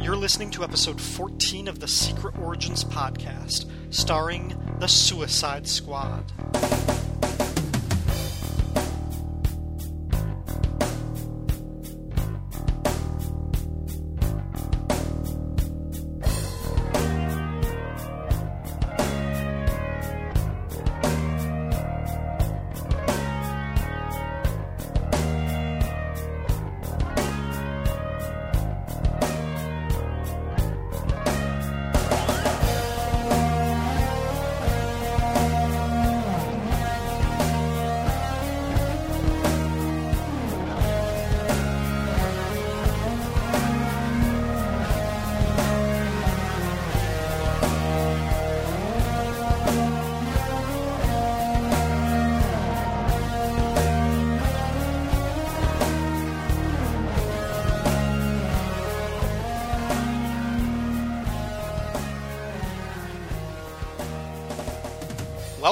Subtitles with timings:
[0.00, 6.22] You're listening to episode 14 of the Secret Origins podcast, starring The Suicide Squad.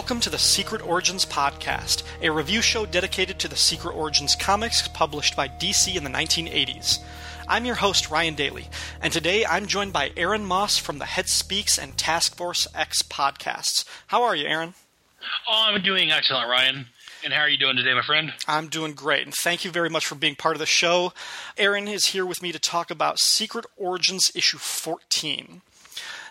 [0.05, 4.87] Welcome to the Secret Origins Podcast, a review show dedicated to the Secret Origins comics
[4.87, 6.99] published by DC in the 1980s.
[7.49, 8.69] I'm your host, Ryan Daly,
[9.01, 13.03] and today I'm joined by Aaron Moss from the Head Speaks and Task Force X
[13.03, 13.87] podcasts.
[14.09, 14.75] How are you, Aaron?
[15.49, 16.89] Oh, I'm doing excellent, Ryan.
[17.25, 18.35] And how are you doing today, my friend?
[18.47, 21.15] I'm doing great, and thank you very much for being part of the show.
[21.57, 25.63] Aaron is here with me to talk about Secret Origins issue 14.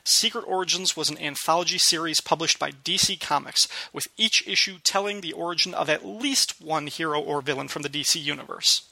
[0.05, 5.31] Secret Origins was an anthology series published by DC Comics, with each issue telling the
[5.31, 8.83] origin of at least one hero or villain from the DC universe.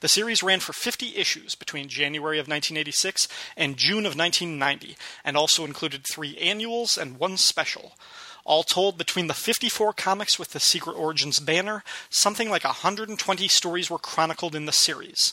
[0.00, 5.36] The series ran for 50 issues between January of 1986 and June of 1990, and
[5.36, 7.92] also included three annuals and one special.
[8.44, 13.88] All told, between the 54 comics with the Secret Origins banner, something like 120 stories
[13.88, 15.32] were chronicled in the series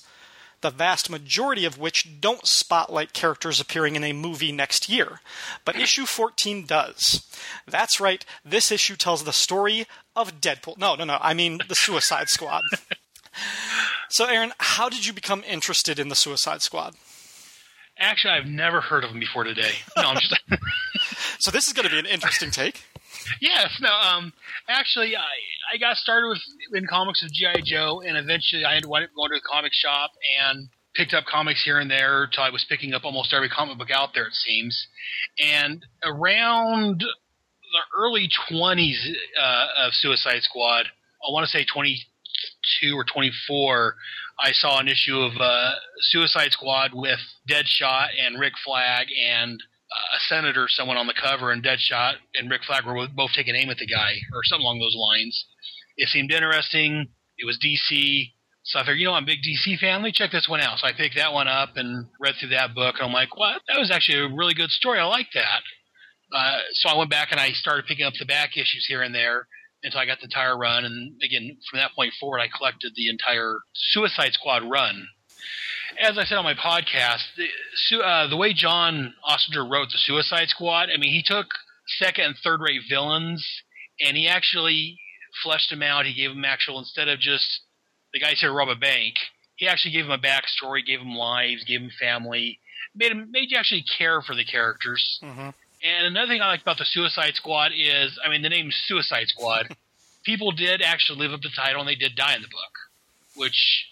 [0.67, 5.21] the vast majority of which don't spotlight characters appearing in a movie next year.
[5.63, 7.25] But issue 14 does.
[7.65, 10.77] That's right, this issue tells the story of Deadpool.
[10.77, 12.63] No, no, no, I mean the Suicide Squad.
[14.09, 16.95] so, Aaron, how did you become interested in the Suicide Squad?
[17.97, 19.71] Actually, I've never heard of them before today.
[19.95, 20.37] No, I'm just.
[21.39, 22.83] so this is going to be an interesting take.
[23.41, 23.89] Yes, no.
[23.89, 24.33] Um,
[24.67, 26.41] actually, I I got started with
[26.73, 30.11] in comics with GI Joe, and eventually I had to go to the comic shop
[30.39, 33.77] and picked up comics here and there until I was picking up almost every comic
[33.77, 34.27] book out there.
[34.27, 34.87] It seems,
[35.43, 38.99] and around the early twenties
[39.39, 42.01] uh, of Suicide Squad, I want to say twenty
[42.81, 43.95] two or twenty four.
[44.39, 45.71] I saw an issue of uh,
[46.01, 49.61] Suicide Squad with Deadshot and Rick Flag and
[49.91, 53.69] a senator, someone on the cover, and Deadshot and Rick Flag were both taking aim
[53.69, 55.45] at the guy, or something along those lines.
[55.97, 57.07] It seemed interesting.
[57.37, 58.33] It was DC.
[58.63, 60.01] So I figured, you know, I'm a big DC fan.
[60.01, 60.79] Let me check this one out.
[60.79, 62.95] So I picked that one up and read through that book.
[62.97, 63.61] And I'm like, what?
[63.69, 64.99] That was actually a really good story.
[64.99, 65.61] I like that.
[66.33, 69.15] Uh, so I went back and I started picking up the back issues here and
[69.15, 69.47] there
[69.83, 70.83] until I got the entire run.
[70.83, 75.07] And again, from that point forward, I collected the entire Suicide Squad run
[75.99, 80.49] as I said on my podcast, the, uh, the way John Ostrander wrote the Suicide
[80.49, 81.47] Squad, I mean, he took
[81.99, 83.45] second and third rate villains
[83.99, 84.99] and he actually
[85.43, 86.05] fleshed them out.
[86.05, 87.61] He gave them actual, instead of just
[88.13, 89.15] the guys here rob a bank,
[89.55, 92.59] he actually gave them a backstory, gave them lives, gave them family,
[92.95, 95.19] made them, made you actually care for the characters.
[95.23, 95.49] Mm-hmm.
[95.83, 99.27] And another thing I like about the Suicide Squad is, I mean, the name Suicide
[99.27, 99.75] Squad.
[100.25, 102.73] people did actually live up to the title, and they did die in the book,
[103.35, 103.87] which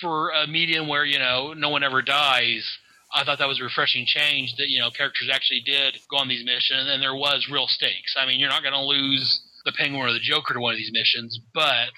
[0.00, 2.78] for a medium where you know no one ever dies,
[3.12, 4.56] I thought that was a refreshing change.
[4.56, 8.14] That you know characters actually did go on these missions, and there was real stakes.
[8.18, 10.78] I mean, you're not going to lose the Penguin or the Joker to one of
[10.78, 11.90] these missions, but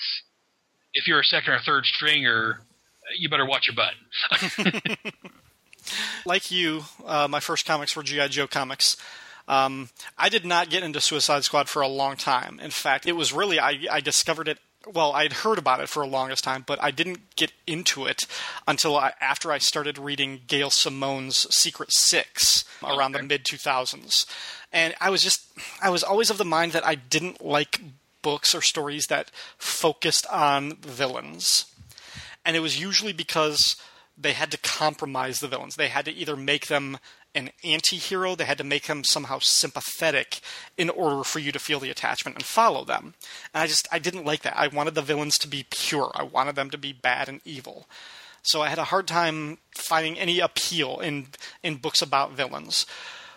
[0.95, 2.61] if you're a second or third stringer,
[3.19, 5.05] you better watch your butt.
[6.27, 8.97] like you, uh, my first comics were GI Joe comics.
[9.49, 12.61] Um, I did not get into Suicide Squad for a long time.
[12.61, 14.59] In fact, it was really I, I discovered it
[14.93, 18.27] well, I'd heard about it for a longest time, but I didn't get into it
[18.67, 23.23] until I, after I started reading Gail Simone's Secret Six around okay.
[23.23, 24.27] the mid 2000s.
[24.73, 25.47] And I was just,
[25.83, 27.81] I was always of the mind that I didn't like
[28.23, 31.67] books or stories that focused on villains.
[32.45, 33.77] And it was usually because
[34.17, 35.77] they had to compromise the villains.
[35.77, 36.99] They had to either make them
[37.35, 40.41] an anti-hero they had to make him somehow sympathetic
[40.77, 43.15] in order for you to feel the attachment and follow them.
[43.55, 44.59] And i just i didn't like that.
[44.59, 46.11] I wanted the villains to be pure.
[46.15, 47.89] I wanted them to be bad and evil.
[48.43, 51.29] So i had a hard time finding any appeal in
[51.63, 52.87] in books about villains.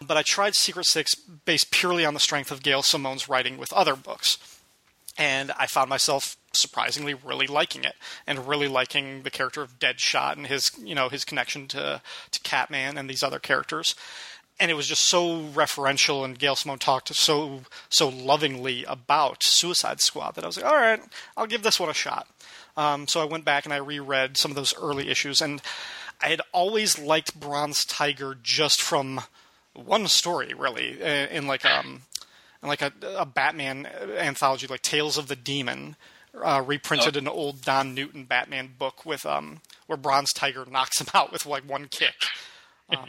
[0.01, 3.73] But i tried secret six based purely on the strength of gail simone's writing with
[3.73, 4.54] other books
[5.17, 7.95] and I found myself surprisingly really liking it
[8.25, 12.01] and really liking the character of Deadshot and his you know his connection to
[12.31, 13.95] to Catman and these other characters.
[14.57, 19.99] And it was just so referential, and Gail Simone talked so so lovingly about Suicide
[19.99, 21.01] Squad that I was like, all right,
[21.35, 22.27] I'll give this one a shot.
[22.77, 25.61] Um, so I went back and I reread some of those early issues, and
[26.21, 29.21] I had always liked Bronze Tiger just from
[29.73, 32.03] one story, really, in like um,
[32.61, 33.85] in like a, a Batman
[34.17, 35.95] anthology, like Tales of the Demon,
[36.43, 37.19] uh, reprinted oh.
[37.19, 41.45] an old Don Newton Batman book with um, where Bronze Tiger knocks him out with
[41.45, 42.15] like one kick.
[42.89, 43.05] Um,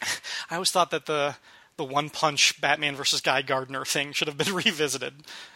[0.50, 1.36] I always thought that the
[1.76, 5.14] the one punch Batman versus Guy Gardner thing should have been revisited.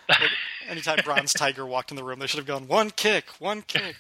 [0.09, 0.31] Like,
[0.69, 3.97] anytime Bronze Tiger walked in the room, they should have gone one kick, one kick.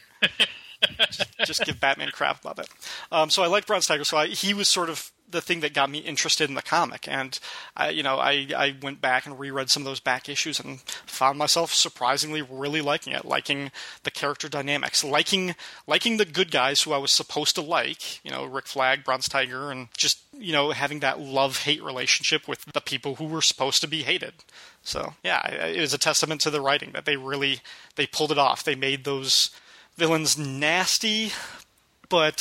[1.11, 2.69] just, just, give Batman crap about it.
[3.11, 4.05] Um, so I like Bronze Tiger.
[4.05, 7.09] So I, he was sort of the thing that got me interested in the comic.
[7.09, 7.39] And
[7.77, 10.81] I, you know, I, I went back and reread some of those back issues and
[10.81, 13.71] found myself surprisingly really liking it, liking
[14.05, 15.55] the character dynamics, liking
[15.87, 18.25] liking the good guys who I was supposed to like.
[18.25, 22.47] You know, Rick Flag, Bronze Tiger, and just you know having that love hate relationship
[22.47, 24.35] with the people who were supposed to be hated.
[24.83, 27.61] So yeah, it was a testament to the writing that they really
[27.97, 28.65] they pulled it off.
[28.65, 29.51] They made those
[29.97, 31.33] villains nasty,
[32.09, 32.39] but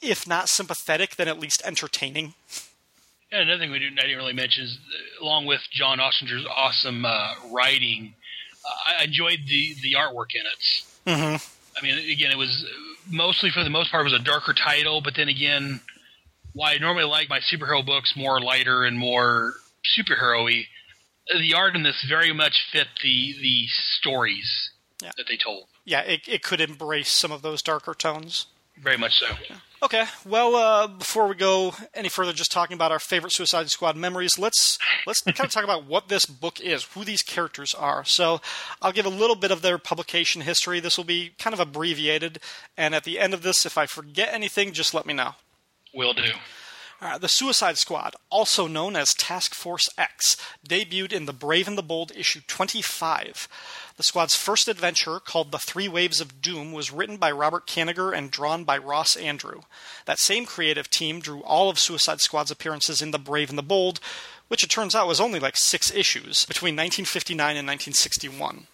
[0.00, 2.34] if not sympathetic, then at least entertaining.
[3.30, 4.78] Yeah, another thing we didn't, I didn't really mention is,
[5.20, 8.14] along with John Ostrander's awesome uh, writing,
[8.64, 10.84] uh, I enjoyed the the artwork in it.
[11.06, 11.76] Mm-hmm.
[11.76, 12.66] I mean, again, it was
[13.10, 15.80] mostly for the most part it was a darker title, but then again,
[16.54, 19.54] why I normally like my superhero books more lighter and more
[19.98, 20.64] superhero-y,
[21.38, 23.66] the art in this very much fit the the
[23.98, 24.70] stories
[25.02, 25.12] yeah.
[25.16, 25.66] that they told.
[25.84, 28.46] Yeah, it, it could embrace some of those darker tones.
[28.76, 29.26] Very much so.
[29.48, 29.56] Yeah.
[29.82, 30.04] Okay.
[30.26, 34.38] Well, uh, before we go any further, just talking about our favorite Suicide Squad memories,
[34.38, 38.04] let's let's kind of talk about what this book is, who these characters are.
[38.04, 38.40] So,
[38.82, 40.80] I'll give a little bit of their publication history.
[40.80, 42.40] This will be kind of abbreviated,
[42.76, 45.34] and at the end of this, if I forget anything, just let me know.
[45.94, 46.32] Will do.
[47.00, 50.36] Uh, the Suicide Squad, also known as Task Force X,
[50.68, 53.48] debuted in The Brave and the Bold issue 25.
[53.96, 58.12] The squad's first adventure, called The Three Waves of Doom, was written by Robert Kanigher
[58.12, 59.62] and drawn by Ross Andru.
[60.06, 63.62] That same creative team drew all of Suicide Squad's appearances in The Brave and the
[63.62, 64.00] Bold,
[64.48, 68.66] which it turns out was only like six issues between 1959 and 1961.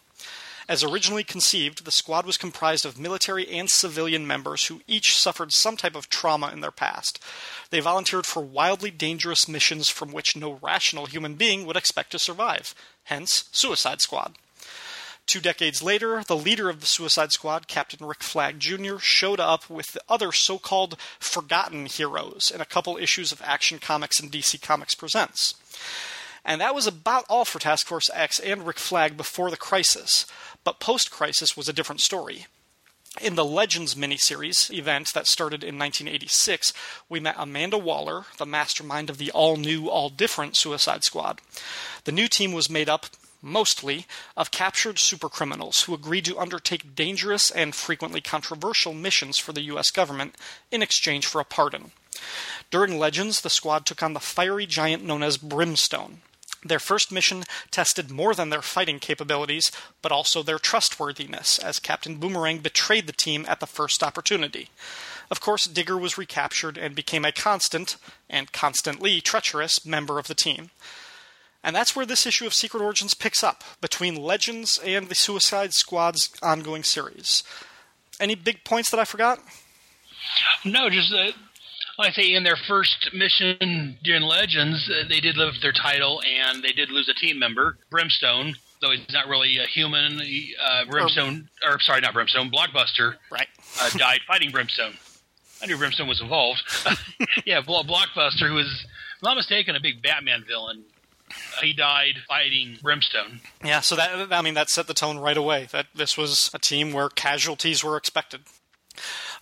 [0.69, 5.53] As originally conceived, the squad was comprised of military and civilian members who each suffered
[5.53, 7.23] some type of trauma in their past.
[7.71, 12.19] They volunteered for wildly dangerous missions from which no rational human being would expect to
[12.19, 12.75] survive,
[13.05, 14.37] hence, Suicide Squad.
[15.27, 19.71] Two decades later, the leader of the Suicide Squad, Captain Rick Flag Jr., showed up
[19.71, 24.31] with the other so called forgotten heroes in a couple issues of Action Comics and
[24.31, 25.55] DC Comics Presents.
[26.45, 30.27] And that was about all for Task Force X and Rick Flag before the crisis.
[30.63, 32.47] But post crisis was a different story.
[33.21, 36.73] In the Legends miniseries event that started in 1986,
[37.09, 41.41] we met Amanda Waller, the mastermind of the all new, all different Suicide Squad.
[42.05, 43.07] The new team was made up
[43.41, 44.07] mostly
[44.37, 49.91] of captured supercriminals who agreed to undertake dangerous and frequently controversial missions for the U.S.
[49.91, 50.35] government
[50.73, 51.93] in exchange for a pardon.
[52.71, 56.23] During Legends, the squad took on the fiery giant known as Brimstone.
[56.65, 59.71] Their first mission tested more than their fighting capabilities,
[60.01, 64.71] but also their trustworthiness, as Captain Boomerang betrayed the team at the first opportunity.
[65.31, 67.97] Of course, Digger was recaptured and became a constant,
[68.31, 70.71] and constantly treacherous, member of the team.
[71.63, 75.73] And that's where this issue of Secret Origins picks up, between Legends and the Suicide
[75.73, 77.43] Squad's ongoing series.
[78.21, 79.41] Any big points that I forgot?
[80.65, 81.33] No, just uh,
[81.99, 86.63] I say, in their first mission during Legends, uh, they did live their title and
[86.63, 88.55] they did lose a team member, Brimstone.
[88.81, 93.47] Though he's not really a human, uh, Brimstone, or, or, sorry, not Brimstone, Blockbuster, right,
[93.81, 94.95] uh, died fighting Brimstone.
[95.63, 96.61] I knew Brimstone was involved.
[97.47, 100.85] yeah, Blockbuster, who was, if I'm not mistaken, a big Batman villain.
[101.63, 103.41] He died fighting Brimstone.
[103.65, 105.69] Yeah, so that I mean that set the tone right away.
[105.73, 108.43] That this was a team where casualties were expected.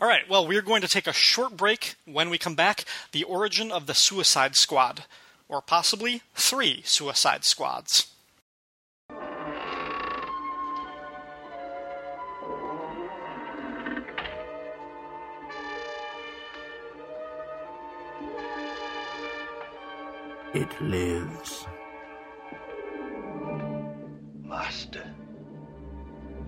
[0.00, 1.94] All right, well, we're going to take a short break.
[2.04, 5.04] When we come back, the origin of the Suicide Squad,
[5.48, 8.08] or possibly three Suicide Squads.
[20.54, 21.66] It lives.
[24.42, 25.04] Master,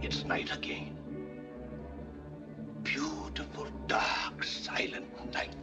[0.02, 1.03] it's night again
[2.84, 5.54] beautiful, dark, silent night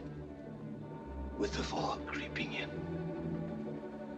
[1.38, 2.70] with the fog creeping in.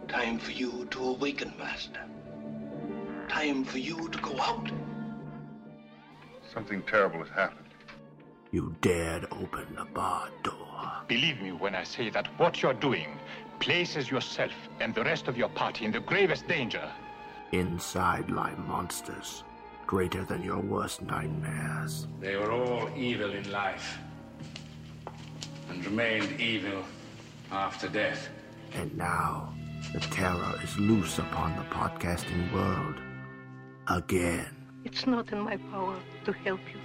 [0.07, 2.01] Time for you to awaken, Master.
[3.29, 4.71] time for you to go out.
[6.53, 7.67] Something terrible has happened.
[8.51, 10.91] You dared open the bar door.
[11.07, 13.17] Believe me when I say that what you're doing
[13.59, 16.91] places yourself and the rest of your party in the gravest danger.
[17.51, 19.43] Inside lie monsters,
[19.87, 22.07] greater than your worst nightmares.
[22.19, 23.97] They were all evil in life
[25.69, 26.83] and remained evil
[27.51, 28.29] after death.
[28.73, 29.53] And now,
[29.93, 32.95] the terror is loose upon the podcasting world.
[33.87, 34.47] Again.
[34.83, 36.79] It's not in my power to help you.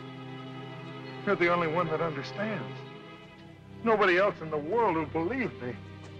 [1.27, 2.79] You're the only one that understands.
[3.83, 5.75] Nobody else in the world will believe me.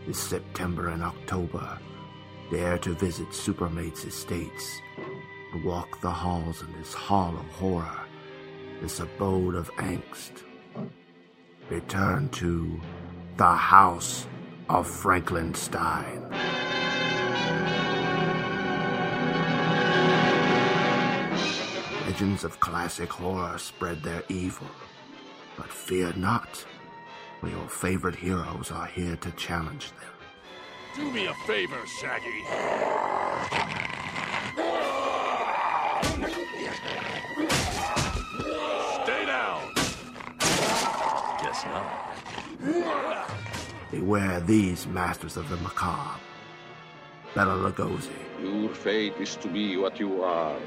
[0.07, 1.79] This September and October,
[2.51, 4.81] dare to visit Supermate's estates
[5.53, 8.01] and walk the halls in this hall of horror,
[8.81, 10.43] this abode of angst.
[11.69, 12.81] Return to
[13.37, 14.27] the House
[14.69, 16.29] of Frankenstein.
[22.07, 24.67] Legends of classic horror spread their evil,
[25.57, 26.65] but fear not,
[27.41, 30.11] for your favorite heroes are here to challenge them.
[30.97, 33.80] Do me a favor, Shaggy.
[41.63, 41.73] Guess
[42.63, 43.31] not.
[43.91, 46.19] Beware these masters of the macabre.
[47.35, 50.59] Bela Lugosi, Your fate is to be what you are,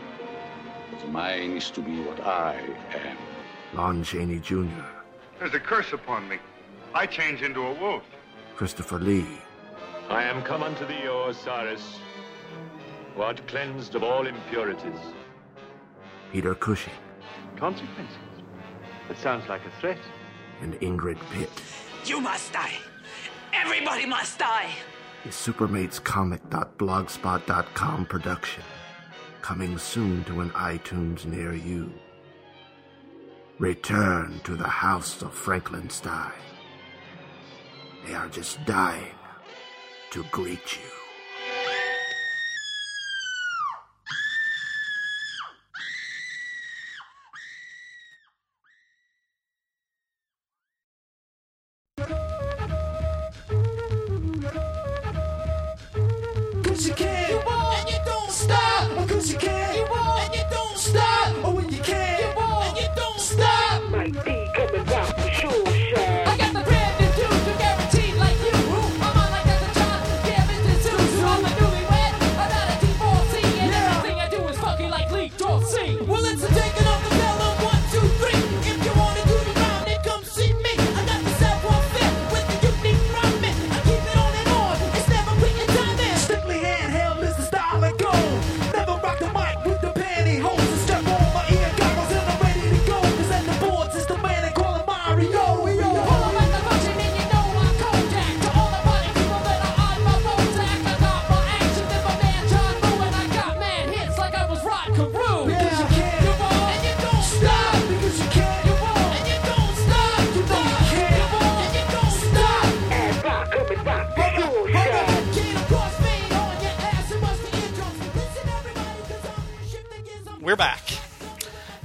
[0.91, 2.55] but mine is to be what I
[2.93, 3.17] am.
[3.73, 4.67] Lon Chaney Jr.,
[5.39, 6.37] There's a curse upon me.
[6.93, 8.03] I change into a wolf.
[8.55, 9.25] Christopher Lee,
[10.09, 11.99] I am come unto thee, O Osiris,
[13.15, 14.99] who art cleansed of all impurities.
[16.31, 16.93] Peter Cushing,
[17.55, 18.17] Consequences?
[19.07, 19.99] That sounds like a threat.
[20.63, 21.51] And Ingrid Pitt.
[22.05, 22.73] You must die.
[23.53, 24.69] Everybody must die.
[25.25, 28.63] A Supermatescomic.blogspot.com production.
[29.41, 31.91] Coming soon to an iTunes near you.
[33.59, 36.31] Return to the House of Frankenstein.
[38.05, 39.15] They are just dying
[40.11, 40.92] to greet you.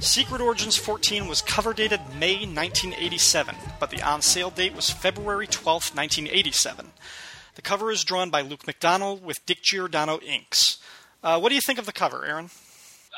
[0.09, 5.45] Secret Origins 14 was cover dated May 1987, but the on sale date was February
[5.45, 6.93] 12, 1987.
[7.53, 10.79] The cover is drawn by Luke McDonnell with Dick Giordano inks.
[11.21, 12.49] Uh, what do you think of the cover, Aaron?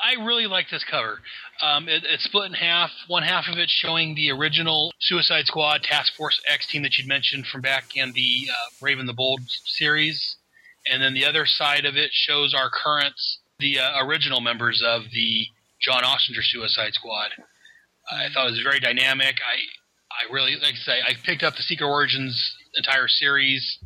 [0.04, 1.20] I really like this cover.
[1.62, 2.90] Um, it, it's split in half.
[3.08, 7.08] One half of it showing the original Suicide Squad Task Force X team that you'd
[7.08, 10.36] mentioned from back in the uh, Raven the Bold series,
[10.86, 13.14] and then the other side of it shows our current,
[13.58, 15.46] the uh, original members of the
[15.82, 17.30] John Ostrander Suicide Squad.
[18.10, 19.36] I thought it was very dynamic.
[19.40, 19.56] I
[20.12, 22.36] I really like to say I picked up the Secret Origins
[22.76, 23.78] entire series,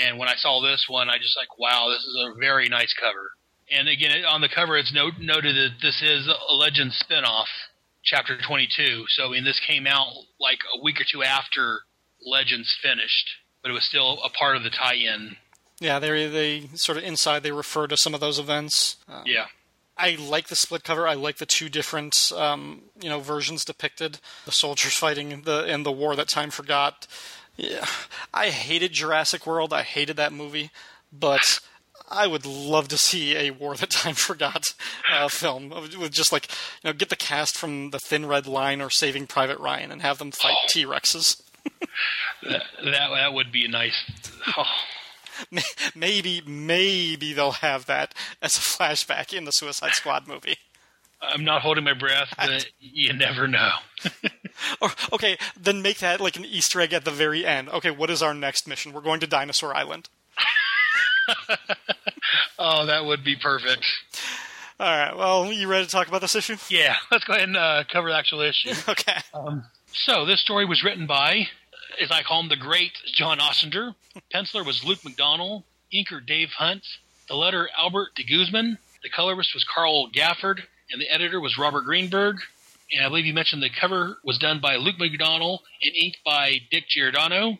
[0.00, 2.94] and when I saw this one, I just like, wow, this is a very nice
[2.94, 3.32] cover.
[3.70, 7.46] And again, on the cover, it's note, noted that this is a Legends spinoff,
[8.02, 9.04] Chapter 22.
[9.08, 10.06] So, I mean, this came out
[10.40, 11.80] like a week or two after
[12.24, 13.28] Legends finished,
[13.62, 15.36] but it was still a part of the tie-in.
[15.80, 18.96] Yeah, they they sort of inside they refer to some of those events.
[19.08, 19.46] Uh, Yeah.
[19.98, 21.08] I like the split cover.
[21.08, 24.20] I like the two different um, you know versions depicted.
[24.44, 27.06] The soldiers fighting the in the war that time forgot.
[27.56, 27.86] Yeah,
[28.32, 29.72] I hated Jurassic World.
[29.72, 30.70] I hated that movie,
[31.12, 31.58] but
[32.10, 34.74] I would love to see a War That Time Forgot
[35.12, 36.50] uh, film with just like
[36.82, 40.02] you know get the cast from the Thin Red Line or Saving Private Ryan and
[40.02, 41.42] have them fight T Rexes.
[42.44, 44.10] That, that that would be nice.
[44.56, 44.64] Oh.
[45.50, 45.62] May-
[45.94, 50.56] maybe, maybe they'll have that as a flashback in the Suicide Squad movie.
[51.20, 53.70] I'm not holding my breath, but you never know.
[54.80, 57.68] Or okay, then make that like an Easter egg at the very end.
[57.68, 58.92] Okay, what is our next mission?
[58.92, 60.08] We're going to Dinosaur Island.
[62.58, 63.84] Oh, that would be perfect.
[64.80, 65.16] All right.
[65.16, 66.56] Well, you ready to talk about this issue?
[66.68, 68.72] Yeah, let's go ahead and uh, cover the actual issue.
[68.88, 69.18] Okay.
[69.32, 71.46] Um, so this story was written by,
[72.00, 73.94] as I call him, the great John Ostrander.
[74.32, 75.64] Penciler was Luke McDonnell.
[75.92, 76.84] Inker Dave Hunt.
[77.28, 78.78] The letter Albert de Guzman.
[79.02, 82.38] The colorist was Carl Gafford, and the editor was Robert Greenberg.
[82.92, 86.60] And I believe you mentioned the cover was done by Luke McDonnell and inked by
[86.70, 87.58] Dick Giordano.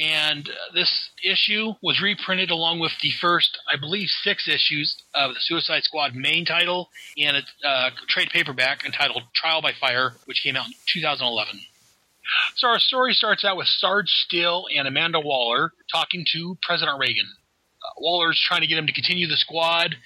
[0.00, 5.34] And uh, this issue was reprinted along with the first, I believe, six issues of
[5.34, 10.42] the Suicide Squad main title and a uh, trade paperback entitled Trial by Fire, which
[10.42, 11.60] came out in 2011.
[12.56, 17.26] So our story starts out with Sarge Still and Amanda Waller talking to President Reagan.
[17.82, 19.96] Uh, Waller's trying to get him to continue the squad,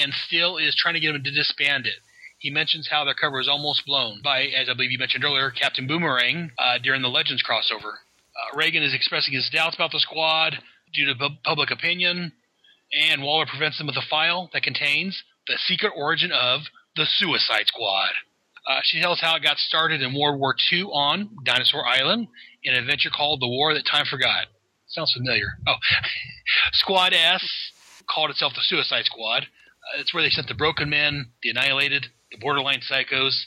[0.00, 1.94] and Still is trying to get him to disband it.
[2.38, 5.50] He mentions how their cover was almost blown by, as I believe you mentioned earlier,
[5.50, 7.94] Captain Boomerang uh, during the Legends crossover.
[7.94, 10.58] Uh, Reagan is expressing his doubts about the squad
[10.92, 12.32] due to pu- public opinion,
[12.92, 16.62] and Waller prevents them with a file that contains the secret origin of
[16.96, 18.10] the Suicide Squad.
[18.66, 22.28] Uh, she tells how it got started in World War II on Dinosaur Island
[22.62, 24.46] in an adventure called The War That Time Forgot.
[24.88, 25.58] Sounds familiar.
[25.66, 25.74] Oh,
[26.72, 27.44] Squad S
[28.08, 29.42] called itself the Suicide Squad.
[29.44, 33.44] Uh, it's where they sent the Broken Men, the Annihilated, the Borderline Psychos.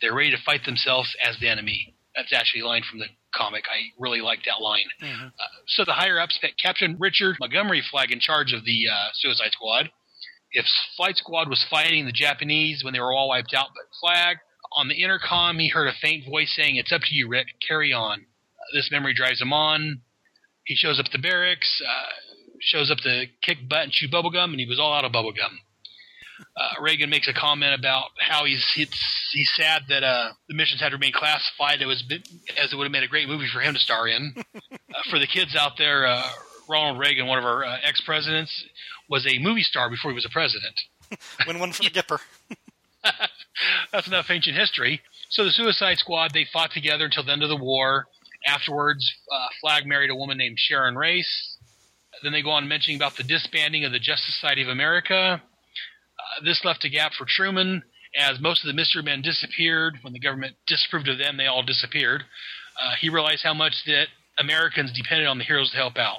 [0.00, 1.94] They're ready to fight themselves as the enemy.
[2.16, 3.64] That's actually a line from the comic.
[3.68, 4.84] I really like that line.
[5.38, 9.08] Uh, so the higher ups put Captain Richard Montgomery Flag in charge of the uh,
[9.14, 9.90] Suicide Squad.
[10.52, 10.64] If
[10.96, 14.36] Flight Squad was fighting the Japanese when they were all wiped out, but Flag
[14.76, 17.48] on the intercom, he heard a faint voice saying, "It's up to you, Rick.
[17.66, 20.00] Carry on." Uh, this memory drives him on.
[20.64, 22.12] He shows up at the barracks, uh,
[22.60, 25.58] shows up to kick butt and chew bubblegum, and he was all out of bubblegum.
[26.56, 28.88] Uh, Reagan makes a comment about how he's he's,
[29.32, 31.80] he's sad that uh, the missions had remained classified.
[31.80, 34.08] It was bit- as it would have made a great movie for him to star
[34.08, 34.34] in.
[34.54, 34.76] uh,
[35.10, 36.28] for the kids out there, uh,
[36.68, 38.64] Ronald Reagan, one of our uh, ex presidents,
[39.08, 40.74] was a movie star before he was a president.
[41.46, 42.18] Win one for the Gipper.
[43.92, 45.00] That's enough ancient history.
[45.30, 48.06] So the Suicide Squad they fought together until the end of the war.
[48.46, 51.56] Afterwards, uh, Flag married a woman named Sharon Race.
[52.22, 55.42] Then they go on mentioning about the disbanding of the Justice Society of America.
[55.42, 57.82] Uh, this left a gap for Truman,
[58.16, 59.98] as most of the mystery men disappeared.
[60.02, 62.24] When the government disapproved of them, they all disappeared.
[62.80, 64.06] Uh, he realized how much that
[64.38, 66.18] Americans depended on the heroes to help out.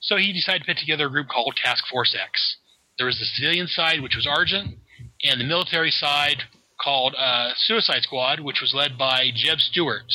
[0.00, 2.56] So he decided to put together a group called Task Force X.
[2.98, 4.78] There was the civilian side, which was Argent,
[5.28, 6.44] and the military side
[6.80, 10.12] called uh, Suicide Squad, which was led by Jeb Stuart,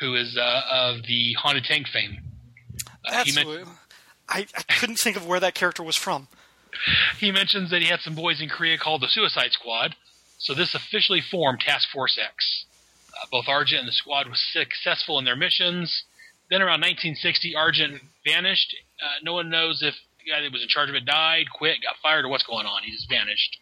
[0.00, 2.18] who is uh, of the Haunted Tank fame.
[3.04, 3.32] Uh, he,
[4.28, 6.28] I, I couldn't think of where that character was from.
[7.18, 9.96] he mentions that he had some boys in Korea called the Suicide Squad,
[10.38, 12.66] so this officially formed Task Force X.
[13.14, 16.04] Uh, both Argent and the squad was successful in their missions.
[16.50, 18.74] Then around 1960, Argent vanished.
[19.02, 21.82] Uh, no one knows if the guy that was in charge of it died, quit,
[21.82, 22.82] got fired, or what's going on.
[22.84, 23.58] He just vanished.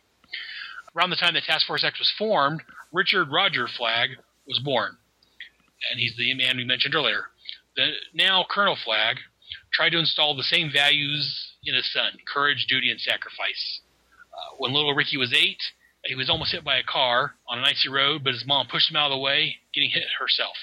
[0.96, 4.11] Around the time that Task Force X was formed, Richard Roger Flagg
[4.46, 4.96] was born.
[5.90, 7.26] And he's the man we mentioned earlier.
[7.76, 9.18] The now Colonel Flagg
[9.72, 13.80] tried to install the same values in his son courage, duty, and sacrifice.
[14.32, 15.61] Uh, when little Ricky was eight,
[16.04, 18.90] he was almost hit by a car on an icy road, but his mom pushed
[18.90, 20.56] him out of the way, getting hit herself.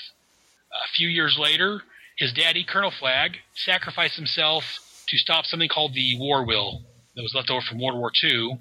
[0.72, 1.82] A few years later,
[2.18, 4.64] his daddy, Colonel Flagg, sacrificed himself
[5.08, 6.82] to stop something called the War Wheel
[7.16, 8.58] that was left over from World War II.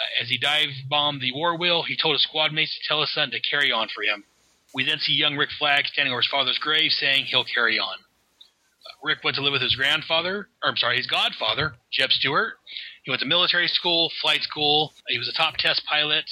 [0.00, 3.00] Uh, as he dive bombed the War Wheel, he told his squad mates to tell
[3.00, 4.24] his son to carry on for him.
[4.72, 7.98] We then see young Rick Flagg standing over his father's grave saying he'll carry on.
[7.98, 12.54] Uh, Rick went to live with his grandfather, or I'm sorry, his godfather, Jeb Stuart.
[13.02, 14.92] He went to military school, flight school.
[15.08, 16.24] He was a top test pilot.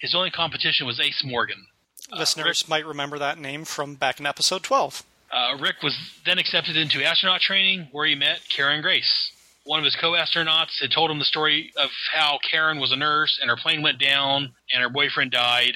[0.00, 1.66] His only competition was Ace Morgan.
[2.10, 5.04] Listeners might remember that name from back in episode 12.
[5.30, 9.30] Uh, Rick was then accepted into astronaut training, where he met Karen Grace.
[9.64, 13.38] One of his co-astronauts had told him the story of how Karen was a nurse
[13.40, 15.74] and her plane went down and her boyfriend died.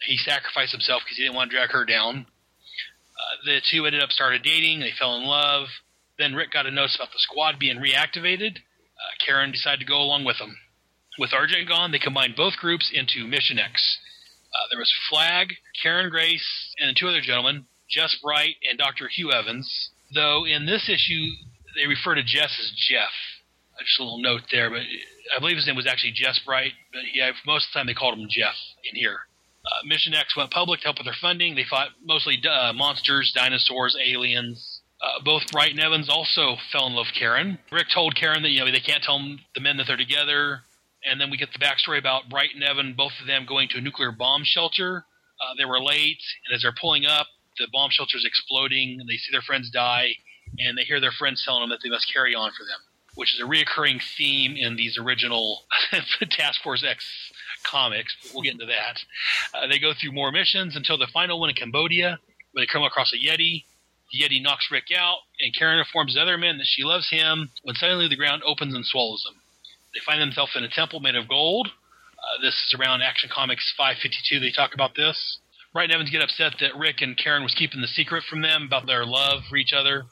[0.00, 2.26] He sacrificed himself because he didn't want to drag her down.
[2.26, 4.80] Uh, the two ended up started dating.
[4.80, 5.68] They fell in love.
[6.18, 8.56] Then Rick got a notice about the squad being reactivated.
[8.56, 10.56] Uh, Karen decided to go along with them.
[11.18, 13.98] With Argent gone, they combined both groups into Mission X.
[14.54, 19.08] Uh, there was Flag, Karen Grace, and two other gentlemen, Jess Bright and Dr.
[19.08, 19.90] Hugh Evans.
[20.14, 21.32] Though in this issue,
[21.76, 23.12] they refer to Jess as Jeff.
[23.78, 24.80] Just a little note there, but
[25.36, 27.94] I believe his name was actually Jess Bright, but yeah, most of the time they
[27.94, 28.54] called him Jeff
[28.90, 29.20] in here.
[29.66, 31.54] Uh, Mission X went public to help with their funding.
[31.54, 34.80] They fought mostly uh, monsters, dinosaurs, aliens.
[35.02, 37.58] Uh, both Bright and Evans also fell in love with Karen.
[37.70, 39.20] Rick told Karen that you know they can't tell
[39.54, 40.62] the men that they're together,
[41.04, 43.78] and then we get the backstory about Bright and Evan, both of them going to
[43.78, 45.04] a nuclear bomb shelter.
[45.40, 47.26] Uh, they were late, and as they're pulling up,
[47.58, 50.12] the bomb shelter is exploding, and they see their friends die,
[50.58, 52.78] and they hear their friends telling them that they must carry on for them,
[53.14, 55.64] which is a reoccurring theme in these original
[56.30, 57.04] Task Force X
[57.64, 58.16] comics.
[58.32, 59.00] We'll get into that.
[59.54, 62.18] Uh, they go through more missions until the final one in Cambodia,
[62.52, 63.64] where they come across a Yeti.
[64.12, 67.50] The Yeti knocks Rick out, and Karen informs the other men that she loves him
[67.62, 69.40] when suddenly the ground opens and swallows them.
[69.94, 71.68] They find themselves in a temple made of gold.
[71.68, 74.40] Uh, this is around Action Comics 552.
[74.40, 75.38] They talk about this.
[75.72, 78.62] Bright and Evans get upset that Rick and Karen was keeping the secret from them
[78.62, 80.04] about their love for each other.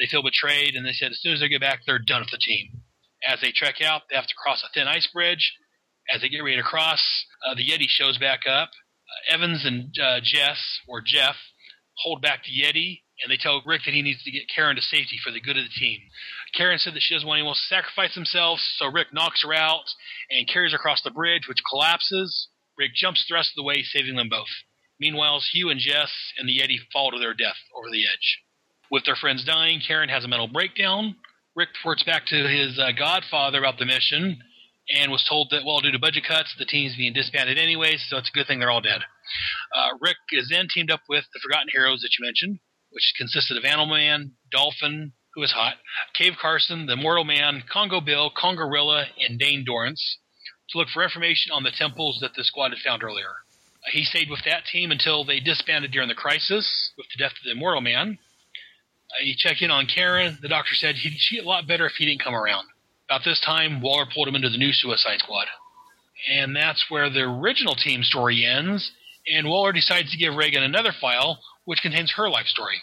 [0.00, 2.30] They feel betrayed, and they said as soon as they get back, they're done with
[2.30, 2.82] the team.
[3.28, 5.52] As they trek out, they have to cross a thin ice bridge.
[6.12, 8.70] As they get ready to cross, uh, the Yeti shows back up.
[8.72, 11.36] Uh, Evans and uh, Jess, or Jeff,
[11.98, 14.82] hold back the Yeti, and they tell Rick that he needs to get Karen to
[14.82, 16.00] safety for the good of the team.
[16.54, 19.84] Karen said that she doesn't want anyone to sacrifice themselves, so Rick knocks her out
[20.30, 22.48] and carries her across the bridge, which collapses.
[22.78, 24.48] Rick jumps the rest of the way, saving them both.
[24.98, 28.40] Meanwhile, Hugh and Jess and the Yeti fall to their death over the edge.
[28.90, 31.16] With their friends dying, Karen has a mental breakdown.
[31.54, 34.42] Rick reports back to his uh, godfather about the mission
[34.92, 38.16] and was told that, well, due to budget cuts, the team's being disbanded anyway, so
[38.16, 39.02] it's a good thing they're all dead.
[39.74, 42.58] Uh, Rick is then teamed up with the Forgotten Heroes that you mentioned,
[42.90, 45.76] which consisted of Animal Man, Dolphin, who is hot,
[46.14, 50.18] Cave Carson, the Immortal Man, Congo Bill, Congorilla, and Dane Dorrance,
[50.70, 53.30] to look for information on the temples that the squad had found earlier.
[53.92, 57.44] He stayed with that team until they disbanded during the crisis with the death of
[57.44, 58.18] the Immortal Man.
[59.12, 60.38] Uh, he checked in on Karen.
[60.40, 62.66] The doctor said he'd she'd a lot better if he didn't come around.
[63.08, 65.46] About this time, Waller pulled him into the new Suicide Squad.
[66.30, 68.92] And that's where the original team story ends,
[69.26, 72.82] and Waller decides to give Reagan another file, which contains her life story.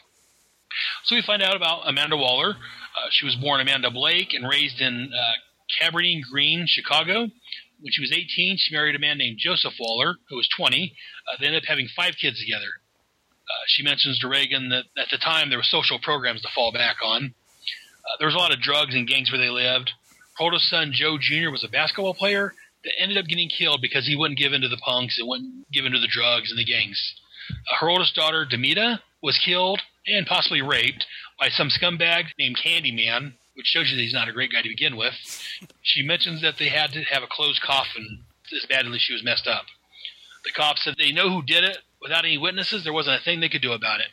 [1.06, 2.50] So we find out about Amanda Waller.
[2.50, 5.32] Uh, she was born Amanda Blake and raised in uh,
[5.80, 7.28] Cabrini Green, Chicago.
[7.80, 10.94] When she was 18, she married a man named Joseph Waller, who was 20.
[11.28, 12.82] Uh, they ended up having five kids together.
[13.50, 16.72] Uh, she mentions to Reagan that at the time there were social programs to fall
[16.72, 17.34] back on.
[18.06, 19.92] Uh, there was a lot of drugs and gangs where they lived.
[20.38, 24.06] Her oldest son, Joe Jr., was a basketball player that ended up getting killed because
[24.06, 26.60] he wouldn't give in to the punks and wouldn't give in to the drugs and
[26.60, 27.16] the gangs.
[27.50, 31.06] Uh, her oldest daughter, Demita, was killed and possibly raped
[31.40, 34.70] by some scumbag named Candyman, which shows you that he's not a great guy to
[34.70, 35.14] begin with.
[35.82, 38.24] She mentions that they had to have a closed coffin
[38.56, 39.66] as badly she was messed up.
[40.46, 41.80] The cops said they know who did it.
[42.02, 44.08] Without any witnesses, there wasn't a thing they could do about it.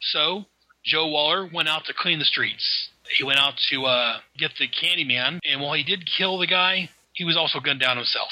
[0.00, 0.46] So,
[0.84, 2.90] Joe Waller went out to clean the streets.
[3.16, 6.90] He went out to uh, get the Candyman, and while he did kill the guy,
[7.12, 8.30] he was also gunned down himself.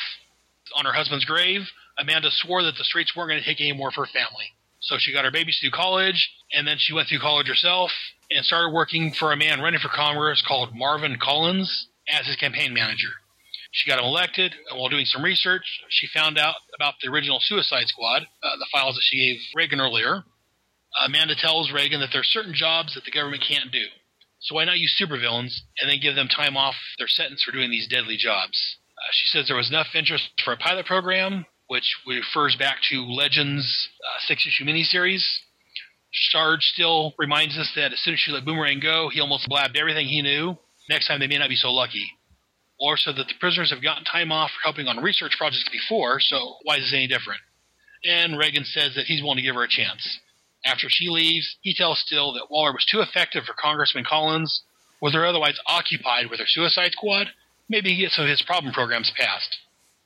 [0.77, 1.63] On her husband's grave,
[1.99, 4.55] Amanda swore that the streets weren't going to take any more of her family.
[4.81, 7.91] So she got her babies through college, and then she went through college herself
[8.31, 12.73] and started working for a man running for Congress called Marvin Collins as his campaign
[12.73, 13.11] manager.
[13.73, 17.39] She got him elected, and while doing some research, she found out about the original
[17.41, 20.25] Suicide Squad, uh, the files that she gave Reagan earlier.
[21.07, 23.87] Amanda tells Reagan that there are certain jobs that the government can't do.
[24.41, 27.71] So why not use supervillains and then give them time off their sentence for doing
[27.71, 28.77] these deadly jobs?
[28.99, 33.05] Uh, she says there was enough interest for a pilot program, which refers back to
[33.05, 35.25] Legends uh, six issue miniseries.
[36.13, 39.77] Sarge still reminds us that as soon as she let Boomerang go, he almost blabbed
[39.77, 40.59] everything he knew.
[40.89, 42.11] Next time they may not be so lucky.
[42.81, 46.19] Or so that the prisoners have gotten time off for helping on research projects before,
[46.19, 47.41] so why is this any different?
[48.05, 50.19] And Reagan says that he's willing to give her a chance.
[50.65, 54.63] After she leaves, he tells Still that Waller was too effective for Congressman Collins,
[55.01, 57.29] was they're otherwise occupied with her suicide squad,
[57.69, 59.59] maybe he gets some of his problem programs passed.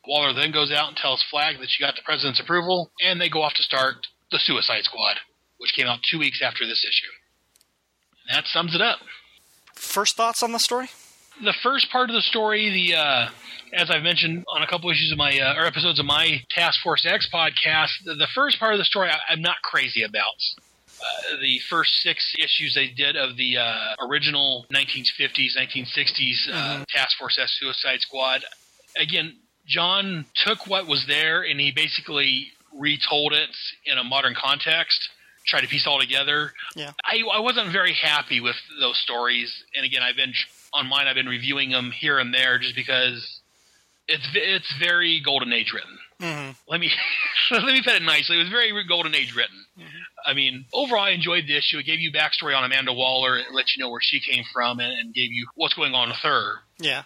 [0.06, 3.28] Waller then goes out and tells Flag that she got the president's approval, and they
[3.28, 5.16] go off to start the Suicide Squad,
[5.58, 7.10] which came out two weeks after this issue.
[8.28, 8.98] And that sums it up.
[9.74, 10.88] First thoughts on the story?
[11.42, 13.28] The first part of the story, the uh,
[13.72, 16.80] as I've mentioned on a couple issues of my uh, or episodes of my Task
[16.82, 20.36] Force X podcast, the, the first part of the story I, I'm not crazy about.
[21.00, 27.18] Uh, the first six issues they did of the uh, original 1950s, 1960s uh, Task
[27.18, 28.44] Force S Suicide Squad.
[28.96, 33.50] Again, John took what was there and he basically retold it
[33.84, 35.10] in a modern context,
[35.46, 36.52] tried to piece it all together.
[36.76, 36.92] Yeah.
[37.04, 40.32] I, I wasn't very happy with those stories, and again, I've been
[40.74, 41.06] on mine.
[41.06, 43.40] I've been reviewing them here and there just because
[44.08, 45.98] it's it's very golden age written.
[46.20, 46.50] Mm-hmm.
[46.68, 46.90] Let me
[47.50, 48.36] let me put it nicely.
[48.36, 49.64] It was very golden age written.
[50.26, 51.78] I mean, overall, I enjoyed the issue.
[51.78, 53.36] It gave you backstory on Amanda Waller.
[53.38, 56.08] It let you know where she came from, and, and gave you what's going on
[56.08, 56.60] with her.
[56.78, 57.02] Yeah.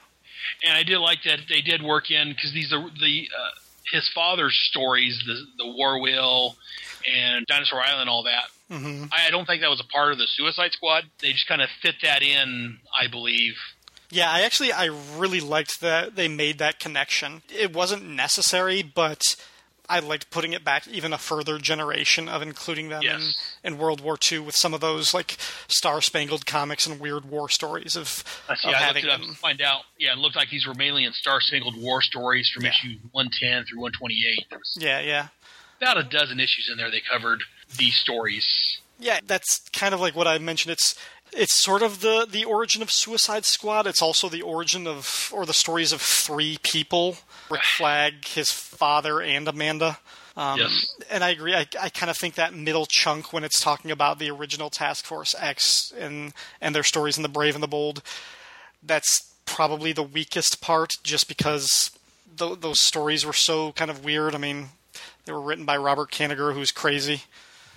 [0.64, 3.50] And I did like that they did work in because these are the uh,
[3.92, 6.56] his father's stories, the the War Wheel
[7.14, 8.44] and Dinosaur Island, and all that.
[8.68, 11.04] hmm I I don't think that was a part of the Suicide Squad.
[11.20, 13.54] They just kind of fit that in, I believe.
[14.10, 17.42] Yeah, I actually I really liked that they made that connection.
[17.54, 19.22] It wasn't necessary, but
[19.90, 23.34] I liked putting it back even a further generation of including them Yes.
[23.64, 25.36] in, in World War II with some of those like
[25.68, 28.68] Star Spangled comics and weird war stories of, I see.
[28.68, 29.22] of I having them.
[29.22, 29.82] to find out.
[29.98, 32.70] Yeah, it looked like these were mainly in Star Spangled War stories from Yeah.
[32.70, 34.46] issue 110 through 128.
[34.76, 35.28] Yeah, yeah.
[35.80, 36.90] About a dozen issues in there.
[36.90, 37.42] They covered
[37.76, 38.78] these stories.
[38.98, 40.72] Yeah, that's kind of like what I mentioned.
[40.72, 40.94] It's
[41.32, 43.86] it's sort of the the origin of Suicide Squad.
[43.86, 47.16] It's also the origin of or the stories of three people:
[47.50, 49.98] Rick Flag, his father, and Amanda.
[50.36, 50.94] Um, Yes.
[51.10, 51.52] And I agree.
[51.54, 55.04] I, I kind of think that middle chunk when it's talking about the original Task
[55.04, 58.02] Force X and and their stories in the Brave and the Bold,
[58.82, 61.90] that's probably the weakest part, just because
[62.36, 64.34] th- those stories were so kind of weird.
[64.34, 64.68] I mean,
[65.28, 67.22] they were written by Robert Kanigher, who's crazy.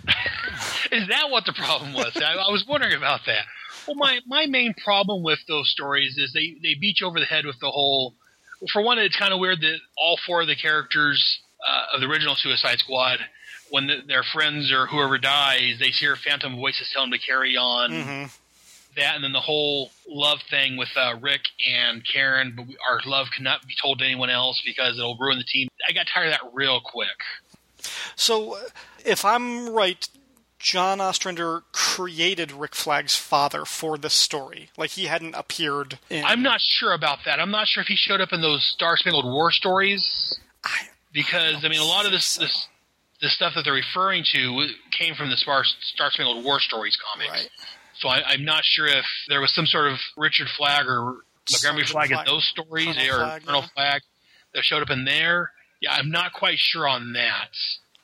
[0.91, 2.13] Is that what the problem was?
[2.15, 3.43] I, I was wondering about that.
[3.85, 7.25] Well, my, my main problem with those stories is they, they beat you over the
[7.25, 8.15] head with the whole.
[8.71, 12.07] For one, it's kind of weird that all four of the characters uh, of the
[12.07, 13.19] original Suicide Squad,
[13.69, 17.57] when the, their friends or whoever dies, they hear phantom voices tell them to carry
[17.57, 17.91] on.
[17.91, 18.25] hmm
[18.97, 22.99] That and then the whole love thing with uh, Rick and Karen, but we, our
[23.05, 25.69] love cannot be told to anyone else because it'll ruin the team.
[25.87, 27.07] I got tired of that real quick.
[28.15, 28.59] So, uh,
[29.05, 30.07] if I'm right,
[30.61, 34.69] John Ostrander created Rick Flag's father for this story.
[34.77, 36.23] Like he hadn't appeared in.
[36.23, 37.39] I'm not sure about that.
[37.39, 40.37] I'm not sure if he showed up in those Star Spangled War stories
[41.13, 42.67] because I mean a lot of this this
[43.21, 47.31] the stuff that they're referring to came from the Star Star Spangled War stories comics.
[47.31, 47.49] Right.
[48.01, 51.17] So I, I'm not sure if there was some sort of Richard Flagg or
[51.51, 53.67] Montgomery Sergeant Flagg in those stories Colonel or Flagg, Colonel yeah.
[53.75, 54.01] Flagg
[54.55, 55.51] that showed up in there.
[55.81, 57.49] Yeah, I'm not quite sure on that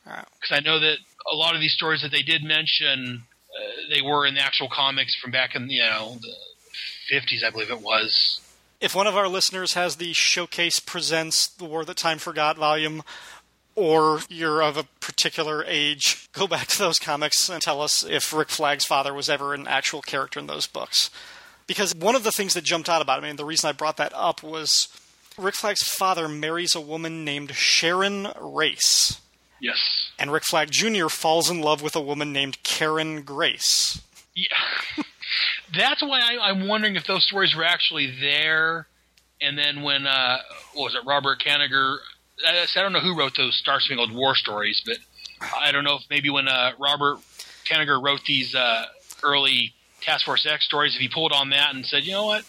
[0.05, 0.97] because I know that
[1.31, 4.69] a lot of these stories that they did mention, uh, they were in the actual
[4.69, 8.41] comics from back in you know the 50s, I believe it was.
[8.79, 13.01] If one of our listeners has the Showcase Presents The War That Time Forgot volume,
[13.77, 18.33] or you're of a particular age, go back to those comics and tell us if
[18.33, 21.11] Rick Flag's father was ever an actual character in those books.
[21.67, 23.73] Because one of the things that jumped out about it, I mean, the reason I
[23.73, 24.87] brought that up was
[25.37, 29.21] Rick Flag's father marries a woman named Sharon Race.
[29.61, 30.09] Yes.
[30.17, 31.07] And Rick Flag Jr.
[31.07, 34.01] falls in love with a woman named Karen Grace.
[34.35, 34.57] Yeah.
[35.77, 38.87] That's why I, I'm wondering if those stories were actually there.
[39.39, 40.39] And then when, uh,
[40.73, 41.97] what was it, Robert Kanigher,
[42.45, 44.97] I, I don't know who wrote those Star Spangled War stories, but
[45.57, 47.19] I don't know if maybe when uh, Robert
[47.69, 48.85] Kanigher wrote these uh,
[49.23, 52.43] early Task Force X stories, if he pulled on that and said, you know what,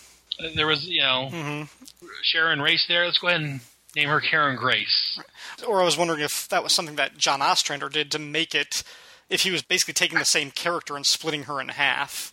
[0.54, 2.06] there was, you know, Mm-hmm.
[2.22, 3.60] Sharon Race there, let's go ahead and
[3.96, 5.18] name her Karen Grace.
[5.66, 8.82] Or I was wondering if that was something that John Ostrander did to make it,
[9.30, 12.32] if he was basically taking the same character and splitting her in half.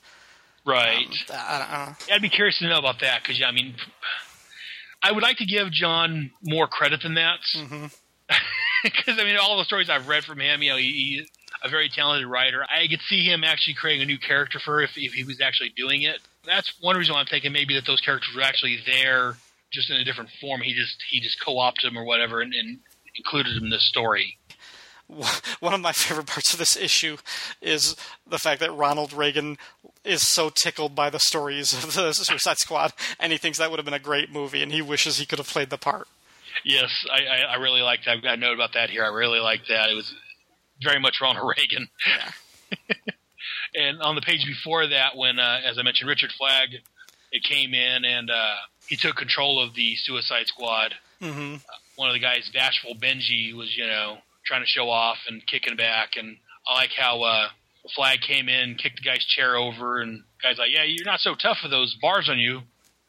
[0.65, 1.07] Right.
[1.31, 2.15] I don't know.
[2.15, 3.75] I'd be curious to know about that because, yeah, I mean,
[5.05, 7.39] I would like to give John more credit than that.
[7.55, 7.85] Mm-hmm.
[8.83, 11.27] Because I mean, all the stories I've read from him, you know, he, he's
[11.63, 12.63] a very talented writer.
[12.63, 15.41] I could see him actually creating a new character for her if, if he was
[15.41, 16.19] actually doing it.
[16.45, 19.37] That's one reason why I'm thinking maybe that those characters were actually there,
[19.71, 20.61] just in a different form.
[20.61, 22.77] He just he just co-opted them or whatever and, and
[23.17, 24.37] included them in the story.
[25.59, 27.17] One of my favorite parts of this issue
[27.61, 27.95] is
[28.27, 29.57] the fact that Ronald Reagan
[30.03, 33.77] is so tickled by the stories of the Suicide Squad, and he thinks that would
[33.77, 36.07] have been a great movie, and he wishes he could have played the part.
[36.63, 38.17] Yes, I, I, I really liked that.
[38.17, 39.03] I've got a note about that here.
[39.03, 39.89] I really liked that.
[39.89, 40.13] It was
[40.81, 41.87] very much Ronald Reagan.
[42.07, 42.95] Yeah.
[43.75, 46.69] and on the page before that, when, uh, as I mentioned, Richard Flagg,
[47.31, 48.55] it came in and uh,
[48.87, 50.93] he took control of the Suicide Squad.
[51.21, 51.55] Mm-hmm.
[51.97, 55.75] One of the guys, Bashful Benji, was you know trying to show off and kicking
[55.75, 56.11] back.
[56.17, 57.47] And I like how uh,
[57.95, 61.19] Flagg came in, kicked the guy's chair over, and the guy's like, "Yeah, you're not
[61.19, 62.61] so tough with those bars on you."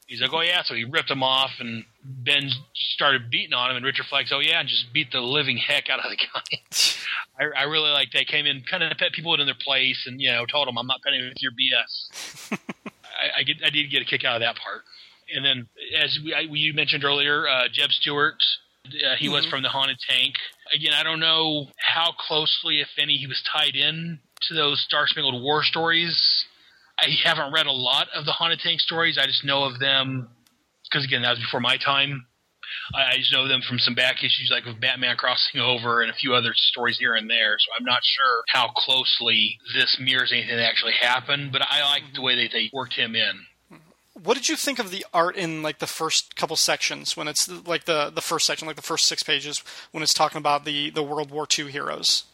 [0.06, 3.76] He's like, "Oh yeah," so he ripped him off, and Ben started beating on him,
[3.76, 6.60] and Richard Flagg's, "Oh yeah," and just beat the living heck out of the guy.
[7.38, 10.20] I, I really like they came in, kind of pet people in their place, and
[10.20, 12.52] you know, told them, "I'm not petting with your BS."
[13.18, 14.82] I, I, get, I did get a kick out of that part.
[15.34, 15.66] And then,
[15.98, 18.36] as we, I, you mentioned earlier, uh, Jeb Stuart,
[18.86, 19.50] uh, he was Mhm.
[19.50, 20.34] from the Haunted Tank.
[20.74, 25.06] Again, I don't know how closely, if any, he was tied in to those Star
[25.06, 26.44] Spangled War stories.
[26.98, 29.18] I haven't read a lot of the Haunted Tank stories.
[29.18, 30.28] I just know of them
[30.84, 32.26] because, again, that was before my time.
[32.94, 36.10] I, I just know them from some back issues, like with Batman Crossing Over and
[36.10, 37.56] a few other stories here and there.
[37.58, 42.02] So I'm not sure how closely this mirrors anything that actually happened, but I like
[42.14, 43.46] the way that they worked him in.
[44.22, 47.48] What did you think of the art in like the first couple sections when it's
[47.66, 50.90] like the the first section, like the first six pages when it's talking about the
[50.90, 52.24] the World War II heroes?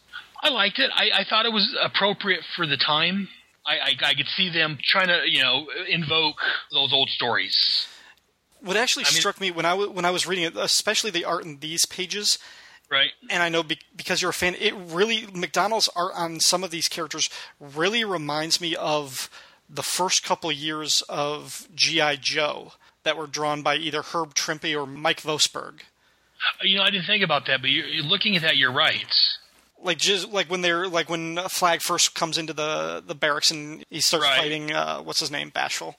[0.41, 0.91] I liked it.
[0.95, 3.29] I, I thought it was appropriate for the time.
[3.65, 6.35] I, I, I could see them trying to, you know, invoke
[6.73, 7.87] those old stories.
[8.59, 11.11] What actually I mean- struck me when I w- when I was reading it, especially
[11.11, 12.37] the art in these pages,
[12.89, 13.11] Right.
[13.29, 16.71] and I know be- because you're a fan, it really McDonnell's art on some of
[16.71, 19.29] these characters really reminds me of
[19.69, 22.73] the first couple years of GI Joe
[23.03, 25.81] that were drawn by either Herb Trimpe or Mike Vosburg.
[26.61, 29.13] You know, I didn't think about that, but you're, you're looking at that, you're right.
[29.81, 33.83] Like just like when they're like when Flag first comes into the the barracks and
[33.89, 34.37] he starts Right.
[34.39, 35.95] fighting uh, what's his name Bashful.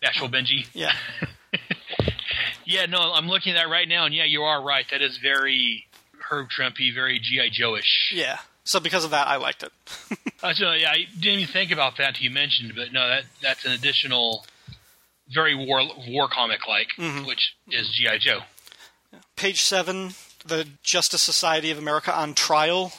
[0.00, 0.66] Bashful Benji.
[0.72, 0.92] Yeah.
[2.64, 4.84] Yeah, no, I'm looking at that right now, and yeah, you are right.
[4.92, 5.86] That is very
[6.30, 8.12] Herb Trimpe, very GI Joe-ish.
[8.14, 8.38] Yeah.
[8.64, 9.72] So because of that, I liked it.
[10.42, 13.24] Uh, so yeah, I didn't even think about that until you mentioned, but no, that
[13.42, 14.46] that's an additional,
[15.28, 17.26] very war war comic like, Mhm.
[17.26, 18.40] which is GI Joe.
[19.36, 20.14] Page seven,
[20.46, 22.94] the Justice Society of America on trial.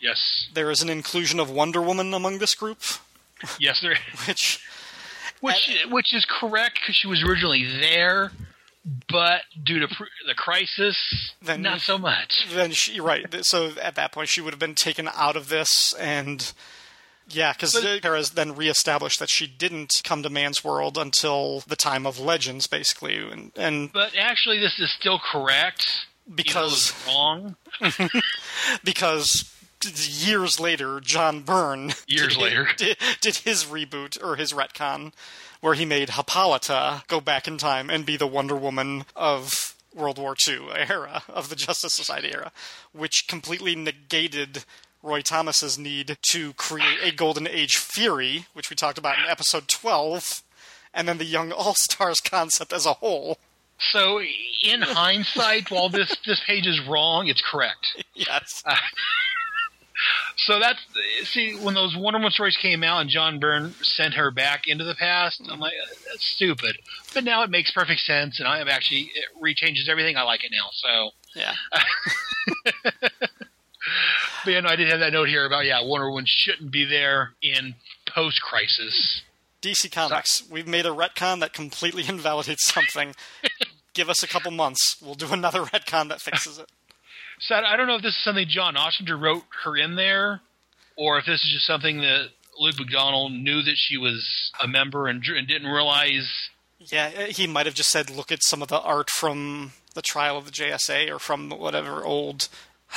[0.00, 2.82] Yes, There is an inclusion of Wonder Woman among this group,
[3.60, 3.96] yes, there.
[4.26, 4.58] which
[5.40, 8.32] Which which is correct because she was originally there,
[9.10, 10.96] but due to pr- the crisis,
[11.40, 12.46] Then- not so much.
[12.52, 13.26] then she right.
[13.44, 16.52] So at that point, she would have been taken out of this, and
[17.28, 22.06] yeah, because Perez then reestablished that she didn't come to Man's World until the time
[22.06, 27.56] of Legends, basically, and and But actually, this is still correct because wrong.
[28.84, 29.50] because
[30.06, 32.68] years later, John Byrne Years did, later.
[32.76, 35.12] did, did his reboot or his retcon,
[35.64, 40.18] where he made Hippolyta go back in time and be the Wonder Woman of World
[40.18, 42.52] War II era of the Justice Society era,
[42.92, 44.66] which completely negated.
[45.02, 49.68] Roy Thomas's need to create a Golden Age Fury, which we talked about in episode
[49.68, 50.42] 12,
[50.92, 53.38] and then the Young All Stars concept as a whole.
[53.78, 54.20] So,
[54.62, 58.04] in hindsight, while this this page is wrong, it's correct.
[58.14, 58.62] Yes.
[58.66, 58.76] Uh,
[60.36, 60.80] so that's
[61.24, 64.84] see when those Wonder Woman stories came out and John Byrne sent her back into
[64.84, 65.40] the past.
[65.50, 65.74] I'm like,
[66.10, 66.76] that's stupid.
[67.12, 70.16] But now it makes perfect sense, and I am actually it rechanges everything.
[70.16, 70.70] I like it now.
[70.72, 71.54] So, Yeah.
[74.44, 76.84] but yeah, no, I did have that note here about yeah, Wonder Woman shouldn't be
[76.84, 77.74] there in
[78.06, 79.22] post crisis.
[79.62, 83.14] DC Comics, we've made a retcon that completely invalidates something.
[83.94, 84.96] Give us a couple months.
[85.00, 86.68] We'll do another retcon that fixes it.
[87.40, 90.40] So I don't know if this is something John Ostrander wrote her in there,
[90.96, 95.08] or if this is just something that Luke McDonnell knew that she was a member
[95.08, 96.30] and, and didn't realize.
[96.78, 100.02] Yeah, uh, he might have just said, look at some of the art from the
[100.02, 102.48] trial of the JSA or from whatever old.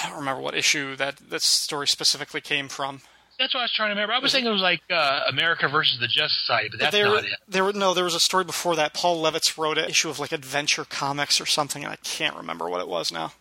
[0.04, 3.02] I don't remember what issue that this story specifically came from.
[3.40, 4.14] That's what I was trying to remember.
[4.14, 7.06] I was thinking it was like uh, America versus the Justice Society, but that's there,
[7.06, 7.32] not it.
[7.48, 7.94] there were no.
[7.94, 8.96] There was a story before that.
[8.96, 12.68] Paul Levitz wrote an issue of like Adventure Comics or something, and I can't remember
[12.68, 13.34] what it was now.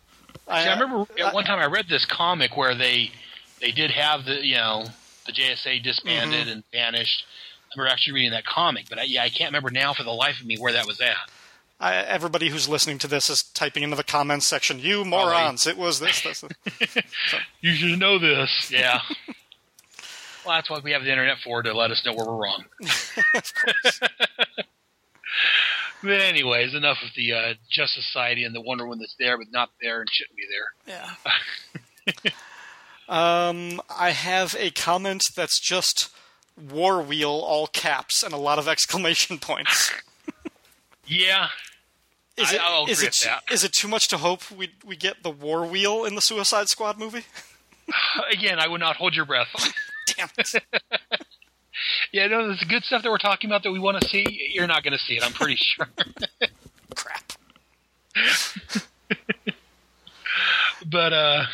[0.48, 3.10] See, I remember at one time I read this comic where they
[3.60, 4.84] they did have the you know
[5.26, 6.52] the JSA disbanded Mhm.
[6.52, 7.24] and vanished.
[7.64, 10.12] I remember actually reading that comic, but I, yeah, I can't remember now for the
[10.12, 11.16] life of me where that was at.
[11.80, 15.66] I, everybody who's listening to this is typing into the comments section, "You morons!
[15.66, 16.96] It was this, this." this."
[17.60, 18.70] You should know this.
[18.70, 19.00] Yeah.
[20.46, 22.64] well, that's what we have the internet for to let us know where we're wrong.
[26.02, 29.46] But anyways, enough of the uh, Justice Society and the Wonder Woman that's there but
[29.50, 30.94] not there and shouldn't be there.
[32.14, 32.30] Yeah.
[33.08, 36.08] Um, I have a comment that's just
[36.56, 39.92] War Wheel, all caps, and a lot of exclamation points.
[41.08, 41.46] Yeah.
[42.36, 43.42] Is I- it, I'll is agree it, with that.
[43.54, 46.66] is it too much to hope we we get the War Wheel in the Suicide
[46.68, 47.22] Squad movie?
[48.32, 49.46] Again, I would not hold your breath.
[50.16, 50.64] Damn it.
[52.12, 54.50] Yeah, no, there's good stuff that we're talking about that we want to see.
[54.52, 55.88] You're not going to see it, I'm pretty sure.
[56.94, 57.32] Crap.
[60.90, 61.44] but uh,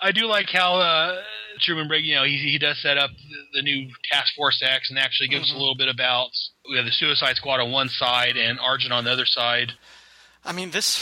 [0.00, 1.22] I do like how uh,
[1.60, 4.90] Truman Briggs, you know, he, he does set up the, the new Task Force X
[4.90, 6.30] and actually gives us a little bit about
[6.68, 9.72] we have the Suicide Squad on one side and Argent on the other side.
[10.44, 10.96] I mean, this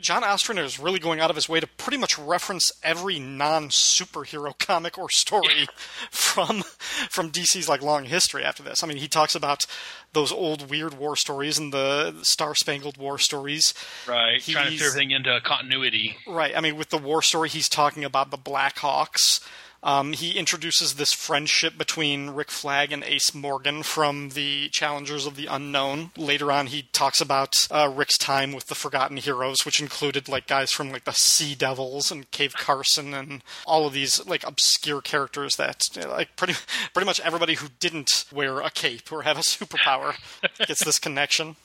[0.00, 4.56] John Ostrander is really going out of his way to pretty much reference every non-superhero
[4.58, 5.66] comic or story
[6.10, 6.62] from
[7.10, 8.82] from DC's like long history after this.
[8.82, 9.66] I mean, he talks about
[10.12, 13.74] those old weird war stories and the Star Spangled War stories.
[14.06, 16.16] Right, trying to He's- fit everything into continuity.
[16.26, 16.56] Right.
[16.56, 19.40] I mean, with the war story, he's talking about the Blackhawks.
[19.84, 25.36] Um, he introduces this friendship between Rick Flag and Ace Morgan from the Challengers of
[25.36, 26.10] the Unknown.
[26.16, 30.46] Later on, he talks about uh, Rick's time with the Forgotten Heroes, which included like
[30.46, 35.02] guys from like the Sea Devils and Cave Carson and all of these like obscure
[35.02, 36.54] characters that like pretty
[36.94, 40.14] pretty much everybody who didn't wear a cape or have a superpower
[40.66, 41.56] gets this connection.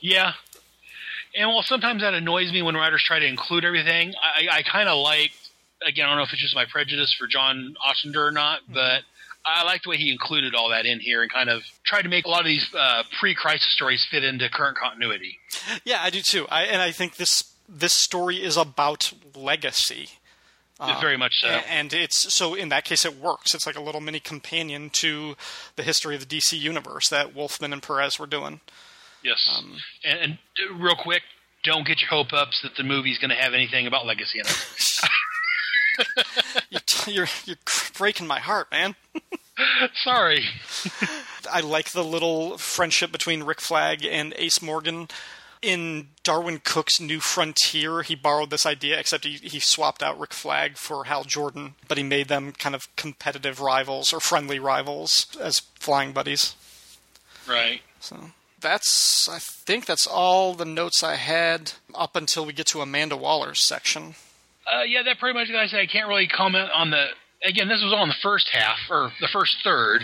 [0.00, 0.32] Yeah.
[1.36, 4.88] And while sometimes that annoys me when writers try to include everything, I, I kind
[4.88, 5.30] of like,
[5.86, 8.74] again, I don't know if it's just my prejudice for John Ostrander or not, Mm-hmm.
[8.74, 9.02] but
[9.46, 12.08] I like the way he included all that in here and kind of tried to
[12.08, 15.38] make a lot of these uh, pre-crisis stories fit into current continuity.
[15.84, 16.46] Yeah, I do too.
[16.50, 20.08] I, and I think this this story is about legacy.
[21.00, 21.48] Very much so.
[21.48, 23.54] And it's so in that case it works.
[23.54, 25.34] It's like a little mini companion to
[25.76, 28.60] the history of the DC universe that Wolfman and Perez were doing.
[29.24, 29.48] Yes.
[29.56, 30.38] Um, and, and
[30.70, 31.22] uh, real quick,
[31.64, 34.46] don't get your hope ups that the movie's going to have anything about legacy in
[34.46, 34.66] it.
[36.70, 37.56] You're you're, you're
[37.96, 38.94] breaking my heart, man.
[40.04, 40.44] Sorry.
[41.52, 45.08] I like the little friendship between Rick Flag and Ace Morgan.
[45.60, 50.32] In Darwyn Cooke's New Frontier, he borrowed this idea, except he, he swapped out Rick
[50.32, 55.26] Flag for Hal Jordan, but he made them kind of competitive rivals or friendly rivals
[55.40, 56.54] as flying buddies.
[57.48, 57.80] Right.
[57.98, 58.30] So
[58.60, 63.16] that's, I think that's all the notes I had up until we get to Amanda
[63.16, 64.14] Waller's section.
[64.72, 65.68] Uh, yeah, that pretty much, guys.
[65.68, 65.80] I said.
[65.80, 67.06] I can't really comment on the.
[67.44, 70.00] Again, this was all in the first half or the first 3rd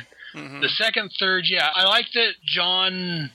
[0.60, 3.30] The second third, yeah, I like that John.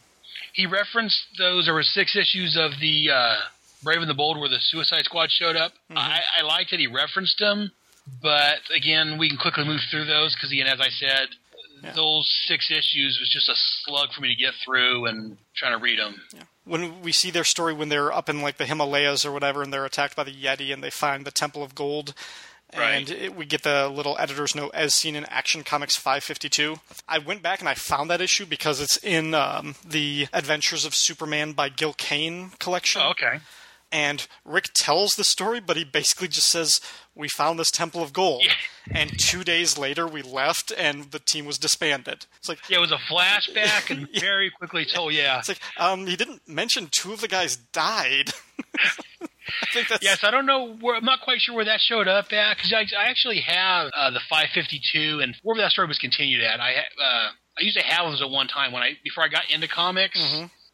[0.53, 1.65] He referenced those.
[1.65, 3.35] There were six issues of the uh,
[3.83, 5.73] Brave and the Bold where the Suicide Squad showed up.
[5.95, 7.71] I, I like that he referenced them,
[8.21, 11.27] but again, we can quickly move through those because, again, as I said,
[11.95, 13.55] those six issues was just a
[13.85, 16.21] slug for me to get through and trying to read them.
[16.65, 19.73] When we see their story when they're up in like the Himalayas or whatever, and
[19.73, 22.13] they're attacked by the Yeti, and they find the Temple of Gold.
[22.71, 26.75] And it, we get the little editor's note as seen in Action Comics 552.
[27.07, 30.93] I went back and I found that issue because it's in um, the Adventures of
[30.93, 33.01] Superman by Gil Kane collection.
[33.03, 33.39] Oh, okay.
[33.91, 36.79] And Rick tells the story, but he basically just says,
[37.15, 38.45] We found this Temple of Gold.
[38.91, 42.27] And two days later, we left and the team was disbanded.
[42.37, 45.13] It's like, Yeah, it was a flashback and very quickly told.
[45.13, 48.31] Yeah, it's like um, he didn't mention two of the guys died.
[49.61, 50.75] I think that's Yes, I don't know.
[50.75, 53.89] Where, I'm not quite sure where that showed up at because I, I actually have
[53.95, 56.59] uh, the 552 and wherever that story was continued at.
[56.59, 59.49] I uh, I used to have those at one time when I before I got
[59.51, 60.19] into comics.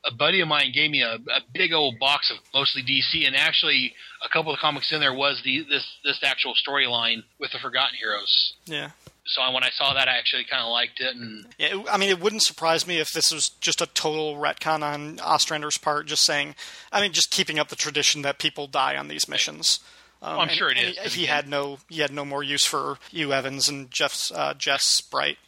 [0.08, 3.36] A buddy of mine gave me a, a big old box of mostly DC, and
[3.36, 3.94] actually
[4.24, 7.96] a couple of comics in there was the this this actual storyline with the Forgotten
[8.00, 8.54] Heroes.
[8.66, 8.92] yeah.
[9.28, 12.10] So when I saw that, I actually kind of liked it, and Yeah, I mean,
[12.10, 16.24] it wouldn't surprise me if this was just a total retcon on Ostrander's part, just
[16.24, 16.54] saying,
[16.92, 19.80] I mean, just keeping up the tradition that people die on these missions.
[20.22, 22.44] Um, Oh, I'm and- sure it is, He, he had no, he had no more
[22.44, 25.40] use for Hugh Evans and Jeff's uh, Jess Bright.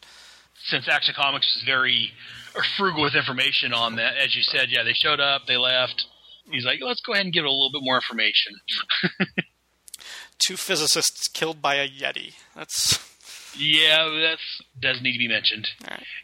[0.66, 2.14] since Action Comics is very
[2.78, 6.06] frugal with information on that, as you said, yeah, they showed up, they left.
[6.52, 8.54] He's like, let's go ahead and give it a little bit more information.
[10.40, 12.34] Two physicists killed by a Yeti.
[12.56, 13.00] That's
[13.58, 14.38] Yeah, that
[14.80, 15.68] does need to be mentioned.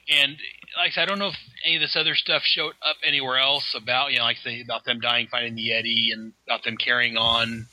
[0.08, 0.38] And
[0.78, 3.38] like I said, I don't know if any of this other stuff showed up anywhere
[3.38, 6.78] else about you know, like say about them dying fighting the Yeti and about them
[6.78, 7.68] carrying on.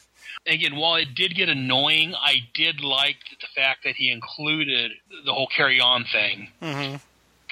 [0.47, 4.93] And again, while it did get annoying, I did like the fact that he included
[5.25, 6.97] the whole carry on thing mm-hmm.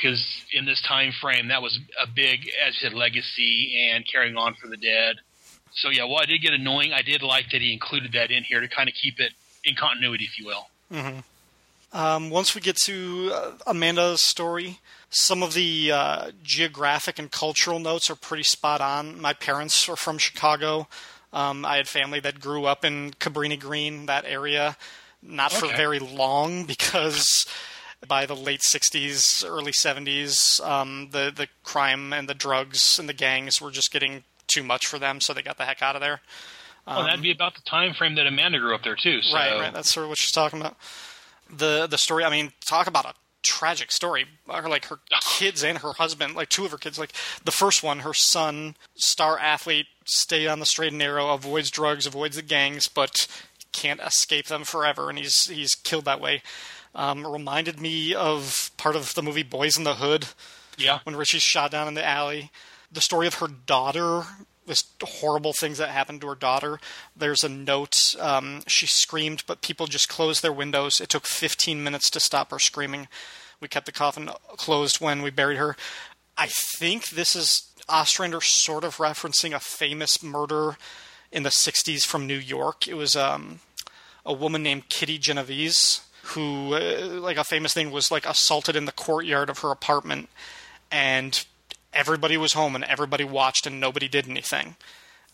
[0.01, 4.37] Because in this time frame, that was a big, as you said, legacy and carrying
[4.37, 5.17] on for the dead.
[5.73, 8.45] So yeah, while I did get annoying, I did like that he included that in
[8.45, 9.33] here to kind of keep it
[9.65, 10.69] in continuity, if you will.
[10.91, 11.19] hmm
[11.93, 14.79] Um, once we get to uh, Amanda's story,
[15.11, 19.21] some of the uh, geographic and cultural notes are pretty spot on.
[19.21, 20.89] My parents are from Chicago.
[21.33, 24.77] Um, I had family that grew up in Cabrini Green, that area,
[25.23, 27.47] not for very long because
[28.07, 33.13] by the late 60s, early 70s, um, the, the crime and the drugs and the
[33.13, 36.01] gangs were just getting too much for them, so they got the heck out of
[36.01, 36.21] there.
[36.87, 39.21] well, that'd be about the time frame that Amanda grew up there too.
[39.23, 39.37] So.
[39.37, 39.75] Um, Right, right.
[39.75, 40.77] That's sort of what she's talking about.
[41.51, 42.25] The the story.
[42.25, 44.27] I mean, talk about a tragic story.
[44.51, 46.99] Her like her kids and her husband, like two of her kids.
[46.99, 47.13] Like
[47.45, 52.07] the first one, her son, star athlete, stay on the straight and narrow, avoids drugs,
[52.07, 53.27] avoids the gangs, but
[53.73, 56.43] can't escape them forever, and he's he's killed that way.
[56.99, 60.27] Um, reminded me of part of the movie Boys in the Hood.
[60.77, 60.99] Yeah.
[61.05, 62.51] When Richie's shot down in the alley.
[62.91, 64.25] The story of her daughter,
[64.67, 66.81] this horrible things that happened to her daughter.
[67.17, 68.17] There's a note.
[68.19, 71.01] Um, she screamed, but people just closed their windows.
[71.01, 73.07] It took 15 minutes to stop her screaming.
[73.61, 75.77] We kept the coffin closed when we buried her.
[76.37, 80.77] I think this is Ostrander sort of referencing a famous murder
[81.31, 82.89] in the 60s from New York.
[82.89, 83.61] It was um,
[84.27, 88.85] a woman named Kitty Genovese who, uh, like a famous thing, was like assaulted in
[88.85, 90.29] the courtyard of her apartment,
[90.91, 91.45] and
[91.93, 94.77] everybody was home and everybody watched and nobody did anything.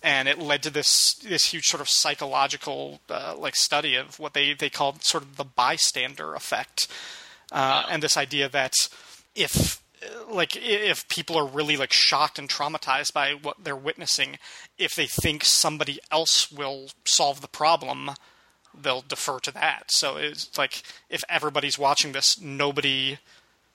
[0.02, 4.34] And it led to this this huge sort of psychological uh, like study of what
[4.34, 6.88] they, they called sort of the bystander effect,
[7.52, 8.74] uh, and this idea that
[9.34, 9.82] if
[10.30, 14.38] like if people are really like shocked and traumatized by what they're witnessing,
[14.78, 18.10] if they think somebody else will solve the problem,
[18.80, 19.84] they'll defer to that.
[19.88, 23.18] So it's like if everybody's watching this, nobody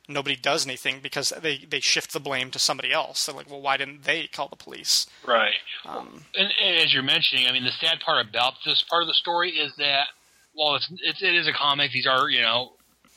[0.09, 3.25] nobody does anything because they they shift the blame to somebody else.
[3.25, 5.05] They're like, well, why didn't they call the police?
[5.25, 5.53] Right.
[5.85, 9.07] Um, and, and as you're mentioning, I mean, the sad part about this part of
[9.07, 10.07] the story is that
[10.53, 12.73] while it's, it's it is a comic, these are you know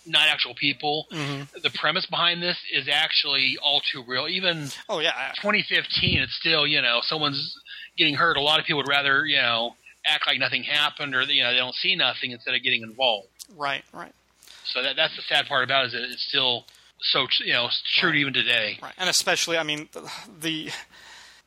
[0.07, 1.07] not actual people.
[1.13, 1.61] Mm-hmm.
[1.63, 4.29] The premise behind this is actually all too real.
[4.29, 7.57] Even oh yeah, 2015, it's still you know someone's
[7.97, 8.37] getting hurt.
[8.37, 9.75] A lot of people would rather you know
[10.07, 13.29] act like nothing happened or you know they don't see nothing instead of getting involved.
[13.57, 14.13] Right, right.
[14.65, 16.67] So that that's the sad part about it is that it's still
[17.01, 18.19] so you know true right.
[18.19, 18.79] even today.
[18.83, 19.89] Right, and especially I mean
[20.41, 20.71] the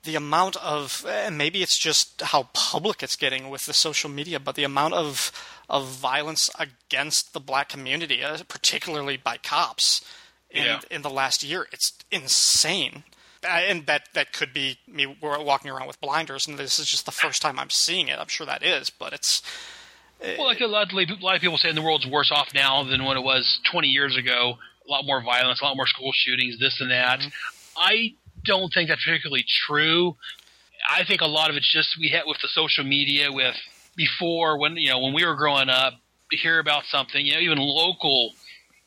[0.03, 4.39] the amount of and maybe it's just how public it's getting with the social media,
[4.39, 5.31] but the amount of
[5.69, 10.01] of violence against the black community, uh, particularly by cops,
[10.49, 10.79] in Yeah.
[10.89, 13.03] in the last year, it's insane.
[13.47, 17.11] And that that could be me walking around with blinders, and this is just the
[17.11, 18.19] first time I'm seeing it.
[18.19, 19.41] I'm sure that is, but it's
[20.21, 22.83] Well, like a lot, of, a lot of people say, the world's worse off now
[22.83, 24.55] than when it was 20 years ago.
[24.87, 27.19] A lot more violence, a lot more school shootings, this and that.
[27.19, 27.29] Mm-hmm.
[27.77, 30.15] I don't think that's particularly true.
[30.89, 33.31] I think a lot of it's just we had with the social media.
[33.31, 33.55] With
[33.95, 35.95] before when you know when we were growing up,
[36.31, 38.31] to hear about something, you know, even local,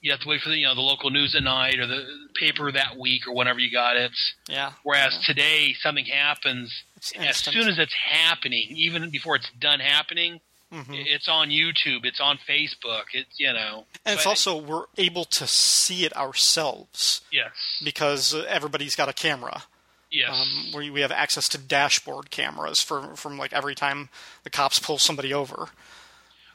[0.01, 2.05] you have to wait for the you know the local news at night or the
[2.39, 4.13] paper that week or whenever you got it.
[4.49, 4.73] yeah.
[4.85, 6.85] Whereas today, something happens
[7.19, 10.41] as soon as it's happening, even before it's done happening.
[10.73, 10.87] Mhm.
[11.07, 12.05] It's on YouTube.
[12.05, 13.05] It's on Facebook.
[13.15, 13.87] It's you know.
[14.05, 19.13] And it's also we're able to see it ourselves yes, because uh, everybody's got a
[19.15, 19.63] camera.
[20.11, 24.09] yes, Um, where we have access to dashboard cameras for, from like every time
[24.45, 25.69] the cops pull somebody over.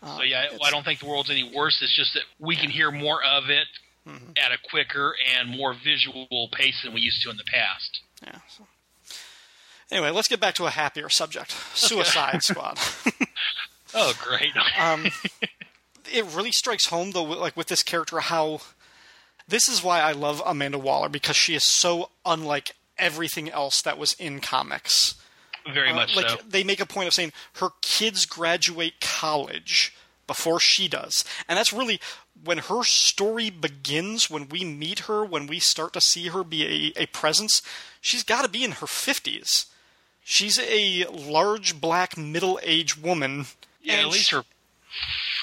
[0.05, 0.45] So yeah.
[0.63, 1.81] I don't think the world's any worse.
[1.81, 3.67] It's just that we can hear more of it
[4.05, 4.31] Mm-hmm.
[4.35, 8.01] at a quicker and more visual pace than we used to in the past.
[8.21, 8.39] Yeah.
[8.49, 8.65] So.
[9.89, 12.77] Anyway, let's get back to a happier subject: Suicide Squad.
[13.95, 14.51] Oh, great!
[14.77, 15.05] um,
[16.11, 18.59] it really strikes home though, like with this character, how
[19.47, 23.97] this is why I love Amanda Waller because she is so unlike everything else that
[23.97, 25.15] was in comics.
[25.71, 26.37] Very Uh, much like so.
[26.47, 29.93] they make a point of saying her kids graduate college
[30.27, 31.99] before she does, and that's really
[32.43, 34.29] when her story begins.
[34.29, 37.61] When we meet her, when we start to see her be a, a presence,
[38.01, 39.67] she's got to be in her fifties.
[40.25, 43.45] She's a large black middle-aged woman.
[43.81, 44.43] Yeah, at least she- her.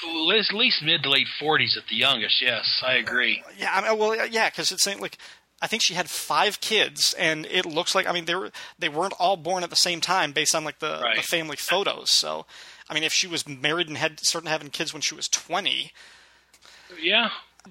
[0.03, 2.41] At least mid to late forties at the youngest.
[2.41, 3.43] Yes, I agree.
[3.57, 5.17] Yeah, I mean, well, yeah, because it's saying like
[5.61, 8.89] I think she had five kids, and it looks like I mean they were they
[8.89, 12.11] weren't all born at the same time based on like the, the family photos.
[12.11, 12.45] So,
[12.89, 15.91] I mean, if she was married and had started having kids when she was twenty,
[17.01, 17.29] Yeah,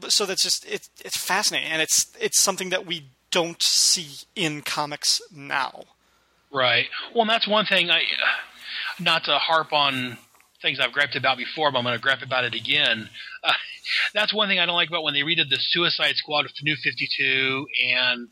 [0.09, 4.63] so that's just it's it's fascinating, and it's it's something that we don't see in
[4.63, 5.85] comics now.
[6.53, 6.87] Right.
[7.15, 8.03] Well, that's one thing I,
[8.99, 10.19] not to harp on
[10.63, 13.09] things I've griped about before, but I'm going to gripe about it again.
[13.43, 13.53] Uh,
[14.15, 16.65] that's one thing I don't like about when they redid the Suicide Squad with the
[16.65, 18.29] New 52 and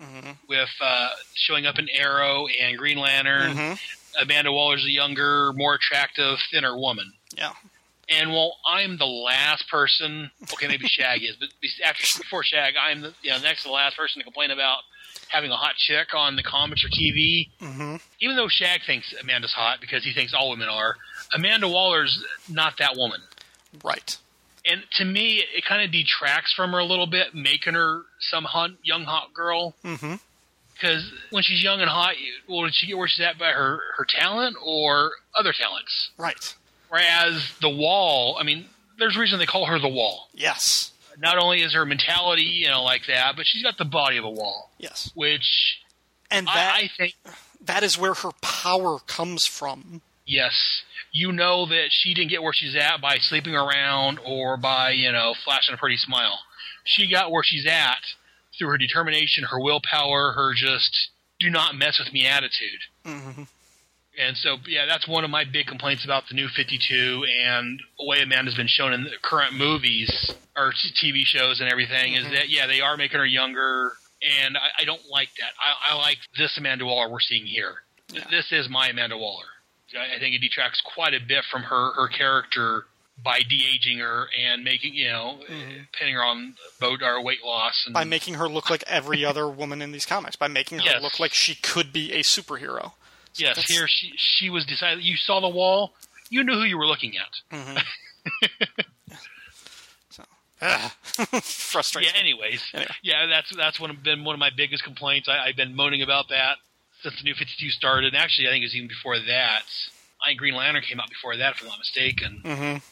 [0.49, 3.55] with uh, showing up in Arrow and Green Lantern.
[3.55, 4.23] Mm-hmm.
[4.23, 7.13] Amanda Waller's a younger, more attractive, thinner woman.
[7.37, 7.53] Yeah.
[8.09, 11.49] And while I'm the last person, okay, maybe Shag is, but
[11.85, 14.81] after before Shag, I'm the you know, next to the last person to complain about
[15.31, 17.49] having a hot chick on the comics or TV.
[17.61, 17.97] Mm-hmm.
[18.21, 20.97] Even though Shag thinks Amanda's hot because he thinks all women are,
[21.35, 23.21] Amanda Waller's not that woman.
[23.85, 24.17] Right.
[24.67, 28.45] And to me, it kind of detracts from her a little bit, making her some
[28.45, 29.75] hunt, young hot girl.
[29.85, 30.15] Mm-hmm.
[30.75, 32.15] Because when she's young and hot,
[32.49, 36.11] well, did she get where she's at by her her talent or other talents?
[36.17, 36.55] Right.
[36.89, 38.67] Whereas the Wall, I mean,
[38.99, 40.29] there's a reason they call her the Wall.
[40.35, 40.93] Yes.
[41.21, 44.25] Not only is her mentality, you know, like that, but she's got the body of
[44.25, 45.11] a wall, Yes.
[45.15, 45.79] which
[46.31, 47.15] And that I, I think,
[47.65, 50.03] that is where her power comes from.
[50.27, 54.91] yes, you know that she didn't get where she's at by sleeping around or by,
[54.91, 56.39] you know, flashing a pretty smile.
[56.85, 57.99] She got where she's at
[58.59, 61.09] through her determination, her willpower, her just
[61.41, 62.81] do not mess with me attitude.
[63.07, 63.43] Mm-hmm.
[64.19, 68.05] And so, yeah, that's one of my big complaints about the new 52 and the
[68.07, 70.11] way Amanda's been shown in the current movies
[70.57, 72.19] or t- TV shows and everything Mhm.
[72.27, 73.93] is that, yeah, they are making her younger.
[74.43, 75.53] And I, I don't like that.
[75.61, 77.83] I, I like this Amanda Waller we're seeing here.
[78.09, 79.47] Th- This is my Amanda Waller.
[79.97, 82.87] I, I think it detracts quite a bit from her, her character
[83.23, 85.41] by de aging her and making you know
[85.99, 89.49] pinning her on boat or weight loss and by making her look like every other
[89.49, 91.03] woman in these comics, by making her Yes.
[91.03, 92.93] look like she could be a superhero.
[93.39, 95.95] Yes that's- here she she was decided you saw the wall
[96.31, 97.59] you knew who you were looking at.
[100.61, 100.93] Ah,
[101.43, 102.11] frustrating.
[102.13, 102.61] yeah anyways.
[102.75, 102.91] Anyway.
[103.03, 105.29] yeah that's that's one of, been one of my biggest complaints.
[105.29, 106.57] I, I've been moaning about that
[107.03, 109.63] since the new 52 started and actually I think it was even before that.
[110.21, 112.41] I Green Lantern came out before that if I'm not mistaken.
[112.45, 112.83] Mhm.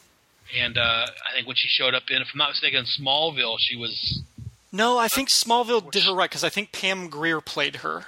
[0.56, 3.74] and uh, I think when she showed up in if I'm not mistaken Smallville she
[3.76, 4.22] was
[4.70, 8.04] No, I think Smallville did her right because I think Pam Grier played her,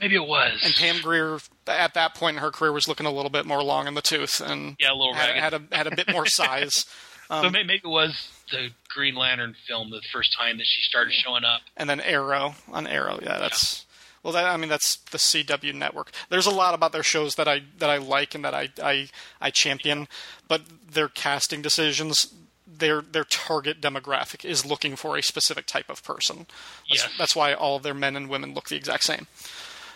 [0.00, 3.10] maybe it was and Pam Grier at that point in her career was looking a
[3.12, 5.86] little bit more long in the tooth and Yeah, a little had, had a had
[5.86, 6.84] a bit more size.
[7.30, 11.12] Um, so maybe it was the Green Lantern film the first time that she started
[11.12, 11.60] showing up.
[11.76, 13.18] and then Arrow on Arrow.
[13.22, 13.84] Yeah, that's
[14.22, 14.32] well.
[14.32, 16.10] That, I mean, that's the CW network.
[16.28, 19.08] There's a lot about their shows that I that I like and that I I,
[19.40, 20.06] I champion,
[20.48, 22.32] but their casting decisions.
[22.78, 26.46] Their their target demographic is looking for a specific type of person.
[26.90, 27.08] That's, Yes.
[27.16, 29.28] that's why all of their men and women look the exact same.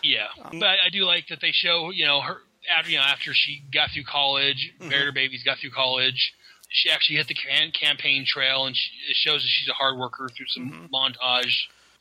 [0.03, 2.39] Yeah, Um, but I, I do like that they show you know her
[2.77, 4.91] after you know after she got through college, Mm-hmm.
[4.91, 6.35] buried her babies, got through college.
[6.69, 9.99] She actually hit the can- campaign trail, and she, it shows that she's a hard
[9.99, 10.95] worker through some Mm-hmm.
[10.95, 11.53] montage.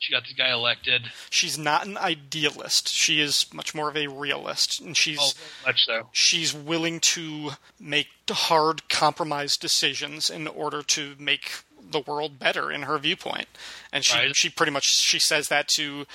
[0.02, 1.12] She got this guy elected.
[1.30, 2.88] She's not an idealist.
[2.88, 5.32] She is much more of a realist, and she's Oh,
[5.66, 6.08] much so.
[6.14, 12.84] she's willing to make hard compromise decisions in order to make the world better in
[12.84, 13.48] her viewpoint.
[13.92, 14.36] And she Right.
[14.38, 16.06] she pretty much she says that to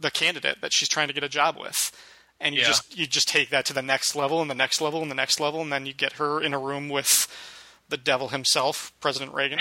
[0.00, 1.92] the candidate that she's trying to get a job with.
[2.40, 2.68] And you Yeah.
[2.68, 5.14] just you just take that to the next level and the next level and the
[5.14, 7.28] next level and then you get her in a room with
[7.88, 9.58] the devil himself, President Reagan.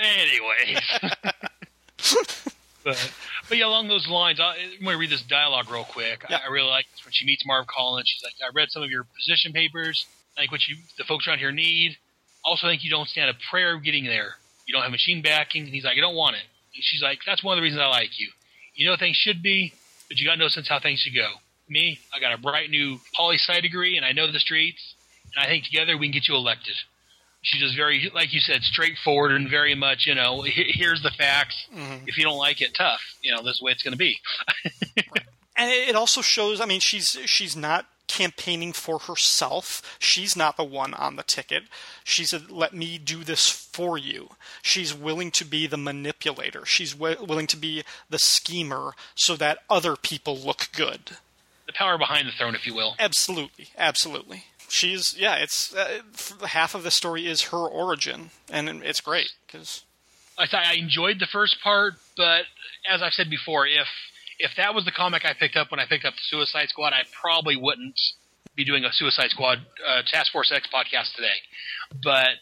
[0.00, 0.80] Anyways.
[2.84, 3.12] but,
[3.48, 6.24] but yeah, along those lines, I, I'm going to read this dialogue real quick.
[6.28, 8.06] I, I really like this when she meets Marv Collins.
[8.08, 10.06] She's like, I read some of your position papers.
[10.36, 11.96] I think what you, the folks around here need.
[12.44, 14.34] Also, I think you don't stand a prayer of getting there.
[14.66, 15.62] You don't have machine backing.
[15.64, 16.42] And he's like, I don't want it.
[16.78, 18.28] And she's like, that's one of the reasons I like you.
[18.76, 19.72] You know things should be,
[20.08, 21.28] but you got no sense how things should go.
[21.68, 24.94] Me, I got a bright new poli sci degree, and I know the streets.
[25.34, 26.76] And I think together we can get you elected.
[27.42, 31.66] She's just very, like you said, straightforward and very much, you know, here's the facts.
[31.74, 32.06] Mm-hmm.
[32.06, 33.00] If you don't like it, tough.
[33.22, 34.18] You know, this is the way it's going to be.
[35.56, 36.60] and it it also shows.
[36.60, 39.96] I mean, she's she's not campaigning for herself.
[39.98, 41.64] She's not the one on the ticket.
[42.04, 44.30] She's a, let me do this for you.
[44.62, 46.64] She's willing to be the manipulator.
[46.64, 51.16] She's wi- willing to be the schemer so that other people look good.
[51.66, 52.94] The power behind the throne, if you will.
[52.98, 54.44] Absolutely, absolutely.
[54.70, 55.36] She's yeah.
[55.36, 56.00] It's uh,
[56.46, 59.82] half of the story is her origin, and it's great because
[60.38, 62.44] I enjoyed the first part, but
[62.88, 63.88] as I've said before, if
[64.38, 66.92] if that was the comic I picked up when I picked up the Suicide Squad,
[66.92, 67.98] I probably wouldn't
[68.54, 71.38] be doing a Suicide Squad uh, Task Force X podcast today.
[72.02, 72.38] But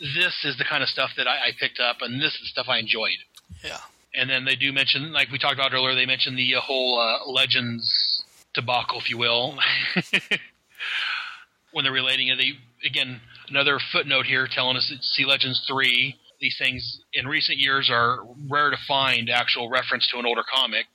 [0.00, 2.46] this is the kind of stuff that I, I picked up, and this is the
[2.46, 3.18] stuff I enjoyed.
[3.64, 3.78] yeah.
[4.12, 6.98] And then they do mention, like we talked about earlier, they mentioned the uh, whole
[6.98, 8.24] uh, Legends
[8.54, 9.56] debacle, if you will.
[11.72, 12.52] when they're relating it, they
[12.84, 16.16] again another footnote here telling us that See Legends three.
[16.40, 20.86] These things in recent years are rare to find actual reference to an older comic,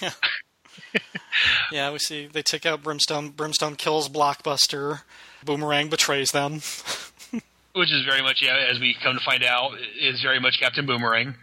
[0.00, 0.16] but
[1.72, 3.30] Yeah, we see they take out Brimstone.
[3.30, 5.02] Brimstone kills Blockbuster.
[5.44, 6.54] Boomerang betrays them.
[7.74, 10.86] which is very much, yeah, as we come to find out, is very much Captain
[10.86, 11.34] Boomerang.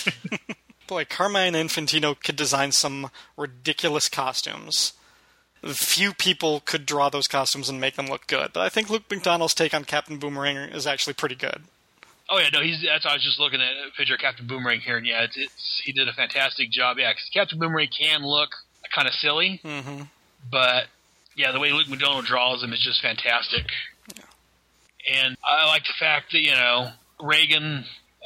[0.86, 4.94] Boy, Carmine Infantino could design some ridiculous costumes.
[5.64, 9.08] Few people could draw those costumes and make them look good, but I think Luke
[9.08, 11.62] McDonnell's take on Captain Boomerang is actually pretty good.
[12.30, 12.82] Oh yeah, no, he's.
[12.82, 15.36] That's I was just looking at a picture of Captain Boomerang here, and yeah, it's,
[15.36, 16.98] it's he did a fantastic job.
[16.98, 18.50] Yeah, 'cause Captain Boomerang can look
[18.94, 20.02] kind of silly, Mm-hmm.
[20.50, 20.86] but
[21.36, 23.66] yeah, the way Luke McDonnell draws him is just fantastic.
[25.10, 27.84] And I like the fact that you know Reagan,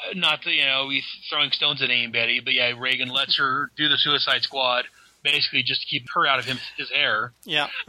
[0.08, 3.70] uh, not that you know he's throwing stones at Betty, but yeah, Reagan lets her
[3.76, 4.84] do the Suicide Squad
[5.32, 7.32] basically just to keep her out of him his hair.
[7.44, 7.68] Yeah.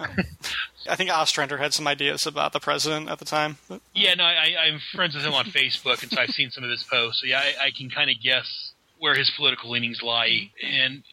[0.90, 3.58] I think Ostrander had some ideas about the president at the time.
[3.70, 6.64] but- Yeah, no, I, I'm friends with him on Facebook, and so I've seen some
[6.64, 7.22] of his posts.
[7.22, 10.50] So yeah, I, I can kind of guess where his political leanings lie.
[10.64, 11.04] And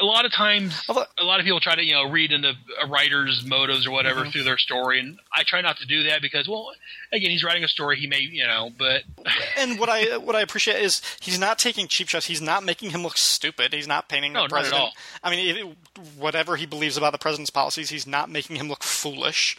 [0.00, 0.92] a lot of times, a
[1.24, 4.32] lot of people try to you know read into a writer's motives or whatever Mhm.
[4.32, 6.70] through their story, and I try not to do that because, well,
[7.12, 7.98] again, he's writing a story.
[8.00, 9.02] He may, you know, but
[9.56, 12.26] And what I what I appreciate is he's not taking cheap shots.
[12.26, 13.72] He's not making him look stupid.
[13.72, 14.80] He's not painting No, the president.
[14.82, 14.92] all.
[15.22, 15.76] I mean, it,
[16.16, 19.56] whatever he believes about the president's policies, he's not making him look foolish.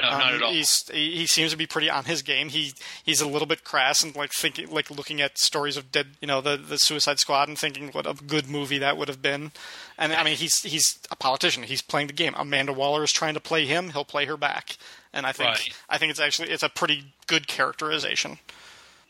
[0.00, 0.52] No, um, not at all.
[0.52, 2.50] He's he, he seems to be pretty on his game.
[2.50, 2.72] He
[3.02, 6.28] he's a little bit crass and like thinking like looking at stories of dead, you
[6.28, 9.50] know, the the Suicide Squad and thinking what a good movie that would have been.
[9.98, 11.64] And I mean, he's he's a politician.
[11.64, 12.34] He's playing the game.
[12.36, 13.90] Amanda Waller is trying to play him.
[13.90, 14.76] He'll play her back.
[15.12, 15.68] And I think Right.
[15.88, 18.38] I think it's actually it's a pretty good characterization.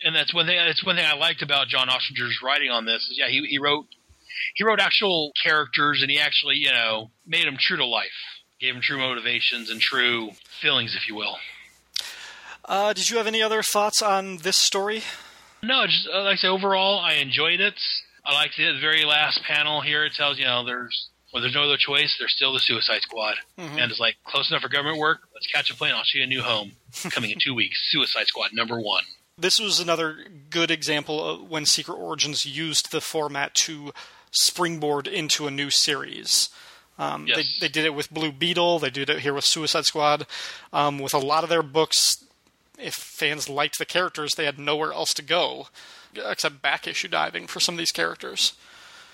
[0.02, 0.56] and that's one thing.
[0.56, 3.02] That's one thing I liked about John Ostrander's writing on this.
[3.10, 3.86] Is yeah, he he wrote
[4.54, 8.06] he wrote actual characters, and he actually you know made them true to life,
[8.60, 10.30] gave them true motivations and true
[10.60, 11.36] feelings, if you will.
[12.64, 15.02] Uh, did you have any other thoughts on this story?
[15.62, 17.74] No, just uh, like I say, overall, I enjoyed it.
[18.24, 20.04] I liked the very last panel here.
[20.04, 22.16] It tells you know there's well, there's no other choice.
[22.18, 23.80] There's still the Suicide Squad, Mhm.
[23.82, 25.20] and it's like close enough for government work.
[25.34, 25.94] Let's catch a plane.
[25.94, 26.72] I'll see you a new home
[27.10, 27.76] coming in two weeks.
[27.90, 29.04] Suicide Squad number one.
[29.40, 33.92] this was another good example of when Secret Origins used the format to
[34.32, 36.48] springboard into a new series.
[36.98, 37.36] Um, Yes.
[37.60, 38.80] they, they did it with Blue Beetle.
[38.80, 40.26] They did it here with Suicide Squad.
[40.72, 42.24] Um, with a lot of their books,
[42.78, 45.68] if fans liked the characters, they had nowhere else to go
[46.26, 48.54] except back issue diving for some of these characters.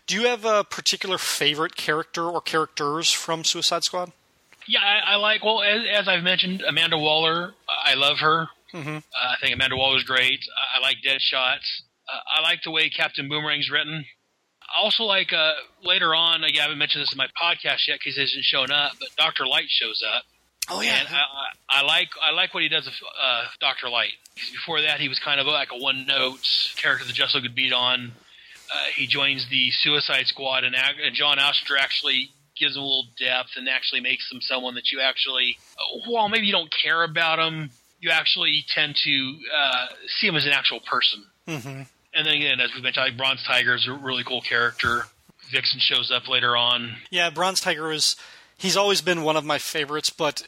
[0.07, 4.13] Do you have a particular favorite character or characters from Suicide Squad?
[4.67, 5.45] Yeah, I, I like.
[5.45, 7.53] Well, as, as I've mentioned, Amanda Waller.
[7.85, 8.49] I love her.
[8.73, 8.97] Mm-hmm.
[8.97, 10.41] Uh, I think Amanda Waller is great.
[10.75, 11.57] I, I like Deadshot.
[12.09, 14.05] Uh, I like the way Captain Boomerang's written.
[14.77, 15.53] Also like uh,
[15.83, 16.45] later on.
[16.45, 18.93] Again, I haven't mentioned this in my podcast yet because he hasn't shown up.
[18.99, 20.25] But Doctor Light shows up.
[20.71, 24.13] Oh yeah, and I, I, like I like what he does with uh, Doctor Light.
[24.53, 26.41] before that, he was kind of like a one note
[26.77, 28.13] character that Justice could beat on.
[28.73, 33.07] Uh, he joins the Suicide Squad, and, and John Ostrander actually gives him a little
[33.19, 37.03] depth and actually makes him someone that you actually, uh, while maybe you don't care
[37.03, 37.71] about him,
[38.01, 39.87] you actually tend to uh,
[40.19, 41.25] see him as an actual person.
[41.47, 41.83] Mm-hmm.
[42.15, 45.07] And then again, as we've mentioned, like Bronze Tiger is a really cool character.
[45.51, 46.97] Vixen shows up later on.
[47.11, 48.17] Yeah, Bronze Tiger is
[48.57, 50.47] he's always been one of my favorites, but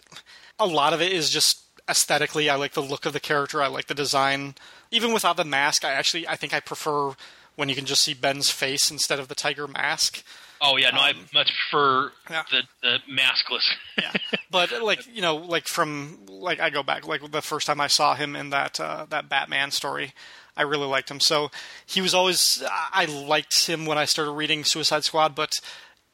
[0.59, 2.49] a lot of it is just aesthetically.
[2.49, 3.63] I like the look of the character.
[3.63, 4.55] I like the design.
[4.91, 7.13] Even without the mask, I actually I think I prefer
[7.57, 10.23] when you can just see Ben's face instead of the tiger mask.
[10.61, 12.43] Oh yeah, no, I Um, much prefer yeah.
[12.51, 13.65] the the maskless.
[13.99, 14.13] yeah,
[14.51, 17.87] but like you know, like from like I go back like the first time I
[17.89, 20.13] saw him in that uh, that Batman story,
[20.57, 21.21] I really liked him.
[21.21, 21.51] So
[21.85, 25.53] he was always I liked him when I started reading Suicide Squad, but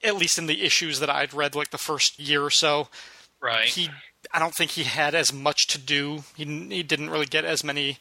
[0.04, 2.88] at least in the issues that I'd read like the first year or so,
[3.40, 3.66] Right.
[3.68, 3.88] he
[4.32, 6.24] I don't think he had as much to do.
[6.36, 7.98] He he didn't really get as many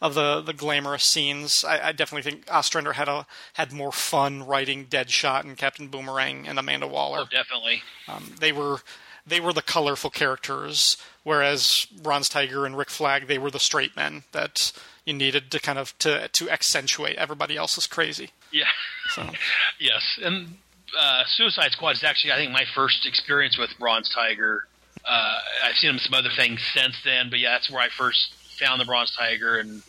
[0.00, 1.64] of the, the glamorous scenes.
[1.66, 6.46] I, I definitely think Ostrander had a had more fun writing Deadshot and Captain Boomerang
[6.48, 7.20] and Amanda Waller.
[7.20, 7.82] Oh, definitely.
[8.08, 8.78] Um, they were
[9.26, 13.94] they were the colorful characters, whereas Bronze Tiger and Rick Flag they were the straight
[13.96, 14.72] men that
[15.04, 18.30] you needed to kind of to to accentuate everybody else's crazy.
[18.52, 18.64] Yeah.
[19.10, 19.22] So
[19.78, 20.56] Yes, and
[20.98, 24.66] uh, Suicide Squad is actually, I think, my first experience with Bronze Tiger.
[25.04, 28.34] Uh, I've seen him some other things since then, but yeah, that's where I first
[28.58, 29.82] found the Bronze Tiger, and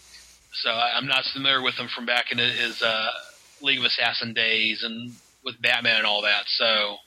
[0.52, 3.10] so I- I'm not familiar with him from back in his uh,
[3.62, 6.44] League of Assassin days and with Batman and all that.
[6.48, 6.98] So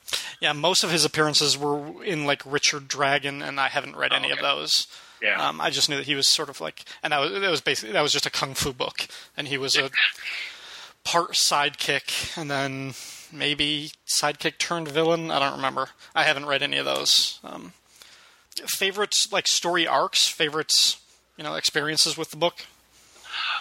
[0.41, 4.31] yeah, most of his appearances were in like Richard Dragon, and I haven't read any
[4.31, 4.87] of those.
[5.23, 5.49] Yeah.
[5.49, 7.61] Um, I just knew that he was sort of like, and that was that was
[7.61, 9.91] basically that was just a kung fu book, and he was a
[11.05, 12.95] part sidekick, and then
[13.33, 15.31] maybe sidekick turned villain.
[15.31, 15.89] I don't remember.
[16.15, 17.39] I haven't read any of those.
[17.45, 17.73] Um,
[18.67, 20.99] favorites like story arcs, favorites,
[21.37, 22.67] you know, experiences with the book.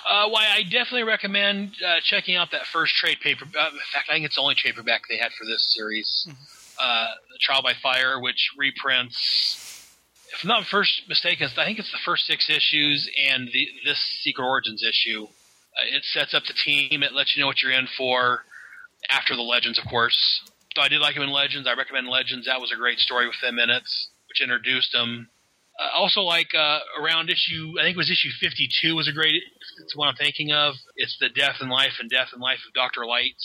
[0.07, 3.45] Uh, why I definitely recommend uh, checking out that first trade paper.
[3.45, 6.27] Uh, in fact, I think it's the only trade paperback they had for this series,
[6.79, 7.07] uh,
[7.41, 9.87] Trial by Fire, which reprints.
[10.33, 13.99] If I'm not first mistaken, I think it's the first six issues and the this
[14.23, 15.25] Secret Origins issue.
[15.25, 17.03] Uh, it sets up the team.
[17.03, 18.43] It lets you know what you're in for
[19.09, 20.41] after the Legends, of course.
[20.75, 21.67] So I did like him in Legends.
[21.67, 22.47] I recommend Legends.
[22.47, 23.83] That was a great story with them in it,
[24.27, 25.29] which introduced him.
[25.79, 29.41] Uh, also, like uh, around issue, I think it was issue 52 was a great.
[29.81, 30.75] It's one I'm thinking of.
[30.95, 33.41] It's the Death and Life and Death and Life of Doctor Light.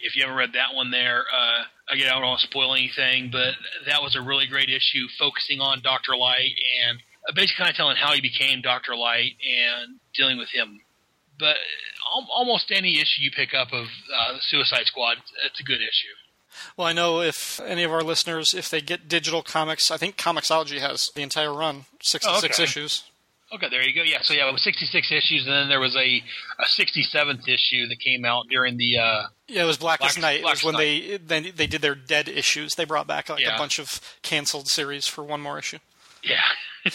[0.00, 3.30] If you haven't read that one, there uh, again, I don't want to spoil anything,
[3.32, 3.54] but
[3.86, 6.54] that was a really great issue focusing on Doctor Light
[6.86, 6.98] and
[7.28, 10.80] uh, basically kind of telling how he became Doctor Light and dealing with him.
[11.38, 11.56] But
[12.14, 16.14] al- almost any issue you pick up of uh, Suicide Squad, it's a good issue.
[16.76, 20.16] Well, I know if any of our listeners, if they get digital comics, I think
[20.16, 22.62] Comixology has the entire run, sixty-six Oh, okay.
[22.64, 23.04] issues.
[23.54, 24.02] Okay, there you go.
[24.02, 26.20] Yeah, so yeah, it was 66 issues, and then there was a,
[26.58, 28.98] a 67th issue that came out during the.
[28.98, 30.40] Uh, Yeah, it was Blackest Black- Night.
[30.40, 30.80] It was when Night.
[30.80, 32.74] they then they did their dead issues.
[32.74, 35.78] They brought back like a bunch of canceled series for one more issue.
[36.24, 36.40] yeah.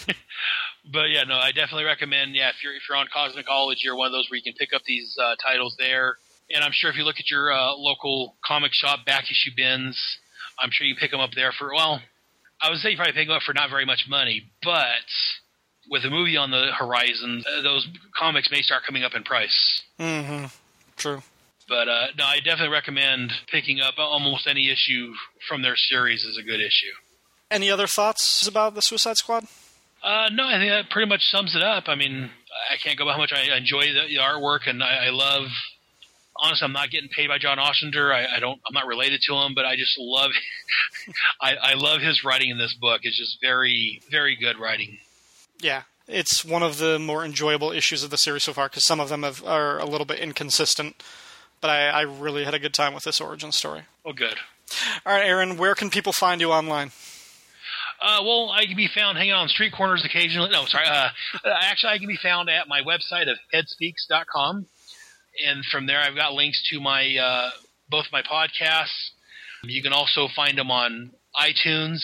[0.92, 2.36] but yeah, no, I definitely recommend.
[2.36, 4.74] Yeah, if you're if you're on Comixology or one of those where you can pick
[4.74, 6.18] up these uh, titles there,
[6.54, 9.98] and I'm sure if you look at your uh, local comic shop back issue bins,
[10.60, 12.02] I'm sure you pick them up there for well.
[12.62, 15.08] I would say you probably pick them up for not very much money, but
[15.90, 17.88] with a movie on the horizon, uh, those
[18.18, 19.82] comics may start coming up in price.
[20.00, 20.46] Mm-hmm.
[20.98, 21.24] True.
[21.68, 25.14] But uh, no, I definitely recommend picking up almost any issue
[25.48, 26.94] from their series is a good issue.
[27.50, 29.46] Any other thoughts about the Suicide Squad?
[30.04, 31.86] Uh, no, I think that pretty much sums it up.
[31.88, 32.30] I mean,
[32.72, 35.48] I can't go by how much I enjoy the, the artwork, and I, I love.
[36.42, 38.12] Honestly, I'm not getting paid by John Ostrander.
[38.12, 38.60] I, I don't.
[38.68, 40.32] I'm not related to him, but I just love.
[41.42, 43.02] I, I love his writing in this book.
[43.04, 44.98] It's just very, very good writing.
[45.60, 49.00] Yeah, it's one of the more enjoyable issues of the series so far because some
[49.00, 51.04] of them have, are a little bit inconsistent.
[51.62, 53.84] But I, I really had a good time with this origin story.
[54.04, 54.38] Oh, good.
[55.06, 56.92] All right, Aaron, where can people find you online?
[58.02, 60.50] Uh, well, I can be found hanging on street corners occasionally.
[60.50, 60.88] No, sorry.
[60.88, 61.10] Uh,
[61.46, 64.66] actually, I can be found at my website of headspeaks.com.
[65.48, 67.52] And from there, I've got links to my uh,
[67.90, 69.12] both my podcasts.
[69.64, 72.02] You can also find them on iTunes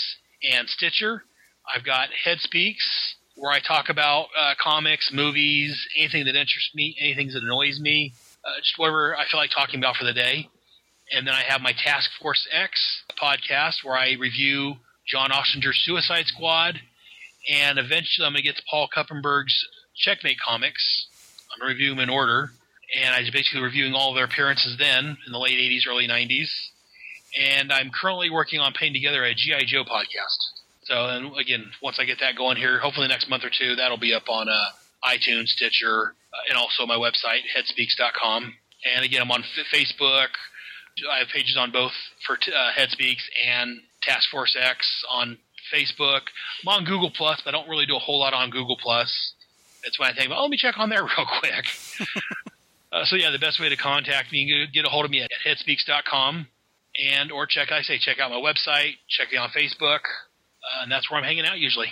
[0.52, 1.24] and Stitcher.
[1.74, 6.96] I've got Head Speaks, where I talk about uh, comics, movies, anything that interests me,
[7.00, 8.14] anything that annoys me,
[8.46, 10.50] uh, just whatever I feel like talking about for the day.
[11.12, 14.76] And then I have my Task Force X podcast, where I review
[15.08, 16.80] John Ostrander's Suicide Squad,
[17.50, 21.08] and eventually I'm going to get to Paul Kupperberg's Checkmate comics.
[21.52, 22.52] I'm going to review them in order,
[22.96, 26.50] and I'm basically reviewing all their appearances then in the late 80s, early 90s.
[27.40, 29.64] And I'm currently working on putting together a G.I.
[29.66, 30.38] Joe podcast.
[30.84, 33.76] So, and again, once I get that going here, hopefully the next month or two,
[33.76, 34.54] that'll be up on uh,
[35.04, 38.54] iTunes, Stitcher, uh, and also my website, headspeaks.com.
[38.96, 40.30] And again, I'm on F- Facebook.
[41.12, 41.92] I have pages on both
[42.26, 45.38] for t- uh, Headspeaks and Task Force X on
[45.74, 46.22] Facebook.
[46.64, 49.34] I'm on Google Plus, but I don't really do a whole lot on Google Plus.
[49.84, 51.66] That's why I think, well, let me check on there real quick.
[52.92, 55.12] Uh, so yeah, the best way to contact me, you can get a hold of
[55.12, 56.48] me at headspeaks.com
[57.12, 60.92] and or check, I say, check out my website, check me on Facebook, uh, and
[60.92, 61.88] that's where I'm hanging out usually.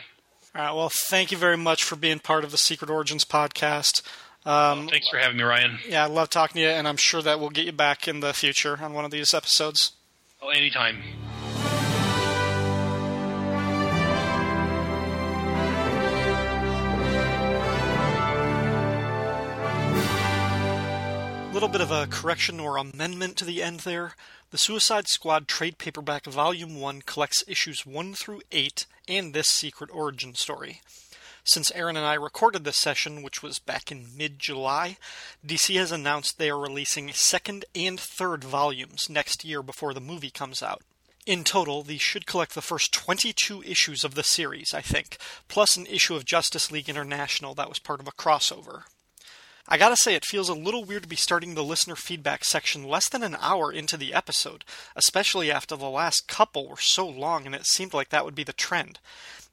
[0.55, 0.73] All right.
[0.73, 4.01] Well, thank you very much for being part of the Secret Origins podcast.
[4.45, 5.79] Um, Thanks for having me, Ryan.
[5.89, 8.19] yeah, I love talking to you, and I'm sure that we'll get you back in
[8.19, 9.93] the future on one of these episodes.
[10.41, 11.01] Oh, anytime.
[21.55, 24.13] Little bit of a correction or amendment to the end there.
[24.51, 29.89] The Suicide Squad trade paperback Volume 1 collects issues 1 through 8 and this secret
[29.93, 30.81] origin story.
[31.45, 34.97] Since Aaron and I recorded this session, which was back in mid July,
[35.47, 40.31] DC has announced they are releasing second and third volumes next year before the movie
[40.31, 40.81] comes out.
[41.25, 45.77] In total, these should collect the first 22 issues of the series, I think, plus
[45.77, 48.83] an issue of Justice League International that was part of a crossover.
[49.67, 52.83] I gotta say, it feels a little weird to be starting the listener feedback section
[52.83, 54.63] less than an hour into the episode,
[54.95, 58.43] especially after the last couple were so long and it seemed like that would be
[58.43, 58.99] the trend.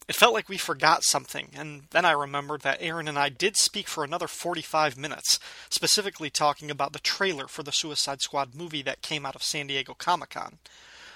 [0.09, 3.57] It felt like we forgot something, and then I remembered that Aaron and I did
[3.57, 5.39] speak for another 45 minutes,
[5.71, 9.69] specifically talking about the trailer for the Suicide Squad movie that came out of San
[9.69, 10.59] Diego Comic Con.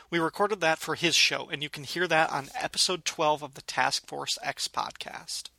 [0.08, 3.54] We recorded that for his show, and you can hear that on episode 12 of
[3.54, 5.50] the Task Force X podcast.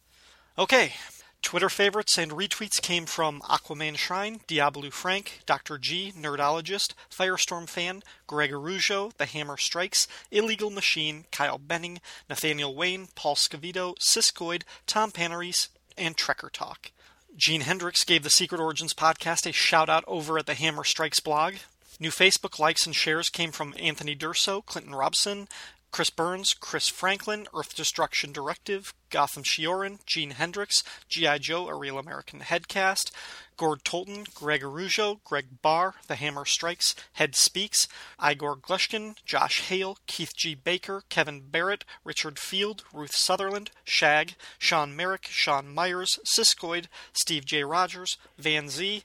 [0.57, 0.93] Okay,
[1.41, 5.77] Twitter favorites and retweets came from Aquaman Shrine, Diablo Frank, Dr.
[5.77, 13.07] G, Nerdologist, Firestorm Fan, Greg Arujo, The Hammer Strikes, Illegal Machine, Kyle Benning, Nathaniel Wayne,
[13.15, 16.91] Paul Scavito, Siskoid, Tom Panarese, and Trekker Talk.
[17.37, 21.19] Gene Hendricks gave the Secret Origins podcast a shout out over at the Hammer Strikes
[21.19, 21.55] blog.
[21.99, 25.47] New Facebook likes and shares came from Anthony Durso, Clinton Robson,
[25.91, 31.37] Chris Burns, Chris Franklin, Earth Destruction Directive, Gotham Shioran, Gene Hendricks, G.I.
[31.39, 33.11] Joe, A Real American Headcast,
[33.57, 37.87] Gord Tolton, Greg Arujo, Greg Barr, The Hammer Strikes, Head Speaks,
[38.23, 40.53] Igor Glushkin, Josh Hale, Keith G.
[40.53, 47.63] Baker, Kevin Barrett, Richard Field, Ruth Sutherland, Shag, Sean Merrick, Sean Myers, Siskoid, Steve J.
[47.63, 49.03] Rogers, Van Z,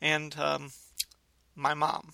[0.00, 0.70] and um,
[1.54, 2.12] my mom.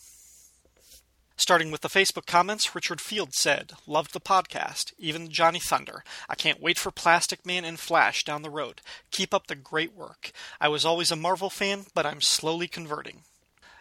[1.39, 6.03] Starting with the Facebook comments, Richard Field said, Loved the podcast, even Johnny Thunder.
[6.31, 8.81] I can't wait for Plastic Man and Flash down the road.
[9.11, 10.33] Keep up the great work.
[10.63, 13.21] I was always a Marvel fan, but I'm slowly converting.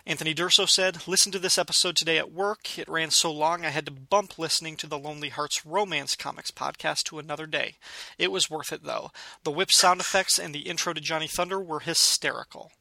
[0.05, 2.77] Anthony Durso said, Listen to this episode today at work.
[2.77, 6.51] It ran so long I had to bump listening to the Lonely Hearts Romance Comics
[6.51, 7.75] podcast to another day.
[8.19, 9.11] It was worth it, though.
[9.45, 12.73] The whip sound effects and the intro to Johnny Thunder were hysterical.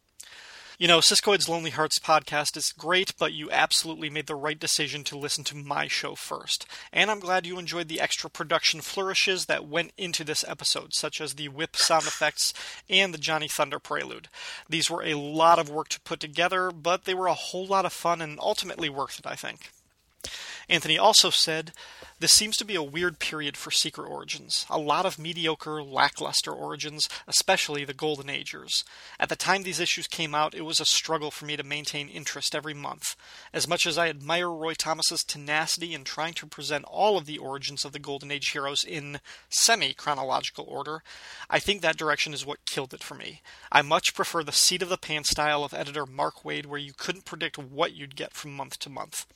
[0.76, 5.04] You know, Siskoid's Lonely Hearts podcast is great, but you absolutely made the right decision
[5.04, 6.66] to listen to my show first.
[6.92, 11.20] And I'm glad you enjoyed the extra production flourishes that went into this episode, such
[11.20, 12.52] as the whip sound effects
[12.90, 14.26] and the Johnny Thunder prelude.
[14.68, 17.86] These were a lot of work to put together, but they were a whole lot
[17.86, 19.70] of fun and ultimately worth it, I think.
[20.68, 21.72] Anthony also said,
[22.20, 24.64] This seems to be a weird period for Secret Origins.
[24.70, 28.84] A lot of mediocre, lackluster origins, especially the Golden Agers.
[29.20, 32.08] At the time these issues came out, it was a struggle for me to maintain
[32.08, 33.16] interest every month.
[33.52, 37.38] As much as I admire Roy Thomas's tenacity in trying to present all of the
[37.38, 39.20] origins of the Golden Age heroes in
[39.50, 41.02] semi chronological order,
[41.50, 43.42] I think that direction is what killed it for me.
[43.70, 46.92] I much prefer the seat of the pants style of editor Mark Waid, where you
[46.96, 49.26] couldn't predict what you'd get from month to month.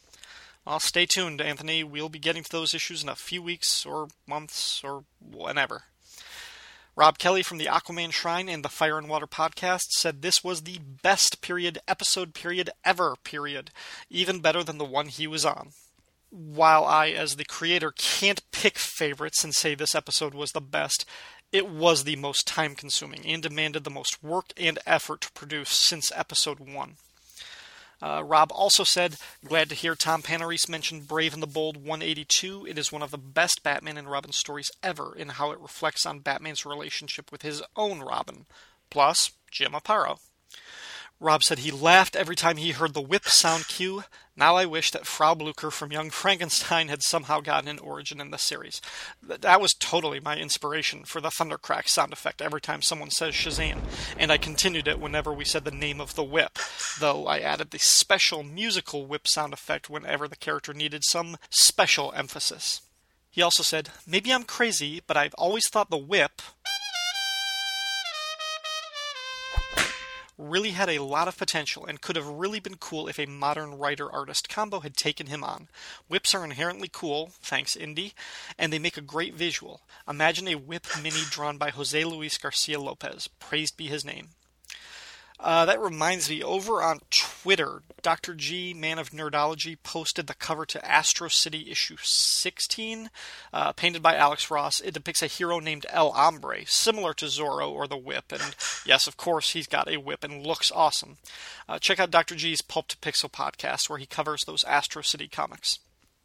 [0.69, 1.83] Well, stay tuned, Anthony.
[1.83, 5.85] We'll be getting to those issues in a few weeks or months or whenever.
[6.95, 10.64] Rob Kelly from the Aquaman Shrine and the Fire and Water podcast said this was
[10.64, 13.71] the best period, episode period ever, period.
[14.11, 15.71] Even better than the one he was on.
[16.29, 21.07] While I, as the creator, can't pick favorites and say this episode was the best,
[21.51, 25.71] it was the most time consuming and demanded the most work and effort to produce
[25.71, 26.97] since episode 1.
[28.01, 32.66] Uh, Rob also said, Glad to hear Tom Panarese mention Brave and the Bold 182.
[32.66, 36.07] It is one of the best Batman and Robin stories ever in how it reflects
[36.07, 38.46] on Batman's relationship with his own Robin.
[38.90, 40.18] Plus, Jim Aparo.
[41.20, 44.05] Rob said he laughed every time he heard the whip sound cue.
[44.39, 48.30] Now I wish that Frau Blucher from Young Frankenstein had somehow gotten an origin in
[48.30, 48.80] the series.
[49.20, 53.80] That was totally my inspiration for the thundercrack sound effect every time someone says Shazam,
[54.16, 56.61] and I continued it whenever we said the name of the whip,
[57.01, 62.12] though I added the special musical whip sound effect whenever the character needed some special
[62.12, 62.82] emphasis.
[63.28, 66.43] He also said, Maybe I'm crazy, but I've always thought the whip,
[70.39, 73.76] really had a lot of potential and could have really been cool if a modern
[73.76, 75.68] writer artist combo had taken him on.
[76.09, 78.14] Whips are inherently cool, thanks Indy,
[78.57, 79.82] and they make a great visual.
[80.09, 83.28] Imagine a whip mini drawn by Jose Luis Garcia Lopez.
[83.41, 84.28] Praised be his name.
[85.41, 88.34] Uh, that reminds me, over on Twitter, Dr.
[88.34, 93.09] G, Man of Nerdology, posted the cover to Astro City issue 16,
[93.53, 94.80] uh, painted by Alex Ross.
[94.80, 99.07] It depicts a hero named El Hombre, similar to Zorro or the Whip, and yes,
[99.07, 101.18] of course, he's got a whip and looks awesome.
[101.68, 102.34] Uh, check out Dr.
[102.34, 105.78] G's Pulp to Pixel podcast, where he covers those Astro City comics.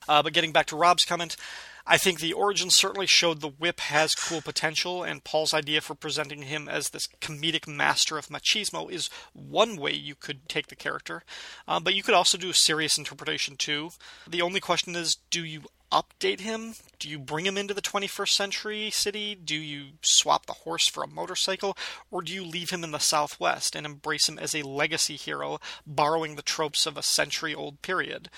[0.08, 1.38] Uh, but getting back to Rob's comment,
[1.86, 5.96] I think the origin certainly showed the whip has cool potential, and Paul's idea for
[5.96, 10.76] presenting him as this comedic master of machismo is one way you could take the
[10.76, 11.24] character.
[11.68, 13.90] Uh, but you could also do a serious interpretation too.
[14.28, 15.64] The only question is do you
[15.94, 16.74] update him?
[16.98, 19.36] Do you bring him into the 21st century city?
[19.36, 21.78] Do you swap the horse for a motorcycle?
[22.10, 25.60] Or do you leave him in the Southwest and embrace him as a legacy hero,
[25.86, 28.30] borrowing the tropes of a century old period?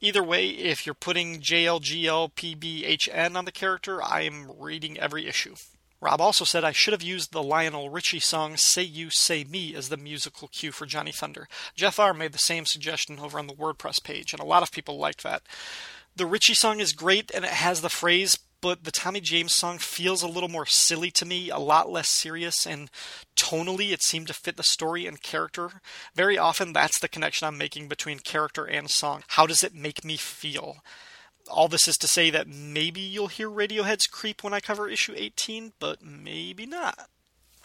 [0.00, 5.54] Either way, if you're putting JLGLPBHN on the character, I am reading every issue.
[6.00, 9.74] Rob also said I should have used the Lionel Richie song Say You, Say Me
[9.74, 11.46] as the musical cue for Johnny Thunder.
[11.74, 12.14] Jeff R.
[12.14, 15.22] made the same suggestion over on the WordPress page, and a lot of people liked
[15.22, 15.42] that.
[16.16, 19.78] The Richie song is great, and it has the phrase but the Tommy James song
[19.78, 22.90] feels a little more silly to me, a lot less serious, and
[23.36, 25.80] tonally it seemed to fit the story and character.
[26.14, 29.22] Very often that's the connection I'm making between character and song.
[29.28, 30.78] How does it make me feel?
[31.50, 35.14] All this is to say that maybe you'll hear Radiohead's Creep when I cover issue
[35.16, 37.08] 18, but maybe not.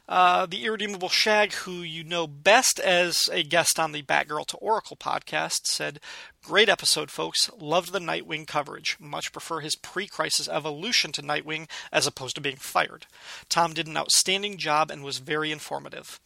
[0.07, 4.57] Uh, the Irredeemable Shag, who you know best as a guest on the Batgirl to
[4.57, 5.99] Oracle podcast, said,
[6.43, 7.49] Great episode, folks.
[7.59, 8.97] Loved the Nightwing coverage.
[8.99, 13.07] Much prefer his pre crisis evolution to Nightwing as opposed to being fired.
[13.49, 16.19] Tom did an outstanding job and was very informative.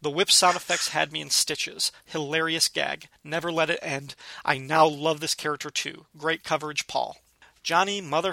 [0.00, 1.92] The whip sound effects had me in stitches.
[2.06, 3.08] Hilarious gag.
[3.22, 4.14] Never let it end.
[4.42, 6.06] I now love this character too.
[6.16, 7.18] Great coverage, Paul.
[7.62, 8.32] Johnny Mother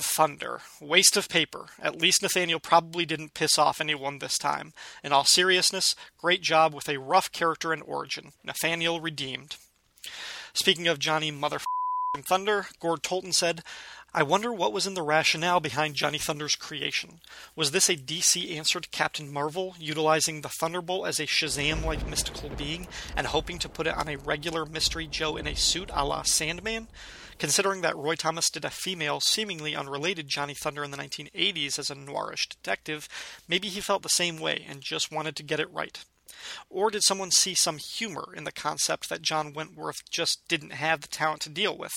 [0.00, 0.60] Thunder.
[0.80, 1.66] Waste of paper.
[1.80, 4.72] At least Nathaniel probably didn't piss off anyone this time.
[5.02, 8.32] In all seriousness, great job with a rough character and origin.
[8.44, 9.56] Nathaniel redeemed.
[10.54, 11.58] Speaking of Johnny Mother
[12.26, 13.62] Thunder, Gord Tolton said,
[14.14, 17.20] I wonder what was in the rationale behind Johnny Thunder's creation.
[17.56, 22.06] Was this a DC answer to Captain Marvel, utilizing the Thunderbolt as a Shazam like
[22.06, 25.90] mystical being and hoping to put it on a regular Mystery Joe in a suit
[25.94, 26.88] a la Sandman?
[27.42, 31.90] Considering that Roy Thomas did a female, seemingly unrelated Johnny Thunder in the 1980s as
[31.90, 33.08] a noirish detective,
[33.48, 36.04] maybe he felt the same way and just wanted to get it right.
[36.70, 41.00] Or did someone see some humor in the concept that John Wentworth just didn't have
[41.00, 41.92] the talent to deal with?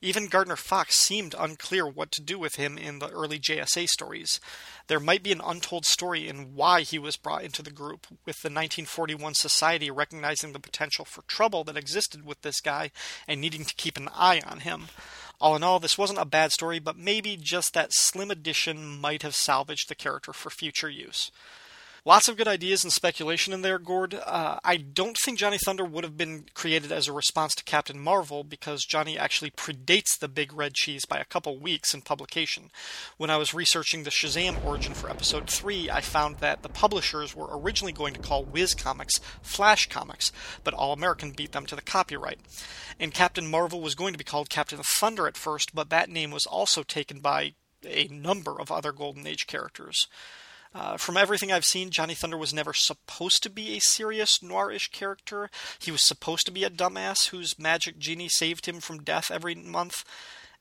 [0.00, 4.40] Even Gardner Fox seemed unclear what to do with him in the early JSA stories.
[4.88, 8.36] There might be an untold story in why he was brought into the group, with
[8.42, 12.90] the 1941 Society recognizing the potential for trouble that existed with this guy
[13.26, 14.86] and needing to keep an eye on him.
[15.40, 19.22] All in all, this wasn't a bad story, but maybe just that slim addition might
[19.22, 21.30] have salvaged the character for future use.
[22.06, 24.14] Lots of good ideas and speculation in there, Gord.
[24.14, 27.98] Uh, I don't think Johnny Thunder would have been created as a response to Captain
[27.98, 32.70] Marvel because Johnny actually predates the Big Red Cheese by a couple weeks in publication.
[33.16, 37.34] When I was researching the Shazam origin for episode 3, I found that the publishers
[37.34, 40.30] were originally going to call Whiz Comics Flash Comics,
[40.62, 42.38] but All American beat them to the copyright.
[43.00, 46.30] And Captain Marvel was going to be called Captain Thunder at first, but that name
[46.30, 47.54] was also taken by
[47.84, 50.06] a number of other Golden Age characters.
[50.76, 54.92] Uh, from everything I've seen, Johnny Thunder was never supposed to be a serious noirish
[54.92, 55.48] character.
[55.78, 59.54] He was supposed to be a dumbass whose magic genie saved him from death every
[59.54, 60.04] month.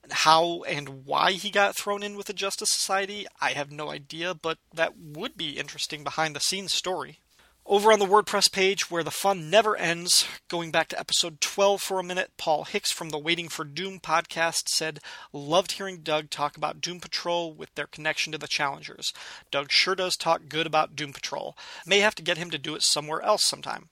[0.10, 4.34] How and why he got thrown in with the Justice Society, I have no idea,
[4.34, 7.20] but that would be interesting behind the scenes story.
[7.68, 11.82] Over on the WordPress page, where the fun never ends, going back to episode 12
[11.82, 15.00] for a minute, Paul Hicks from the Waiting for Doom podcast said,
[15.34, 19.12] Loved hearing Doug talk about Doom Patrol with their connection to the Challengers.
[19.50, 21.58] Doug sure does talk good about Doom Patrol.
[21.88, 23.90] May have to get him to do it somewhere else sometime.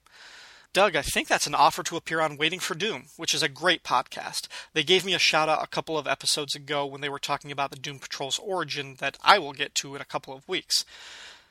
[0.72, 3.50] Doug, I think that's an offer to appear on Waiting for Doom, which is a
[3.50, 4.48] great podcast.
[4.74, 7.52] They gave me a shout out a couple of episodes ago when they were talking
[7.52, 10.86] about the Doom Patrol's origin that I will get to in a couple of weeks.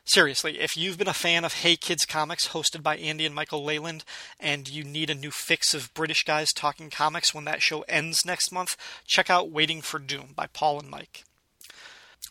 [0.05, 3.65] Seriously, if you've been a fan of Hey Kids Comics, hosted by Andy and Michael
[3.65, 4.05] Leyland,
[4.41, 8.27] and you need a new fix of British guys talking comics when that show ends
[8.27, 8.77] next month,
[9.07, 11.23] check out Waiting for Doom by Paul and Mike.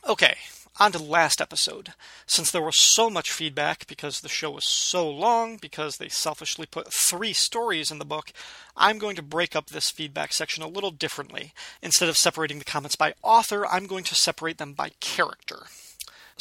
[0.08, 0.36] Okay,
[0.82, 1.94] on to the last episode.
[2.28, 6.66] Since there was so much feedback, because the show was so long, because they selfishly
[6.66, 8.34] put three stories in the book,
[8.76, 11.54] I'm going to break up this feedback section a little differently.
[11.82, 15.68] Instead of separating the comments by author, I'm going to separate them by character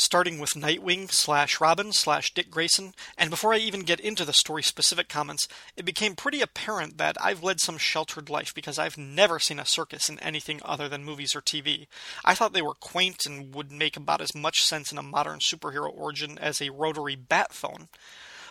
[0.01, 4.33] starting with Nightwing slash Robin slash Dick Grayson, and before I even get into the
[4.33, 5.47] story specific comments,
[5.77, 9.67] it became pretty apparent that I've led some sheltered life because I've never seen a
[9.67, 11.87] circus in anything other than movies or TV.
[12.25, 15.41] I thought they were quaint and would make about as much sense in a modern
[15.41, 17.89] superhero origin as a rotary bat phone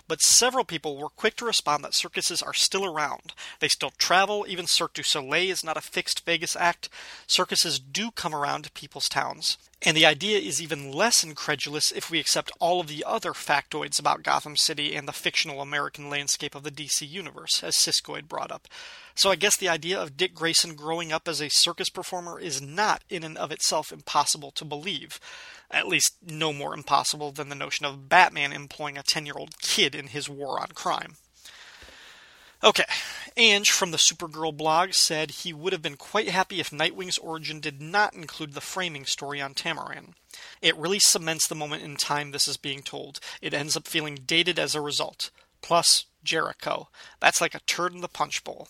[0.07, 3.33] but several people were quick to respond that circuses are still around.
[3.59, 6.89] They still travel, even Cirque du Soleil is not a fixed Vegas act.
[7.27, 9.59] Circuses do come around to people's towns.
[9.81, 13.97] And the idea is even less incredulous if we accept all of the other factoids
[13.97, 18.51] about Gotham City and the fictional American landscape of the DC universe, as Siskoid brought
[18.51, 18.67] up.
[19.15, 22.61] So I guess the idea of Dick Grayson growing up as a circus performer is
[22.61, 25.19] not in and of itself impossible to believe
[25.71, 29.59] at least no more impossible than the notion of Batman employing a 10 year old
[29.61, 31.15] kid in his war on crime.
[32.61, 32.83] Okay,
[33.37, 37.61] Ange from the Supergirl blog said he would have been quite happy if Nightwing's origin
[37.61, 40.13] did not include the framing story on Tamaran.
[40.61, 43.21] It really cements the moment in time this is being told.
[43.41, 45.31] It ends up feeling dated as a result.
[45.61, 46.89] Plus, Jericho.
[47.21, 48.67] That's like a turd in the punch bowl.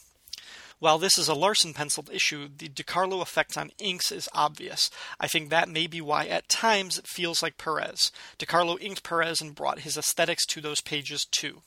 [0.80, 4.90] While this is a Larsen penciled issue, the DeCarlo effect on inks is obvious.
[5.20, 8.12] I think that may be why at times it feels like Perez.
[8.38, 11.64] DeCarlo inked Perez and brought his aesthetics to those pages too.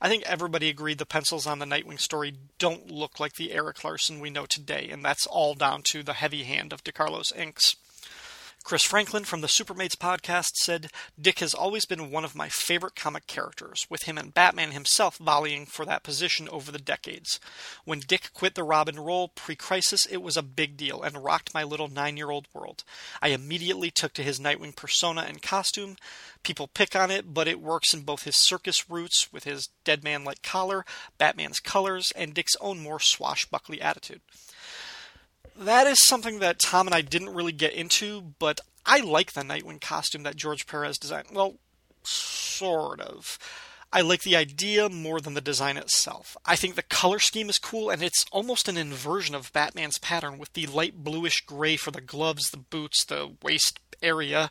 [0.00, 3.84] I think everybody agreed the pencils on the Nightwing story don't look like the Erik
[3.84, 7.76] Larsen we know today, and that's all down to the heavy hand of DeCarlo's inks.
[8.68, 12.94] Chris Franklin from the Supermates podcast said, Dick has always been one of my favorite
[12.94, 17.40] comic characters, with him and Batman himself volleying for that position over the decades.
[17.86, 21.54] When Dick quit the Robin role pre crisis, it was a big deal and rocked
[21.54, 22.84] my little nine year old world.
[23.22, 25.96] I immediately took to his Nightwing persona and costume.
[26.42, 30.04] People pick on it, but it works in both his circus roots with his dead
[30.04, 30.84] man like collar,
[31.16, 34.20] Batman's colors, and Dick's own more swashbuckly attitude
[35.58, 39.42] that is something that Tom and I didn't really get into, but I like the
[39.42, 41.28] Nightwing costume that George Perez designed.
[41.32, 41.56] Well,
[42.02, 43.38] sort of.
[43.90, 46.36] I like the idea more than the design itself.
[46.44, 50.36] I think the color scheme is cool, and it's almost an inversion of Batman's pattern
[50.36, 54.50] with the light bluish gray for the gloves, the boots, the waist area,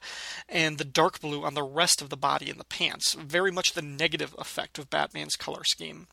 [0.49, 3.13] and the dark blue on the rest of the body and the pants.
[3.13, 6.07] Very much the negative effect of Batman's color scheme.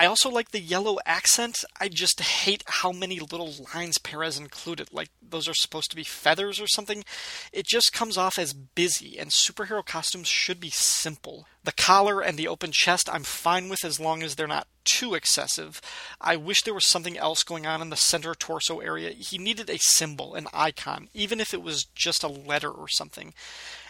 [0.00, 1.64] I also like the yellow accent.
[1.80, 4.92] I just hate how many little lines Perez included.
[4.92, 7.04] Like those are supposed to be feathers or something.
[7.52, 11.48] It just comes off as busy, and superhero costumes should be simple.
[11.64, 15.14] The collar and the open chest I'm fine with as long as they're not too
[15.14, 15.80] excessive.
[16.20, 19.10] I wish there was something else going on in the center torso area.
[19.10, 23.34] He needed a symbol, an icon, even if it was just a letter or something.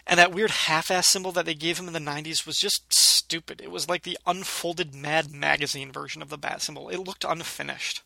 [0.09, 2.91] And that weird half ass symbol that they gave him in the 90s was just
[2.91, 3.61] stupid.
[3.61, 6.89] It was like the unfolded Mad Magazine version of the bat symbol.
[6.89, 8.01] It looked unfinished.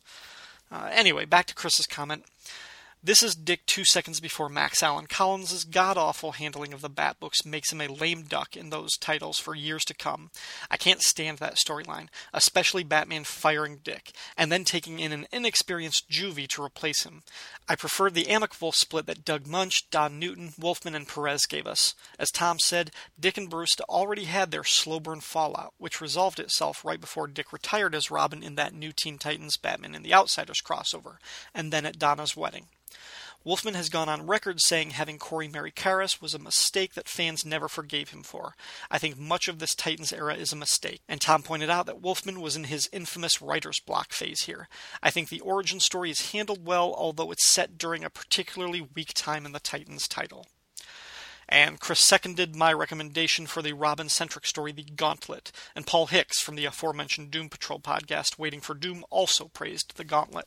[0.70, 2.26] Uh, anyway, back to Chris's comment.
[3.06, 7.20] This is Dick two seconds before Max Allan Collins' god awful handling of the Bat
[7.20, 10.30] books makes him a lame duck in those titles for years to come.
[10.70, 16.08] I can't stand that storyline, especially Batman firing Dick, and then taking in an inexperienced
[16.08, 17.24] Juvie to replace him.
[17.68, 21.94] I prefer the amicable split that Doug Moench, Don Newton, Wolfman, and Perez gave us.
[22.18, 26.82] As Tom said, Dick and Bruce already had their slow burn fallout, which resolved itself
[26.82, 30.62] right before Dick retired as Robin in that new Teen Titans Batman and the Outsiders
[30.64, 31.16] crossover,
[31.54, 32.68] and then at Donna's wedding.
[33.44, 37.44] Wolfman has gone on record saying having Kory marry Karras was a mistake that fans
[37.44, 38.54] never forgave him for.
[38.90, 42.00] I think much of this Titans era is a mistake, and Tom pointed out that
[42.00, 44.66] Wolfman was in his infamous writer's block phase here.
[45.02, 49.12] I think the origin story is handled well, although it's set during a particularly weak
[49.12, 50.46] time in the Titans title.
[51.46, 55.52] And Chris seconded my recommendation for the Robin centric story, The Gauntlet.
[55.76, 60.04] And Paul Hicks from the aforementioned Doom Patrol podcast, Waiting for Doom, also praised The
[60.04, 60.46] Gauntlet.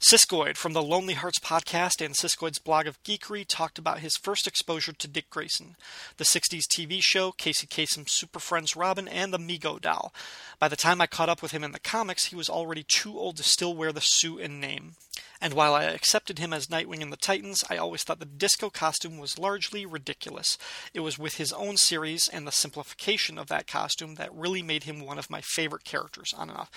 [0.00, 4.46] Siskoid from the Lonely Hearts podcast and Siskoid's blog of geekery talked about his first
[4.46, 5.76] exposure to Dick Grayson,
[6.16, 10.14] the 60s TV show, Casey Kasem's Super Friends Robin, and the Mego doll.
[10.58, 13.18] By the time I caught up with him in the comics, he was already too
[13.18, 14.94] old to still wear the suit and name.
[15.38, 18.70] And while I accepted him as Nightwing in the Titans, I always thought the disco
[18.70, 20.56] costume was largely ridiculous.
[20.94, 24.84] It was with his own series and the simplification of that costume that really made
[24.84, 26.70] him one of my favorite characters on and off.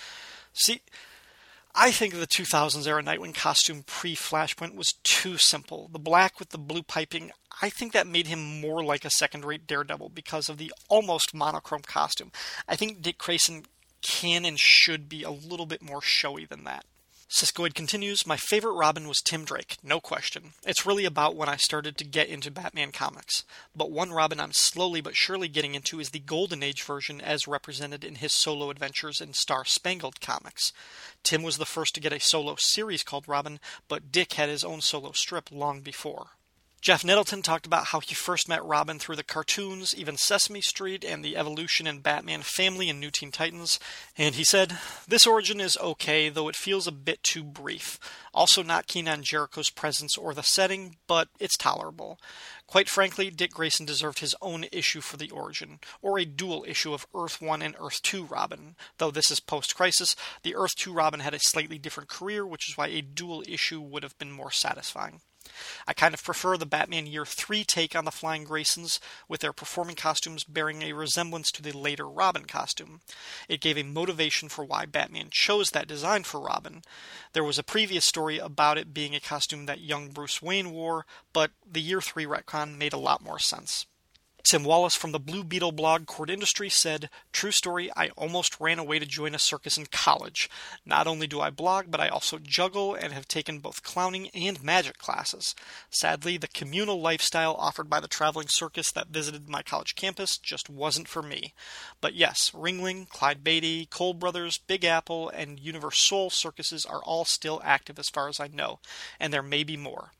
[0.52, 0.82] See,
[1.76, 5.88] I think the 2000s era Nightwing costume pre Flashpoint was too simple.
[5.92, 9.44] The black with the blue piping, I think that made him more like a second
[9.44, 12.30] rate Daredevil because of the almost monochrome costume.
[12.68, 13.64] I think Dick Grayson
[14.02, 16.84] can and should be a little bit more showy than that.
[17.28, 20.52] Siskoid continues, My favorite Robin was Tim Drake, no question.
[20.64, 23.44] It's really about when I started to get into Batman comics.
[23.74, 27.48] But one Robin I'm slowly but surely getting into is the Golden Age version as
[27.48, 30.72] represented in his solo adventures in Star Spangled comics.
[31.22, 34.62] Tim was the first to get a solo series called Robin, but Dick had his
[34.62, 36.28] own solo strip long before.
[36.84, 41.02] Jeff Nettleton talked about how he first met Robin through the cartoons, even Sesame Street,
[41.02, 43.80] and the evolution in Batman family and New Teen Titans.
[44.18, 44.76] And he said,
[45.08, 47.98] This origin is okay, though it feels a bit too brief.
[48.34, 52.18] Also, not keen on Jericho's presence or the setting, but it's tolerable.
[52.66, 56.92] Quite frankly, Dick Grayson deserved his own issue for the origin, or a dual issue
[56.92, 58.76] of Earth 1 and Earth 2 Robin.
[58.98, 62.68] Though this is post crisis, the Earth 2 Robin had a slightly different career, which
[62.68, 65.22] is why a dual issue would have been more satisfying.
[65.86, 68.98] I kind of prefer the Batman Year 3 take on the Flying Graysons,
[69.28, 73.00] with their performing costumes bearing a resemblance to the later Robin costume.
[73.48, 76.82] It gave a motivation for why Batman chose that design for Robin.
[77.32, 81.06] There was a previous story about it being a costume that young Bruce Wayne wore,
[81.32, 83.86] but the Year 3 retcon made a lot more sense.
[84.44, 88.78] Tim Wallace from the Blue Beetle blog Kord Industry said, True story, I almost ran
[88.78, 90.50] away to join a circus in college.
[90.84, 94.62] Not only do I blog, but I also juggle and have taken both clowning and
[94.62, 95.54] magic classes.
[95.88, 100.68] Sadly, the communal lifestyle offered by the traveling circus that visited my college campus just
[100.68, 101.54] wasn't for me.
[102.02, 107.62] But yes, Ringling, Clyde Beatty, Cole Brothers, Big Apple, and Universal circuses are all still
[107.64, 108.78] active as far as I know,
[109.18, 110.10] and there may be more.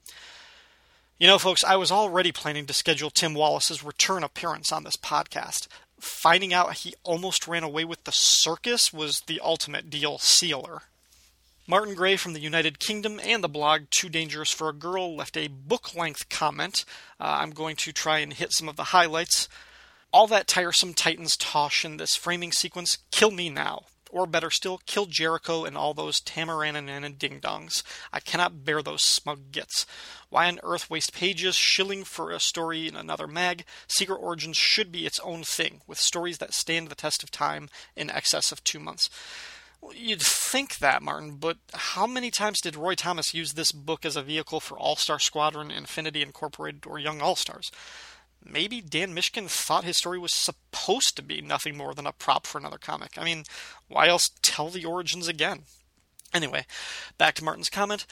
[1.17, 4.97] You know, folks, I was already planning to schedule Tim Wallace's return appearance on this
[4.97, 5.69] podcast.
[6.01, 10.83] Finding out he almost ran away with the circus was the ultimate deal sealer.
[11.69, 15.37] Martin Gray from the United Kingdom and the blog Too Dangerous for a Girl left
[15.37, 16.85] a book length comment.
[17.21, 19.49] Uh, I'm going to try and hit some of the highlights.
[20.13, 24.81] All that tiresome Titans tosh in this framing sequence, kill me now or better still,
[24.87, 27.83] kill Jericho and all those Tamaranean and ding dongs.
[28.13, 29.87] I cannot bear those smug gits.
[30.31, 33.65] Why on earth waste pages shilling for a story in another mag?
[33.87, 37.69] Secret Origins should be its own thing, with stories that stand the test of time
[37.97, 39.11] in excess of two months.
[39.93, 44.17] You'd think that, Martin, but how many times did Roy Thomas use this book as
[44.17, 47.71] a vehicle for All Star Squadron, Infinity Incorporated, or Young All Stars?
[48.45, 52.47] Maybe Dan Mishkin thought his story was supposed to be nothing more than a prop
[52.47, 53.19] for another comic.
[53.19, 53.45] I mean,
[53.89, 55.63] why else tell the origins again?
[56.33, 56.67] Anyway,
[57.17, 58.07] back to Martin's comment.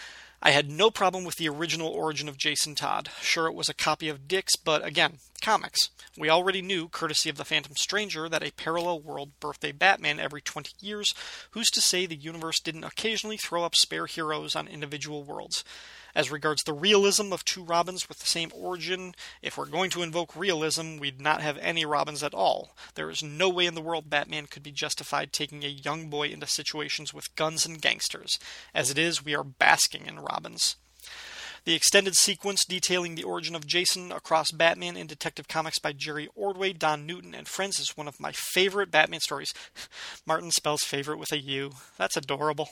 [0.44, 3.10] I had no problem with the original origin of Jason Todd.
[3.20, 5.90] Sure, it was a copy of Dick's, but again, comics.
[6.18, 10.40] We already knew, courtesy of the Phantom Stranger, that a parallel world birthday Batman every
[10.40, 11.14] 20 years.
[11.52, 15.62] Who's to say the universe didn't occasionally throw up spare heroes on individual worlds?
[16.14, 20.02] As regards the realism of two Robins with the same origin, if we're going to
[20.02, 22.76] invoke realism, we'd not have any Robins at all.
[22.94, 26.28] There is no way in the world Batman could be justified taking a young boy
[26.28, 28.38] into situations with guns and gangsters.
[28.74, 30.76] As it is, we are basking in Robins.
[31.64, 36.28] The extended sequence detailing the origin of Jason across Batman and Detective Comics by Jerry
[36.34, 39.54] Ordway, Don Newton, and friends is one of my favorite Batman stories.
[40.26, 41.70] Martin spells favorite with a U.
[41.98, 42.68] That's adorable.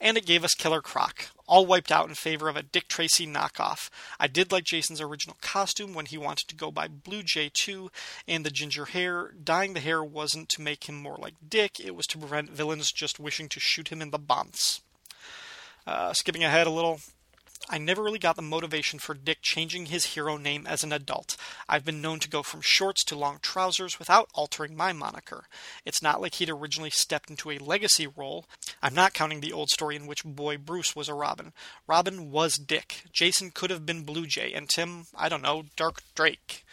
[0.00, 3.26] And it gave us Killer Croc, all wiped out in favor of a Dick Tracy
[3.26, 3.90] knockoff.
[4.18, 7.90] I did like Jason's original costume when he wanted to go by Blue Jay too,
[8.26, 9.32] and the ginger hair.
[9.42, 12.92] Dyeing the hair wasn't to make him more like Dick, it was to prevent villains
[12.92, 14.80] just wishing to shoot him in the bonds.
[15.86, 17.00] Uh, skipping ahead a little,
[17.72, 21.36] I never really got the motivation for Dick changing his hero name as an adult.
[21.68, 25.44] I've been known to go from shorts to long trousers without altering my moniker.
[25.84, 28.46] It's not like he'd originally stepped into a legacy role.
[28.82, 31.52] I'm not counting the old story in which Boy Bruce was a Robin.
[31.86, 33.04] Robin was Dick.
[33.12, 36.64] Jason could have been Blue Jay, and Tim, I don't know, Dark Drake.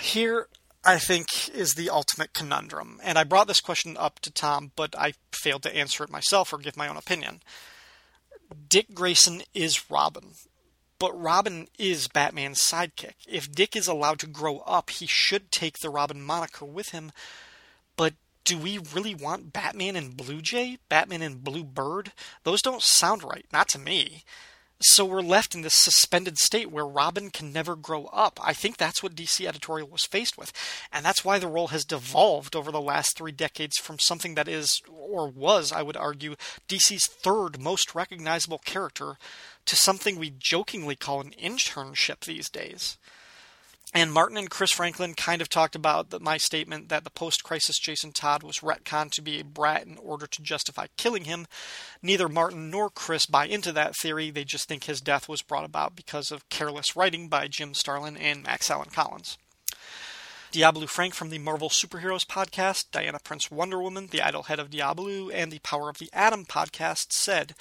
[0.00, 0.46] Here,
[0.84, 3.00] I think, is the ultimate conundrum.
[3.02, 6.52] And I brought this question up to Tom, but I failed to answer it myself
[6.52, 7.40] or give my own opinion.
[8.68, 10.32] Dick Grayson is Robin,
[10.98, 13.14] but Robin is Batman's sidekick.
[13.28, 17.12] If Dick is allowed to grow up, he should take the Robin moniker with him.
[17.96, 18.14] But
[18.44, 20.78] do we really want Batman and Blue Jay?
[20.88, 22.12] Batman and Blue Bird?
[22.44, 24.24] Those don't sound right, not to me.
[24.80, 28.38] So we're left in this suspended state where Robin can never grow up.
[28.42, 30.52] I think that's what DC editorial was faced with.
[30.92, 34.48] And that's why the role has devolved over the last three decades from something that
[34.48, 36.36] is, or was, I would argue,
[36.68, 39.16] DC's third most recognizable character
[39.64, 42.98] to something we jokingly call an internship these days.
[43.96, 47.42] And Martin and Chris Franklin kind of talked about the, my statement that the post
[47.42, 51.46] crisis Jason Todd was retconned to be a brat in order to justify killing him.
[52.02, 54.28] Neither Martin nor Chris buy into that theory.
[54.28, 58.18] They just think his death was brought about because of careless writing by Jim Starlin
[58.18, 59.38] and Max Allan Collins.
[60.52, 64.68] Diabolu Frank from the Marvel Superheroes podcast, Diana Prince Wonder Woman, the idol head of
[64.68, 67.54] Diabolu, and the Power of the Atom podcast said,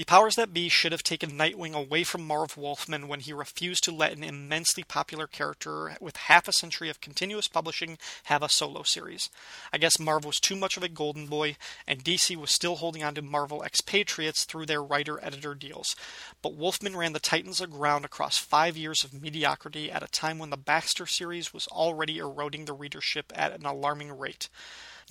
[0.00, 3.84] the powers that be should have taken Nightwing away from Marv Wolfman when he refused
[3.84, 8.48] to let an immensely popular character with half a century of continuous publishing have a
[8.48, 9.28] solo series.
[9.74, 11.56] I guess Marv was too much of a golden boy,
[11.86, 15.94] and DC was still holding on to Marvel expatriates through their writer editor deals.
[16.40, 20.48] But Wolfman ran the Titans aground across five years of mediocrity at a time when
[20.48, 24.48] the Baxter series was already eroding the readership at an alarming rate.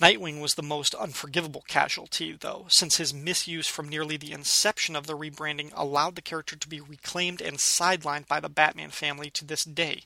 [0.00, 5.06] Nightwing was the most unforgivable casualty, though, since his misuse from nearly the inception of
[5.06, 9.44] the rebranding allowed the character to be reclaimed and sidelined by the Batman family to
[9.44, 10.04] this day.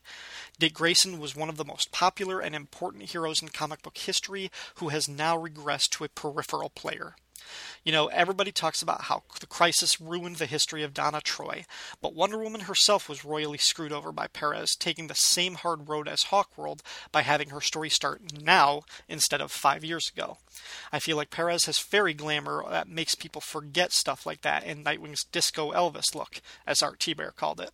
[0.59, 4.51] Dick Grayson was one of the most popular and important heroes in comic book history
[4.77, 7.15] who has now regressed to a peripheral player.
[7.85, 11.65] You know, everybody talks about how the crisis ruined the history of Donna Troy,
[12.01, 16.09] but Wonder Woman herself was royally screwed over by Perez, taking the same hard road
[16.09, 16.81] as Hawkworld
[17.13, 20.39] by having her story start now instead of five years ago.
[20.93, 24.83] I feel like Perez has fairy glamour that makes people forget stuff like that in
[24.83, 27.71] Nightwing's disco Elvis look, as Art T-Bear called it.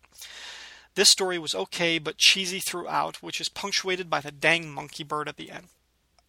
[0.95, 5.29] This story was okay but cheesy throughout, which is punctuated by the dang monkey bird
[5.29, 5.67] at the end.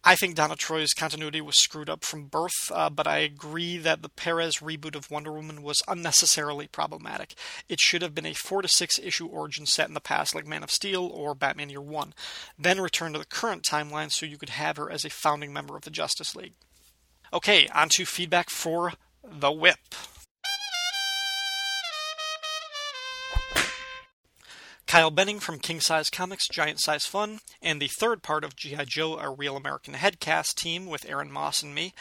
[0.05, 4.01] I think Donna Troy's continuity was screwed up from birth, uh, but I agree that
[4.01, 7.35] the Perez reboot of Wonder Woman was unnecessarily problematic.
[7.69, 10.45] It should have been a four to six issue origin set in the past, like
[10.45, 12.13] Man of Steel or Batman Year One,
[12.59, 15.77] then return to the current timeline so you could have her as a founding member
[15.77, 16.53] of the Justice League.
[17.31, 18.93] Okay, on to feedback for
[19.23, 19.77] The Whip.
[24.87, 28.85] Kyle Benning from King Size Comics Giant Size Fun, and the third part of G.I.
[28.85, 31.93] Joe, a Real American Headcast team with Aaron Moss and me.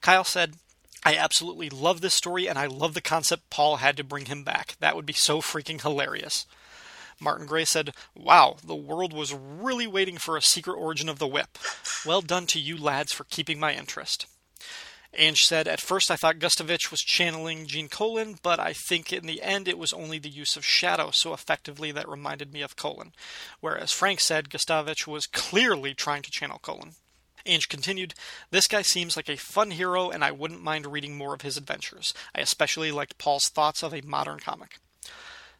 [0.00, 0.56] Kyle said,
[1.04, 4.44] I absolutely love this story, and I love the concept Paul had to bring him
[4.44, 4.76] back.
[4.80, 6.46] That would be so freaking hilarious.
[7.20, 11.26] Martin Gray said, Wow, the world was really waiting for a secret origin of the
[11.26, 11.58] whip.
[12.04, 14.26] Well done to you lads for keeping my interest.
[15.16, 19.26] Ange said, At first I thought Gustovich was channeling Gene Colan, but I think in
[19.26, 22.76] the end it was only the use of shadow so effectively that reminded me of
[22.76, 23.12] Colan.
[23.60, 26.94] Whereas Frank said Gustovich was clearly trying to channel Colan.
[27.44, 28.14] Ange continued,
[28.50, 31.56] This guy seems like a fun hero, and I wouldn't mind reading more of his
[31.56, 32.14] adventures.
[32.34, 34.78] I especially liked Paul's thoughts of a modern comic.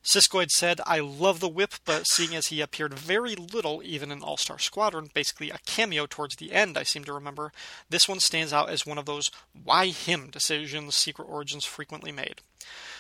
[0.03, 4.23] Siskoid said, I love the whip, but seeing as he appeared very little, even in
[4.23, 7.53] All Star Squadron, basically a cameo towards the end, I seem to remember,
[7.91, 9.31] this one stands out as one of those
[9.63, 12.41] why him decisions Secret Origins frequently made.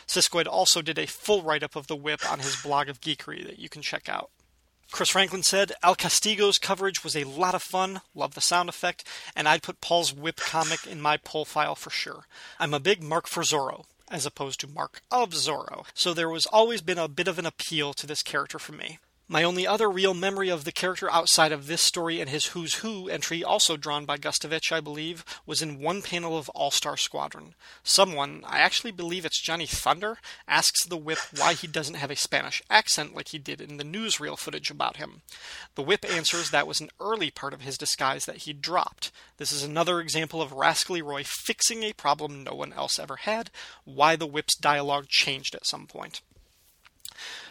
[0.06, 3.46] Siskoid also did a full write up of the whip on his blog of geekery
[3.46, 4.30] that you can check out.
[4.90, 9.04] Chris Franklin said, Al Castigo's coverage was a lot of fun, love the sound effect,
[9.34, 12.26] and I'd put Paul's whip comic in my pull file for sure.
[12.58, 15.84] I'm a big Mark for Zorro as opposed to Mark of Zorro.
[15.94, 18.98] So there was always been a bit of an appeal to this character for me.
[19.32, 22.74] My only other real memory of the character outside of this story and his Who's
[22.82, 26.96] Who entry, also drawn by Gustovich, I believe, was in one panel of All Star
[26.96, 27.54] Squadron.
[27.84, 32.16] Someone, I actually believe it's Johnny Thunder, asks the Whip why he doesn't have a
[32.16, 35.22] Spanish accent like he did in the newsreel footage about him.
[35.76, 39.12] The Whip answers that was an early part of his disguise that he dropped.
[39.36, 43.52] This is another example of Rascally Roy fixing a problem no one else ever had,
[43.84, 46.20] why the Whip's dialogue changed at some point.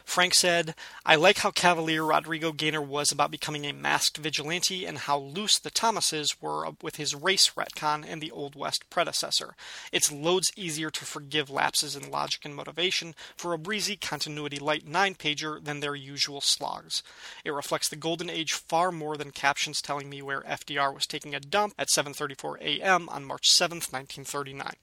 [0.04, 0.74] Frank said,
[1.06, 5.60] I like how cavalier Rodrigo Gaynor was about becoming a masked vigilante and how loose
[5.60, 9.56] the Thomases were with his race retcon and the Old West predecessor.
[9.91, 14.88] It's loads easier to forgive lapses in logic and motivation for a breezy continuity light
[14.88, 17.04] nine pager than their usual slogs.
[17.46, 21.36] It reflects the golden age far more than captions telling me where FDR was taking
[21.36, 23.10] a dump at 7:34 a.m.
[23.10, 24.74] on March 7, 1939.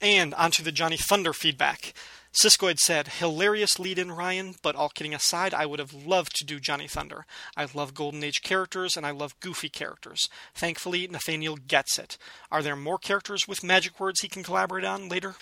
[0.00, 1.94] And onto the Johnny Thunder feedback.
[2.36, 6.44] Siskoid said, hilarious lead in Ryan, but all kidding aside, I would have loved to
[6.44, 7.24] do Johnny Thunder.
[7.56, 10.28] I love Golden Age characters and I love goofy characters.
[10.54, 12.18] Thankfully, Nathaniel gets it.
[12.50, 15.36] Are there more characters with magic words he can collaborate on later?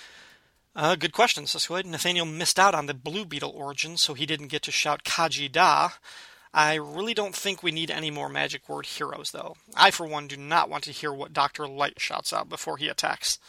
[0.77, 1.85] Uh, good question, Siskoid.
[1.85, 5.51] Nathaniel missed out on the Blue Beetle origin, so he didn't get to shout Kaji
[5.51, 5.95] Dha.
[6.53, 9.57] I really don't think we need any more magic word heroes, though.
[9.77, 11.66] I, for one, do not want to hear what Dr.
[11.66, 13.41] Light shouts out before he attacks.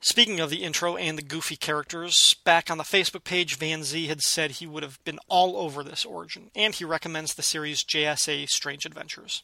[0.00, 4.06] Speaking of the intro and the goofy characters, back on the Facebook page, Van Z
[4.06, 7.82] had said he would have been all over this origin, and he recommends the series
[7.82, 9.42] JSA Strange Adventures.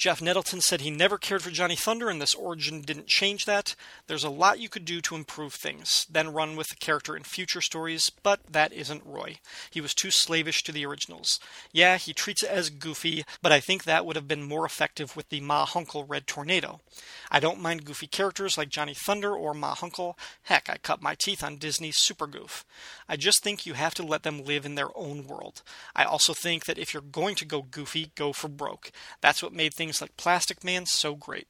[0.00, 3.74] Jeff Nettleton said he never cared for Johnny Thunder, and this origin didn't change that.
[4.06, 7.22] There's a lot you could do to improve things, then run with the character in
[7.22, 9.40] future stories, but that isn't Roy.
[9.70, 11.38] He was too slavish to the originals.
[11.70, 15.16] Yeah, he treats it as goofy, but I think that would have been more effective
[15.16, 16.80] with the Ma Hunkel Red Tornado.
[17.30, 20.14] I don't mind goofy characters like Johnny Thunder or Ma Hunkel.
[20.44, 22.64] Heck, I cut my teeth on Disney's Super Goof.
[23.06, 25.60] I just think you have to let them live in their own world.
[25.94, 28.90] I also think that if you're going to go goofy, go for broke.
[29.20, 31.48] That's what made things like Plastic Man so great.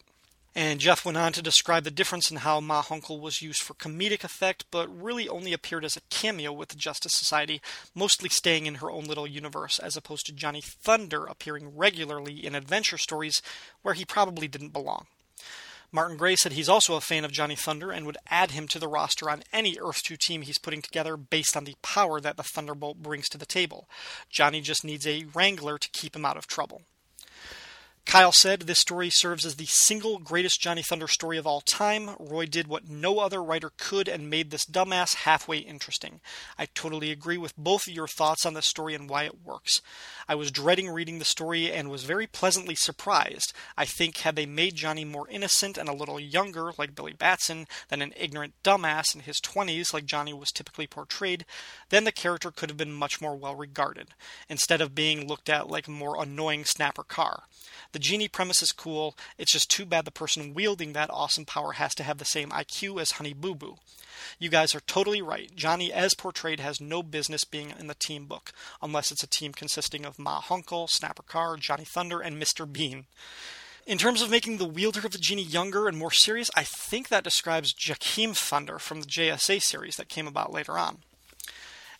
[0.54, 3.74] And Jeff went on to describe the difference in how Ma Hunkel was used for
[3.74, 7.60] comedic effect, but really only appeared as a cameo with the Justice Society,
[7.94, 12.56] mostly staying in her own little universe, as opposed to Johnny Thunder appearing regularly in
[12.56, 13.42] adventure stories
[13.82, 15.06] where he probably didn't belong.
[15.92, 18.78] Martin Gray said he's also a fan of Johnny Thunder and would add him to
[18.78, 22.36] the roster on any Earth 2 team he's putting together based on the power that
[22.36, 23.88] the Thunderbolt brings to the table.
[24.28, 26.82] Johnny just needs a Wrangler to keep him out of trouble.
[28.10, 32.16] Kyle said this story serves as the single greatest Johnny Thunder story of all time.
[32.18, 36.20] Roy did what no other writer could and made this dumbass halfway interesting.
[36.58, 39.80] I totally agree with both of your thoughts on the story and why it works.
[40.28, 43.52] I was dreading reading the story and was very pleasantly surprised.
[43.76, 47.68] I think had they made Johnny more innocent and a little younger, like Billy Batson,
[47.90, 51.46] than an ignorant dumbass in his 20s, like Johnny was typically portrayed,
[51.90, 54.14] then the character could have been much more well regarded,
[54.48, 57.44] instead of being looked at like a more annoying Snapper Carr.
[57.92, 61.72] The genie premise is cool, it's just too bad the person wielding that awesome power
[61.72, 63.76] has to have the same IQ as Honey Boo Boo.
[64.38, 65.54] You guys are totally right.
[65.54, 68.52] Johnny, as portrayed, has no business being in the team book,
[68.82, 72.70] unless it's a team consisting of Ma Hunkel, Snapper Carr, Johnny Thunder, and Mr.
[72.70, 73.06] Bean.
[73.86, 77.08] In terms of making the wielder of the genie younger and more serious, I think
[77.08, 80.98] that describes Jakeem Thunder from the JSA series that came about later on.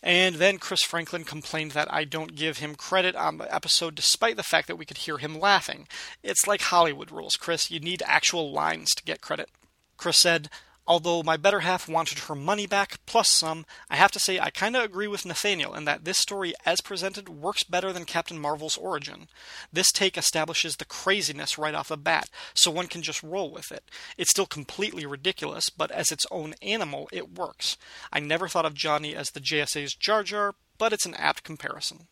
[0.03, 4.35] And then Chris Franklin complained that I don't give him credit on the episode despite
[4.35, 5.87] the fact that we could hear him laughing.
[6.23, 7.69] It's like Hollywood rules, Chris.
[7.69, 9.49] You need actual lines to get credit.
[9.97, 10.49] Chris said,
[10.91, 14.51] Although my better half wanted her money back plus some, I have to say I
[14.51, 18.75] kinda agree with Nathaniel in that this story as presented works better than Captain Marvel's
[18.75, 19.29] origin.
[19.71, 23.71] This take establishes the craziness right off the bat, so one can just roll with
[23.71, 23.89] it.
[24.17, 27.77] It's still completely ridiculous, but as its own animal, it works.
[28.11, 32.09] I never thought of Johnny as the JSA's Jar Jar, but it's an apt comparison.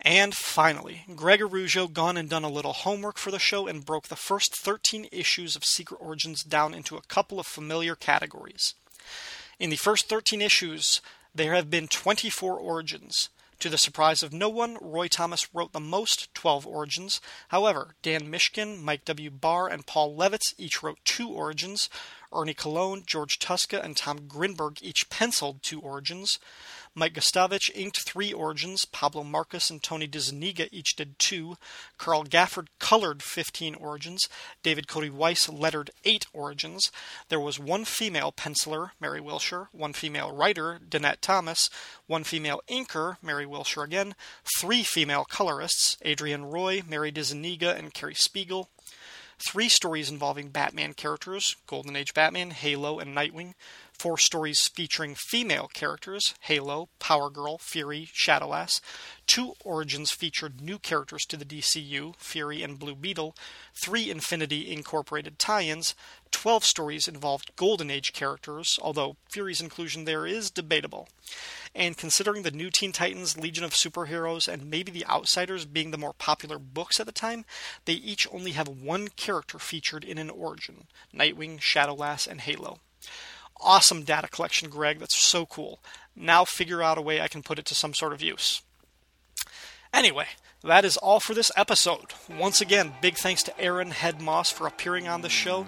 [0.00, 4.08] And finally, Greg Arujo gone and done a little homework for the show and broke
[4.08, 8.74] the first 13 issues of Secret Origins down into a couple of familiar categories.
[9.58, 11.00] In the first 13 issues,
[11.34, 13.28] there have been 24 origins.
[13.60, 17.20] To the surprise of no one, Roy Thomas wrote the most, 12 origins.
[17.48, 19.30] However, Dan Mishkin, Mike W.
[19.30, 21.90] Barr, and Paul Levitz each wrote two origins.
[22.32, 26.38] Ernie Colón, George Tuska, and Tom Grindberg each penciled two origins.
[26.94, 28.84] Mike Gustovich inked three origins.
[28.84, 31.56] Pablo Marcos and Tony DeZuniga each did two.
[31.96, 34.28] Carl Gafford colored 15 origins.
[34.62, 36.90] David Cody Weiss lettered eight origins.
[37.28, 41.68] There was one female penciler, Mary Wilshire, one female writer, Danette Thomas,
[42.06, 44.14] one female inker, Mary Wilshire again,
[44.58, 48.68] three female colorists, Adrienne Roy, Mary DeZuniga, and Carrie Spiegel,
[49.38, 53.54] three stories involving Batman characters Golden Age Batman, Halo, and Nightwing,
[53.98, 58.80] four stories featuring female characters Halo, Power Girl, Fury, Shadowlass.
[59.26, 63.34] Two Origins featured new characters to the DCU Fury and Blue Beetle.
[63.82, 65.94] Three Infinity Incorporated tie ins.
[66.30, 71.08] Twelve stories involved Golden Age characters, although Fury's inclusion there is debatable.
[71.74, 75.98] And considering the new Teen Titans, Legion of Superheroes, and maybe The Outsiders being the
[75.98, 77.44] more popular books at the time,
[77.84, 82.78] they each only have one character featured in an origin Nightwing, Shadowlass, and Halo.
[83.60, 84.98] Awesome data collection, Greg.
[84.98, 85.80] That's so cool.
[86.14, 88.62] Now figure out a way I can put it to some sort of use.
[89.92, 90.26] Anyway,
[90.62, 92.12] that is all for this episode.
[92.28, 95.66] Once again, big thanks to Aaron Head Moss for appearing on the show.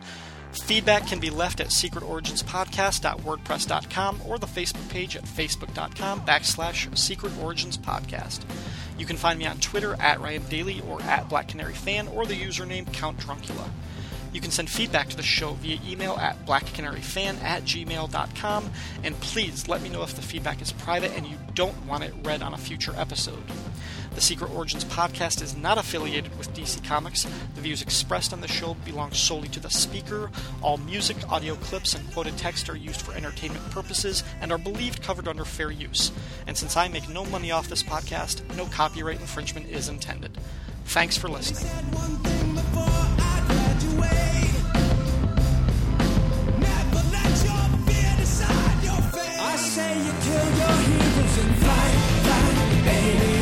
[0.53, 7.79] Feedback can be left at secretoriginspodcast.wordpress.com or the Facebook page at facebook.com backslash Secret Origins
[7.79, 8.41] Podcast.
[8.99, 12.27] You can find me on Twitter at Ryan Daly or at Black Canary Fan or
[12.27, 13.71] the username Count Druncula.
[14.33, 18.71] You can send feedback to the show via email at blackcanaryfan at gmail.com,
[19.03, 22.15] and please let me know if the feedback is private and you don't want it
[22.23, 23.43] read on a future episode.
[24.15, 27.25] The Secret Origins podcast is not affiliated with DC Comics.
[27.55, 30.31] The views expressed on the show belong solely to the speaker.
[30.63, 35.03] All music, audio clips, and quoted text are used for entertainment purposes and are believed
[35.03, 36.11] covered under fair use.
[36.47, 40.37] And since I make no money off this podcast, no copyright infringement is intended.
[40.87, 41.71] Thanks for listening.
[49.81, 52.49] Say you kill your heroes and fight, fly,
[52.87, 53.40] baby,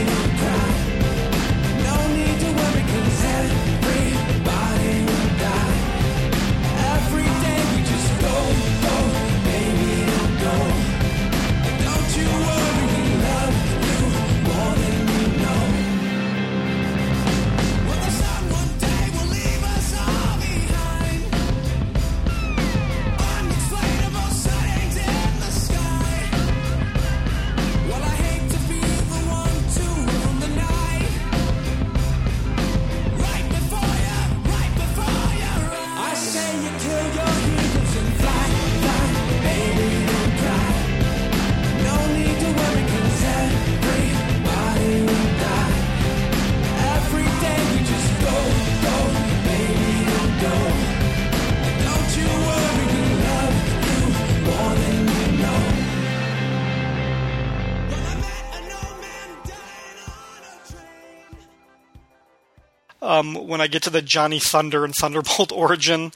[63.18, 66.12] um, when I get to the Johnny Thunder and Thunderbolt origin,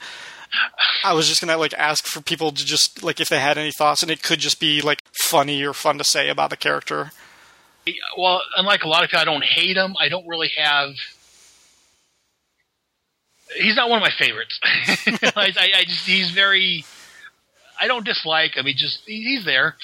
[1.03, 3.71] I was just gonna like ask for people to just like if they had any
[3.71, 7.11] thoughts, and it could just be like funny or fun to say about the character.
[8.17, 9.95] Well, unlike a lot of people, I don't hate him.
[9.99, 10.91] I don't really have.
[13.55, 14.59] He's not one of my favorites.
[14.63, 16.85] I, I, I just he's very.
[17.79, 18.65] I don't dislike him.
[18.65, 19.75] He just he's there.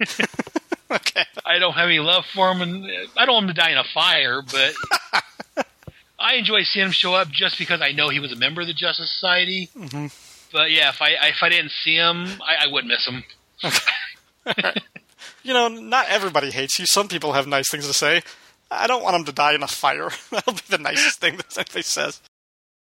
[0.90, 1.24] okay.
[1.46, 2.86] I don't have any love for him, and
[3.16, 4.42] I don't want him to die in a fire.
[4.42, 5.64] But
[6.18, 8.66] I enjoy seeing him show up just because I know he was a member of
[8.66, 9.70] the Justice Society.
[9.76, 10.06] Mm-hmm.
[10.52, 13.24] But yeah, if I if I didn't see him, I, I wouldn't miss him.
[15.48, 16.86] You know, not everybody hates you.
[16.86, 18.22] Some people have nice things to say.
[18.70, 20.10] I don't want him to die in a fire.
[20.30, 22.20] That'll be the nicest thing that anybody says.